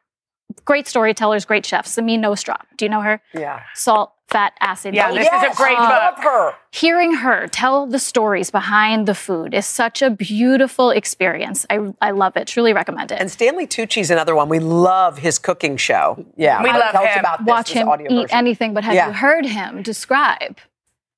Great 0.65 0.87
storytellers, 0.89 1.45
great 1.45 1.65
chefs. 1.67 1.95
Samin 1.97 2.21
Nosrat. 2.21 2.63
Do 2.77 2.85
you 2.85 2.89
know 2.89 3.03
her? 3.03 3.21
Yeah. 3.35 3.63
Salt, 3.75 4.13
fat, 4.29 4.55
acid. 4.61 4.95
Yeah, 4.95 5.11
base. 5.11 5.29
this 5.31 5.43
is 5.43 5.53
a 5.53 5.57
great 5.57 5.77
I 5.79 5.89
love 6.07 6.17
book. 6.17 6.25
her. 6.25 6.53
Hearing 6.71 7.15
her 7.17 7.47
tell 7.49 7.87
the 7.87 7.99
stories 7.99 8.51
behind 8.51 9.07
the 9.07 9.15
food 9.15 9.53
is 9.53 9.67
such 9.67 10.01
a 10.01 10.09
beautiful 10.11 10.91
experience. 10.91 11.67
I, 11.69 11.93
I 12.01 12.13
love 12.13 12.37
it. 12.37 12.47
Truly 12.49 12.73
recommend 12.73 13.13
it. 13.13 13.21
And 13.21 13.31
Stanley 13.31 13.67
Tucci's 13.67 14.11
another 14.11 14.35
one. 14.35 14.49
We 14.49 14.59
love 14.59 15.19
his 15.19 15.39
cooking 15.39 15.77
show. 15.77 16.25
Yeah, 16.37 16.63
We 16.63 16.71
love 16.73 16.93
Tell 16.93 17.03
us 17.05 17.15
him. 17.15 17.21
about 17.21 17.39
this, 17.41 17.47
Watch 17.47 17.67
this 17.69 17.77
him 17.83 17.89
audio 17.89 18.07
eat 18.11 18.23
version. 18.23 18.39
anything, 18.39 18.75
but 18.75 18.85
have 18.85 18.95
Yeah. 18.95 19.09
you 19.09 19.13
heard 19.13 19.45
him 19.45 19.83
describe 19.83 20.59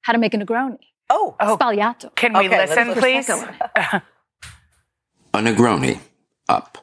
how 0.02 0.12
to 0.12 0.18
make 0.18 0.34
a 0.34 0.38
Negroni? 0.38 0.78
Oh, 1.08 1.36
oh. 1.38 1.56
Sbagliato. 1.56 2.12
Can 2.16 2.32
we 2.32 2.46
Okay, 2.48 2.66
listen, 2.66 2.88
listen. 2.88 3.00
please? 3.00 3.28
A 5.34 5.38
Negroni. 5.38 6.00
Up. 6.48 6.78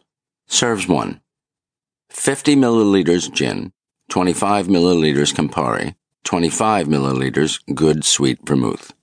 Serves 0.48 0.88
one. 0.88 1.20
50 2.14 2.56
milliliters 2.56 3.30
gin, 3.34 3.74
25 4.10 4.68
milliliters 4.68 5.34
Campari, 5.34 5.96
25 6.24 6.88
milliliters 6.88 7.60
good 7.74 8.06
sweet 8.06 8.40
vermouth. 8.48 8.94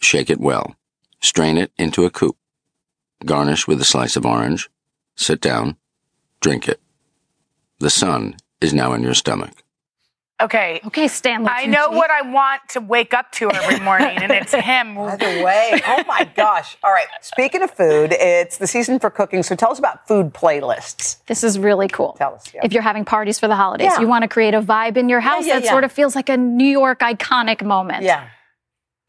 Shake 0.00 0.28
it 0.28 0.38
well. 0.38 0.76
Strain 1.20 1.56
it 1.56 1.72
into 1.78 2.04
a 2.04 2.10
coupe. 2.10 2.36
Garnish 3.24 3.66
with 3.66 3.80
a 3.80 3.86
slice 3.86 4.16
of 4.16 4.26
orange. 4.26 4.68
Sit 5.16 5.40
down. 5.40 5.76
Drink 6.40 6.68
it. 6.68 6.78
The 7.80 7.90
sun 7.90 8.36
is 8.60 8.74
now 8.74 8.92
in 8.92 9.02
your 9.02 9.14
stomach. 9.14 9.64
Okay. 10.40 10.80
Okay, 10.86 11.08
Stanley. 11.08 11.48
I 11.50 11.66
know 11.66 11.90
what 11.90 12.10
I 12.10 12.22
want 12.22 12.62
to 12.70 12.80
wake 12.80 13.12
up 13.12 13.32
to 13.32 13.50
every 13.50 13.80
morning, 13.84 14.18
and 14.18 14.30
it's 14.30 14.52
him. 14.54 14.94
By 14.94 15.16
the 15.16 15.42
way, 15.44 15.80
oh 15.86 16.04
my 16.06 16.30
gosh. 16.36 16.76
All 16.84 16.92
right. 16.92 17.06
Speaking 17.20 17.62
of 17.62 17.72
food, 17.72 18.12
it's 18.12 18.58
the 18.58 18.66
season 18.68 19.00
for 19.00 19.10
cooking. 19.10 19.42
So 19.42 19.56
tell 19.56 19.72
us 19.72 19.78
about 19.80 20.06
food 20.06 20.32
playlists. 20.32 21.24
This 21.26 21.42
is 21.42 21.58
really 21.58 21.88
cool. 21.88 22.12
Tell 22.18 22.34
us, 22.34 22.52
yeah. 22.54 22.60
If 22.62 22.72
you're 22.72 22.82
having 22.82 23.04
parties 23.04 23.38
for 23.40 23.48
the 23.48 23.56
holidays, 23.56 23.90
Yeah. 23.94 24.00
you 24.00 24.06
want 24.06 24.22
to 24.22 24.28
create 24.28 24.54
a 24.54 24.62
vibe 24.62 24.96
in 24.96 25.08
your 25.08 25.20
house 25.20 25.44
yeah, 25.46 25.54
that 25.54 25.64
yeah. 25.64 25.70
sort 25.70 25.82
of 25.84 25.90
feels 25.90 26.14
like 26.14 26.28
a 26.28 26.36
New 26.36 26.68
York 26.68 27.00
iconic 27.00 27.62
moment. 27.64 28.04
Yeah. 28.04 28.28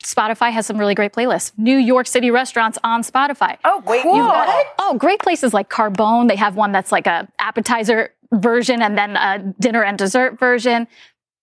Spotify 0.04 0.52
has 0.52 0.66
some 0.66 0.78
really 0.78 0.96
great 0.96 1.12
playlists. 1.14 1.52
New 1.58 1.78
York 1.78 2.08
City 2.08 2.32
restaurants 2.32 2.78
on 2.84 3.04
Spotify. 3.04 3.58
Oh, 3.66 3.84
Wait, 3.86 4.02
cool. 4.02 4.16
you've 4.16 4.26
got 4.26 4.48
it? 4.62 4.68
Oh, 4.80 4.96
great 4.98 5.20
places 5.20 5.54
like 5.54 5.70
Carbone. 5.70 6.30
They 6.30 6.38
have 6.38 6.56
one 6.56 6.72
that's 6.72 6.92
like 6.92 7.06
a 7.06 7.28
appetizer 7.38 8.12
version 8.32 8.82
and 8.82 8.98
then 8.98 9.18
a 9.18 9.54
dinner 9.60 9.84
and 9.84 9.98
dessert 9.98 10.40
version. 10.40 10.88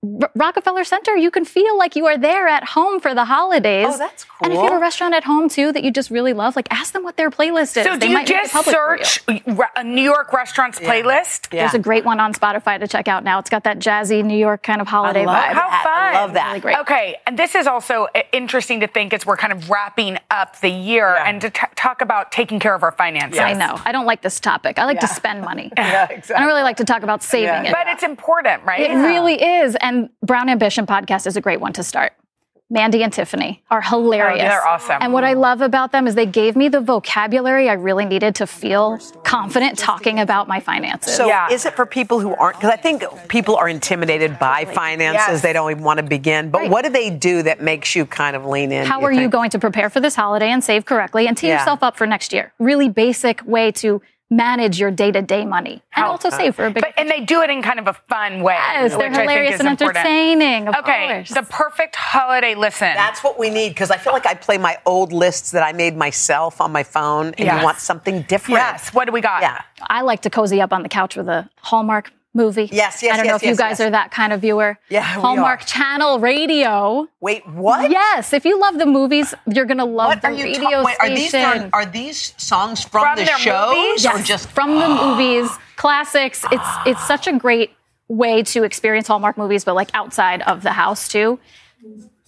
R- 0.05 0.31
Rockefeller 0.35 0.85
Center, 0.85 1.17
you 1.17 1.31
can 1.31 1.45
feel 1.45 1.77
like 1.79 1.97
you 1.97 2.07
are 2.07 2.19
there 2.19 2.47
at 2.47 2.65
home 2.65 3.01
for 3.01 3.15
the 3.15 3.25
holidays. 3.25 3.87
Oh, 3.91 3.99
that's 3.99 4.25
cool. 4.25 4.37
And 4.43 4.53
if 4.53 4.59
you 4.59 4.65
have 4.65 4.75
a 4.75 4.79
restaurant 4.79 5.15
at 5.15 5.25
home 5.25 5.49
too 5.49 5.73
that 5.73 5.83
you 5.83 5.91
just 5.91 6.11
really 6.11 6.33
love, 6.35 6.55
like 6.55 6.69
ask 6.71 6.93
them 6.93 7.03
what 7.03 7.17
their 7.17 7.31
playlist 7.31 7.77
is. 7.79 7.85
So 7.85 7.93
They 7.95 7.99
do 8.01 8.09
you 8.09 8.15
might 8.15 8.29
make 8.29 8.37
just 8.43 8.53
public 8.53 8.77
for 8.77 8.97
you. 8.99 9.05
search 9.05 9.69
a 9.77 9.83
New 9.83 10.03
York 10.03 10.33
restaurants 10.33 10.79
playlist? 10.79 11.53
Yeah. 11.53 11.63
There's 11.63 11.75
a 11.75 11.79
great 11.79 12.05
one 12.05 12.21
on 12.21 12.35
Spotify 12.35 12.79
to 12.79 12.87
check 12.87 13.09
out 13.09 13.25
now. 13.25 13.39
It's 13.39 13.49
got 13.51 13.65
that 13.65 13.79
jazzy 13.79 14.23
New 14.23 14.37
York 14.39 14.63
kind 14.63 14.81
of 14.81 14.87
holiday 14.87 15.25
love 15.25 15.37
vibe. 15.43 15.53
How 15.55 15.83
fun! 15.83 15.93
I 16.17 16.21
love 16.21 16.33
that. 16.35 16.49
Really 16.49 16.61
great. 16.61 16.79
Okay, 16.81 17.17
and 17.27 17.39
this 17.39 17.55
is 17.55 17.67
also 17.67 18.07
uh, 18.15 18.21
interesting 18.33 18.81
to 18.81 18.87
think 18.87 19.15
as 19.15 19.25
we're 19.25 19.37
kind 19.39 19.53
of 19.53 19.71
wrapping 19.71 20.19
up 20.31 20.61
the 20.61 20.69
year 20.71 21.15
Yeah. 21.17 21.29
and 21.29 21.41
to 21.41 21.51
t- 21.51 21.67
talk 21.75 22.01
about 22.03 22.31
taking 22.31 22.61
care 22.61 22.75
of 22.75 22.83
our 22.83 22.93
finances. 22.93 23.41
I 23.41 23.55
know. 23.55 23.81
I 23.85 23.93
don't 23.93 24.07
like 24.07 24.21
this 24.23 24.39
topic. 24.41 24.79
I 24.79 24.85
like 24.85 25.01
to 25.01 25.09
spend 25.09 25.41
money. 25.41 25.73
Yeah, 25.79 26.07
I 26.11 26.13
exactly. 26.15 26.35
don't 26.37 26.47
really 26.47 26.63
like 26.63 26.77
to 26.79 26.85
talk 26.85 27.03
about 27.03 27.23
saving 27.23 27.47
Yeah. 27.47 27.63
it. 27.65 27.73
But 27.73 27.87
it's 27.89 28.03
important, 28.03 28.63
right? 28.65 28.81
It 28.91 28.95
really 28.95 29.43
is. 29.43 29.77
And 29.87 30.11
Brown 30.21 30.49
Ambition 30.49 30.85
podcast 30.85 31.29
is 31.29 31.37
a 31.37 31.41
great 31.41 31.61
one 31.61 31.73
to 31.75 31.85
start. 31.85 32.13
Mandy 32.69 33.05
and 33.05 33.13
Tiffany 33.13 33.63
are 33.71 33.81
hilarious. 33.81 34.43
Oh, 34.43 34.49
they're 34.49 34.67
awesome. 34.67 34.97
And 35.01 35.13
what 35.13 35.23
I 35.23 35.35
love 35.35 35.61
about 35.61 35.93
them 35.93 36.09
is 36.09 36.17
they 36.17 36.27
gave 36.27 36.57
me 36.57 36.69
the 36.69 36.81
vocabulary 36.81 37.69
I 37.69 37.75
really 37.75 38.05
needed 38.05 38.35
to 38.37 38.47
feel 38.49 38.99
confident 39.23 39.79
talking 39.79 40.19
about 40.19 40.49
my 40.49 40.59
finances. 40.59 41.15
So 41.15 41.29
Yeah. 41.29 41.47
is 41.53 41.65
it 41.65 41.75
for 41.77 41.87
people 41.87 42.19
who 42.19 42.35
aren't? 42.35 42.57
Because 42.57 42.71
I 42.73 42.77
think 42.77 43.05
people 43.29 43.55
are 43.55 43.69
intimidated 43.69 44.41
by 44.41 44.65
finances. 44.65 45.29
Yes. 45.29 45.43
They 45.43 45.53
don't 45.53 45.71
even 45.71 45.85
want 45.85 45.99
to 45.99 46.03
begin. 46.03 46.51
But 46.51 46.63
Right. 46.63 46.71
what 46.71 46.83
do 46.85 46.91
they 46.91 47.09
do 47.11 47.45
that 47.45 47.61
makes 47.63 47.95
you 47.95 48.05
kind 48.05 48.35
of 48.35 48.45
lean 48.45 48.73
in? 48.73 48.85
How 48.85 49.03
are 49.03 49.13
you 49.13 49.29
going 49.29 49.51
to 49.51 49.61
prepare 49.61 49.89
for 49.89 50.01
this 50.01 50.17
holiday 50.17 50.51
and 50.51 50.65
save 50.65 50.87
correctly 50.87 51.29
and 51.29 51.37
tee 51.37 51.47
Yeah. 51.47 51.59
yourself 51.61 51.85
up 51.85 51.97
for 51.97 52.05
next 52.09 52.33
year? 52.33 52.53
Really 52.59 52.89
basic 52.89 53.43
way 53.47 53.71
to 53.73 54.03
manage 54.31 54.79
your 54.81 54.91
day-to-day 54.91 55.45
money 55.45 55.83
and 55.95 56.05
also 56.05 56.31
save 56.31 56.55
for 56.57 56.67
a 56.67 56.71
big 56.71 56.83
But, 56.83 56.95
and 56.97 57.09
they 57.09 57.21
do 57.21 57.43
it 57.43 57.51
in 57.51 57.63
kind 57.63 57.79
of 57.79 57.87
a 57.87 57.93
fun 57.93 58.43
way. 58.43 58.55
Yes, 58.55 58.91
they're 58.91 58.99
which 59.09 59.13
I 59.13 59.19
think 59.19 59.31
hilarious 59.31 59.55
is 59.55 59.61
and 59.61 59.69
important. 59.69 59.99
entertaining. 59.99 60.69
Of 60.69 60.75
Okay, 60.77 61.07
course. 61.09 61.31
the 61.31 61.43
perfect 61.43 61.95
holiday 61.95 62.55
listen. 62.57 62.93
That's 62.95 63.23
what 63.23 63.39
we 63.39 63.51
need 63.51 63.69
because 63.71 63.91
I 63.93 63.97
feel 63.99 64.13
like 64.13 64.27
I 64.27 64.35
play 64.35 64.59
my 64.59 64.79
old 64.85 65.13
lists 65.13 65.53
that 65.53 65.63
I 65.63 65.73
made 65.73 65.97
myself 65.97 66.61
on 66.61 66.73
my 66.73 66.83
phone, 66.83 67.27
and 67.39 67.41
Yes. 67.41 67.59
you 67.61 67.65
want 67.65 67.79
something 67.79 68.23
different. 68.23 68.59
yes. 68.59 68.93
What 68.93 69.05
do 69.05 69.13
we 69.13 69.21
got? 69.21 69.43
Yeah. 69.43 69.63
I 69.83 70.01
like 70.03 70.23
to 70.23 70.31
cozy 70.31 70.61
up 70.61 70.73
on 70.73 70.83
the 70.83 70.89
couch 70.89 71.15
with 71.17 71.29
a 71.29 71.49
Hallmark 71.61 72.13
movie. 72.37 72.69
Yes, 72.71 73.03
yes, 73.03 73.15
I 73.15 73.17
don't 73.17 73.27
yes, 73.27 73.33
know 73.33 73.37
if 73.37 73.43
you 73.43 73.57
guys 73.57 73.79
yes. 73.79 73.81
are 73.81 73.91
that 73.91 74.11
kind 74.13 74.33
of 74.33 74.41
viewer. 74.43 74.79
Yeah, 74.89 75.17
we 75.17 75.23
Hallmark 75.23 75.63
are. 75.63 75.65
Channel 75.65 76.21
Radio. 76.21 77.09
Wait, 77.21 77.47
what? 77.49 77.91
Yes, 77.91 78.33
if 78.33 78.45
you 78.45 78.61
love 78.61 78.79
the 78.79 78.87
movies, 78.87 79.35
you're 79.53 79.65
gonna 79.65 79.85
love 79.85 80.09
What 80.09 80.23
the 80.23 80.29
are 80.29 80.33
you 80.33 80.45
radio 80.45 80.61
talking? 80.63 80.85
Wait, 80.85 80.97
are 81.01 81.09
these 81.09 81.29
station. 81.31 81.71
are, 81.73 81.83
are 81.83 81.87
these 81.87 82.35
songs 82.37 82.85
from, 82.85 83.03
From 83.03 83.17
the 83.19 83.25
their 83.25 83.39
shows 83.39 83.75
movies? 83.75 84.07
or 84.07 84.19
Yes, 84.19 84.27
just 84.29 84.49
from 84.51 84.79
the 84.79 84.89
movies, 85.03 85.51
classics. 85.77 86.45
It's 86.53 86.69
it's 86.87 87.07
such 87.07 87.27
a 87.27 87.33
great 87.33 87.73
way 88.09 88.43
to 88.45 88.63
experience 88.63 89.09
Hallmark 89.09 89.37
movies, 89.37 89.65
but 89.65 89.75
like 89.75 89.91
outside 89.95 90.43
of 90.43 90.63
the 90.63 90.73
house 90.73 91.09
too. 91.09 91.41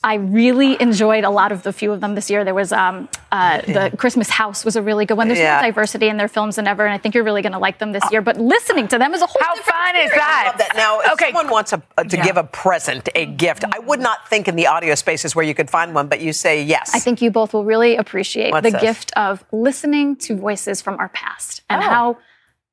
I 0.05 0.14
really 0.14 0.80
enjoyed 0.80 1.24
a 1.24 1.30
lot 1.30 1.51
of 1.51 1.64
the 1.64 1.72
few 1.72 1.90
of 1.92 2.01
them 2.01 2.14
this 2.14 2.30
year. 2.30 2.44
There 2.44 2.55
was 2.55 2.70
um, 2.70 3.09
uh, 3.32 3.62
the 3.62 3.92
Christmas 3.96 4.30
House 4.30 4.64
was 4.64 4.76
a 4.76 4.82
really 4.82 5.07
good 5.07 5.16
one. 5.16 5.26
There's 5.26 5.40
Yeah. 5.40 5.57
more 5.61 5.62
diversity 5.68 6.09
in 6.09 6.16
their 6.18 6.28
films 6.28 6.55
than 6.55 6.68
ever, 6.68 6.84
and 6.84 6.94
I 6.94 6.99
think 6.99 7.16
you're 7.16 7.24
really 7.24 7.42
going 7.42 7.53
to 7.53 7.59
like 7.59 7.78
them 7.78 7.90
this 7.90 8.05
year. 8.12 8.22
But 8.22 8.36
listening 8.36 8.86
to 8.88 8.99
them 8.99 9.12
is 9.12 9.22
a 9.22 9.26
whole 9.26 9.42
How 9.42 9.55
different 9.57 9.76
fun 9.76 9.96
is 9.96 10.05
experience. 10.05 10.24
that? 10.24 10.44
love 10.46 10.59
that. 10.59 10.76
Now, 10.76 11.01
if 11.01 11.12
Okay. 11.14 11.26
someone 11.32 11.49
wants 11.51 11.72
a, 11.72 11.82
a- 11.96 12.05
to 12.05 12.16
Yeah. 12.16 12.24
give 12.24 12.36
a 12.36 12.44
present, 12.44 13.09
a 13.16 13.26
gift, 13.26 13.64
I 13.72 13.80
would 13.80 14.01
not 14.01 14.28
think 14.28 14.46
in 14.46 14.55
the 14.57 14.68
audio 14.68 14.94
spaces 14.94 15.34
where 15.34 15.44
you 15.44 15.55
could 15.55 15.68
find 15.68 15.94
one, 15.94 16.07
but 16.07 16.20
you 16.20 16.32
say 16.32 16.62
yes. 16.62 16.92
I 16.94 17.01
think 17.01 17.20
you 17.20 17.30
both 17.32 17.53
will 17.53 17.64
really 17.64 17.96
appreciate 17.96 18.53
What's 18.53 18.64
the 18.66 18.70
this? 18.70 18.80
gift 18.80 19.12
of 19.16 19.44
listening 19.53 20.16
to 20.16 20.36
voices 20.36 20.80
from 20.80 20.96
our 21.01 21.09
past 21.09 21.62
and 21.70 21.82
Oh. 21.82 21.86
how 21.86 22.16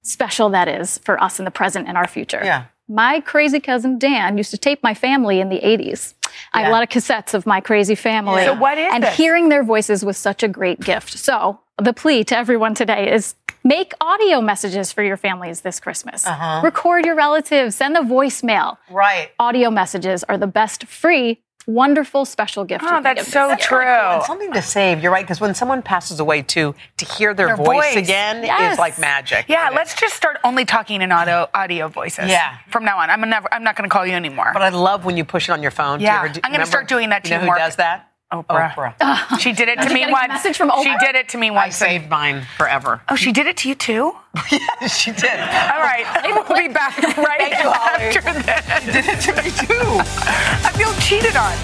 special 0.04 0.50
that 0.50 0.68
is 0.68 1.00
for 1.00 1.22
us 1.24 1.40
in 1.40 1.46
the 1.46 1.52
present 1.52 1.88
and 1.88 1.98
our 1.98 2.08
future. 2.08 2.42
Yeah. 2.44 2.66
My 2.88 3.20
crazy 3.20 3.60
cousin 3.60 3.98
Dan 3.98 4.38
used 4.38 4.52
to 4.52 4.60
tape 4.60 4.84
my 4.84 4.94
family 4.94 5.40
in 5.40 5.50
the 5.50 5.60
80s. 5.66 6.14
I 6.54 6.62
have 6.62 6.70
a 6.70 6.72
lot 6.72 6.84
of 6.84 6.90
cassettes 6.90 7.34
of 7.34 7.46
my 7.46 7.62
crazy 7.62 7.96
family. 7.96 8.44
So 8.46 8.54
what 8.54 8.78
is 8.78 8.92
And 8.94 9.04
this? 9.04 9.16
hearing 9.16 9.50
their 9.50 9.64
voices 9.64 10.04
was 10.06 10.18
such 10.18 10.44
a 10.44 10.48
great 10.48 10.80
gift. 10.80 11.18
So 11.18 11.60
the 11.82 11.94
plea 11.94 12.24
to 12.26 12.38
everyone 12.38 12.74
today 12.76 13.12
is 13.12 13.36
make 13.64 13.94
audio 14.00 14.42
messages 14.42 14.92
for 14.92 15.04
your 15.04 15.18
families 15.18 15.62
this 15.62 15.80
Christmas. 15.80 16.26
Uh-huh. 16.26 16.62
Record 16.64 17.06
your 17.06 17.16
relatives, 17.16 17.76
send 17.76 17.98
a 17.98 18.02
voicemail. 18.02 18.78
right. 18.90 19.32
Audio 19.40 19.70
messages 19.72 20.24
are 20.26 20.38
the 20.38 20.48
best 20.48 20.86
free, 20.86 21.42
wonderful, 21.68 22.26
special 22.26 22.64
gift. 22.66 22.84
Oh, 22.88 23.02
that's 23.02 23.28
so 23.32 23.48
this 23.50 23.66
true. 23.66 23.82
And 23.82 24.24
something 24.24 24.52
to 24.54 24.62
save. 24.62 25.02
You're 25.02 25.12
right, 25.12 25.24
because 25.24 25.40
when 25.42 25.54
someone 25.56 25.82
passes 25.82 26.20
away, 26.20 26.42
too, 26.42 26.76
to 26.98 27.06
hear 27.06 27.34
their, 27.34 27.48
Their 27.48 27.56
voice, 27.58 27.94
voice. 27.94 27.96
again 27.96 28.44
Yes. 28.44 28.74
is 28.74 28.80
like 28.80 28.98
magic. 29.00 29.46
Yeah, 29.48 29.72
let's 29.74 29.96
just 29.96 30.16
start 30.16 30.38
only 30.44 30.66
talking 30.66 31.02
in 31.02 31.12
audio 31.12 31.48
audio 31.54 31.88
voices. 31.88 32.30
Yeah. 32.30 32.58
From 32.70 32.86
now 32.86 32.98
on, 33.00 33.10
I'm 33.10 33.22
never. 33.30 33.52
I'm 33.54 33.64
not 33.64 33.76
going 33.76 33.90
to 33.90 33.94
call 33.94 34.06
you 34.06 34.14
anymore. 34.14 34.52
But 34.54 34.62
I 34.62 34.70
love 34.70 35.06
when 35.06 35.18
you 35.18 35.26
push 35.26 35.50
it 35.50 35.52
on 35.52 35.62
your 35.62 35.72
phone. 35.72 36.00
Do 36.00 36.04
you 36.06 36.12
Yeah. 36.12 36.20
ever 36.24 36.30
do- 36.30 36.40
I'm 36.44 36.52
gonna 36.52 36.66
start 36.66 36.88
doing 36.88 37.10
that 37.10 37.24
You 37.26 37.32
know 37.32 37.38
too, 37.38 37.42
who 37.42 37.48
Mark. 37.48 37.60
does 37.60 37.76
that? 37.78 38.10
Oprah. 38.34 38.74
Oprah. 38.74 39.40
She 39.40 39.54
did 39.54 39.70
it 39.70 39.76
to 39.76 39.82
Did 39.84 39.90
you 39.90 39.94
me 39.94 40.00
get 40.02 40.10
a 40.10 40.14
once. 40.14 40.28
message 40.30 40.58
from 40.58 40.72
She 40.84 40.96
did 41.00 41.16
it 41.16 41.30
to 41.30 41.38
me 41.38 41.52
once. 41.52 41.60
I 41.62 41.66
once. 41.66 41.76
saved 41.78 42.10
mine 42.10 42.46
forever. 42.58 43.02
Oh, 43.10 43.16
she 43.16 43.32
did 43.32 43.46
it 43.48 43.58
to 43.58 43.70
you 43.70 43.76
too? 43.76 44.14
she 44.90 45.12
did. 45.12 45.40
All 45.40 45.80
right, 45.82 46.06
we'll 46.50 46.58
be 46.58 46.68
back 46.74 46.98
right 47.18 47.38
Thank 47.40 47.64
you, 47.64 47.70
Holly. 47.72 48.04
after 48.04 48.22
this. 48.34 48.84
She 48.86 48.92
did 48.92 49.06
it 49.06 49.22
to 49.22 49.34
me 49.44 49.52
too. 49.52 50.02
I 50.66 50.72
feel 50.76 50.92
cheated 51.02 51.36
on. 51.36 51.56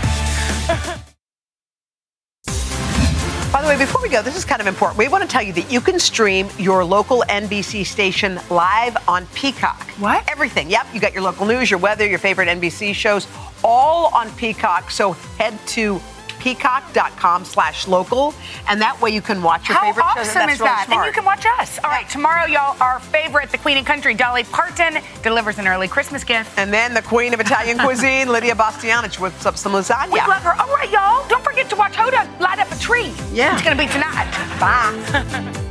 By 3.51 3.61
the 3.61 3.67
way, 3.67 3.77
before 3.77 4.01
we 4.01 4.07
go, 4.07 4.21
this 4.21 4.37
is 4.37 4.45
kind 4.45 4.61
of 4.61 4.67
important. 4.67 4.97
We 4.97 5.09
want 5.09 5.23
to 5.23 5.27
tell 5.27 5.41
you 5.41 5.51
that 5.53 5.69
you 5.69 5.81
can 5.81 5.99
stream 5.99 6.47
your 6.57 6.85
local 6.85 7.21
NBC 7.27 7.85
station 7.85 8.39
live 8.49 8.95
on 9.09 9.25
Peacock. 9.33 9.81
What? 9.99 10.23
Everything. 10.31 10.69
Yep. 10.69 10.87
You 10.93 11.01
got 11.01 11.11
your 11.13 11.21
local 11.23 11.45
news, 11.45 11.69
your 11.69 11.79
weather, 11.79 12.07
your 12.07 12.17
favorite 12.17 12.47
NBC 12.47 12.93
shows, 12.95 13.27
all 13.61 14.13
on 14.15 14.31
Peacock. 14.35 14.89
So 14.89 15.11
head 15.37 15.59
to 15.67 15.99
peacock.com 16.41 17.45
slash 17.45 17.87
local, 17.87 18.33
and 18.67 18.81
that 18.81 18.99
way 18.99 19.11
you 19.11 19.21
can 19.21 19.43
watch 19.43 19.69
your 19.69 19.77
How 19.77 19.85
favorite 19.85 20.03
shows. 20.03 20.33
How 20.33 20.41
awesome 20.41 20.49
is 20.49 20.59
really 20.59 20.69
that? 20.71 20.85
Smart. 20.87 21.05
And 21.05 21.07
you 21.07 21.13
can 21.13 21.23
watch 21.25 21.45
us. 21.59 21.79
All 21.83 21.91
right, 21.91 22.09
tomorrow, 22.09 22.45
y'all, 22.47 22.75
our 22.81 22.99
favorite, 22.99 23.51
the 23.51 23.57
Queen 23.59 23.77
and 23.77 23.85
Country, 23.85 24.13
Dolly 24.15 24.43
Parton, 24.43 24.97
delivers 25.21 25.59
an 25.59 25.67
early 25.67 25.87
Christmas 25.87 26.23
gift. 26.23 26.57
and 26.57 26.73
then 26.73 26.93
the 26.93 27.01
queen 27.03 27.33
of 27.33 27.39
Italian 27.39 27.77
cuisine, 27.85 28.27
Lydia 28.29 28.55
Bastianich, 28.55 29.19
whips 29.19 29.45
up 29.45 29.55
some 29.55 29.73
lasagna. 29.73 30.11
We 30.11 30.19
love 30.19 30.41
her. 30.41 30.59
All 30.59 30.73
right, 30.75 30.89
y'all, 30.89 31.27
don't 31.29 31.43
forget 31.43 31.69
to 31.69 31.75
watch 31.75 31.93
Hoda 31.93 32.27
light 32.39 32.59
up 32.59 32.71
a 32.71 32.79
tree. 32.79 33.13
Yeah. 33.31 33.53
It's 33.53 33.61
going 33.63 33.77
to 33.77 33.83
be 33.83 33.89
tonight. 33.91 34.27
Bye. 34.59 35.67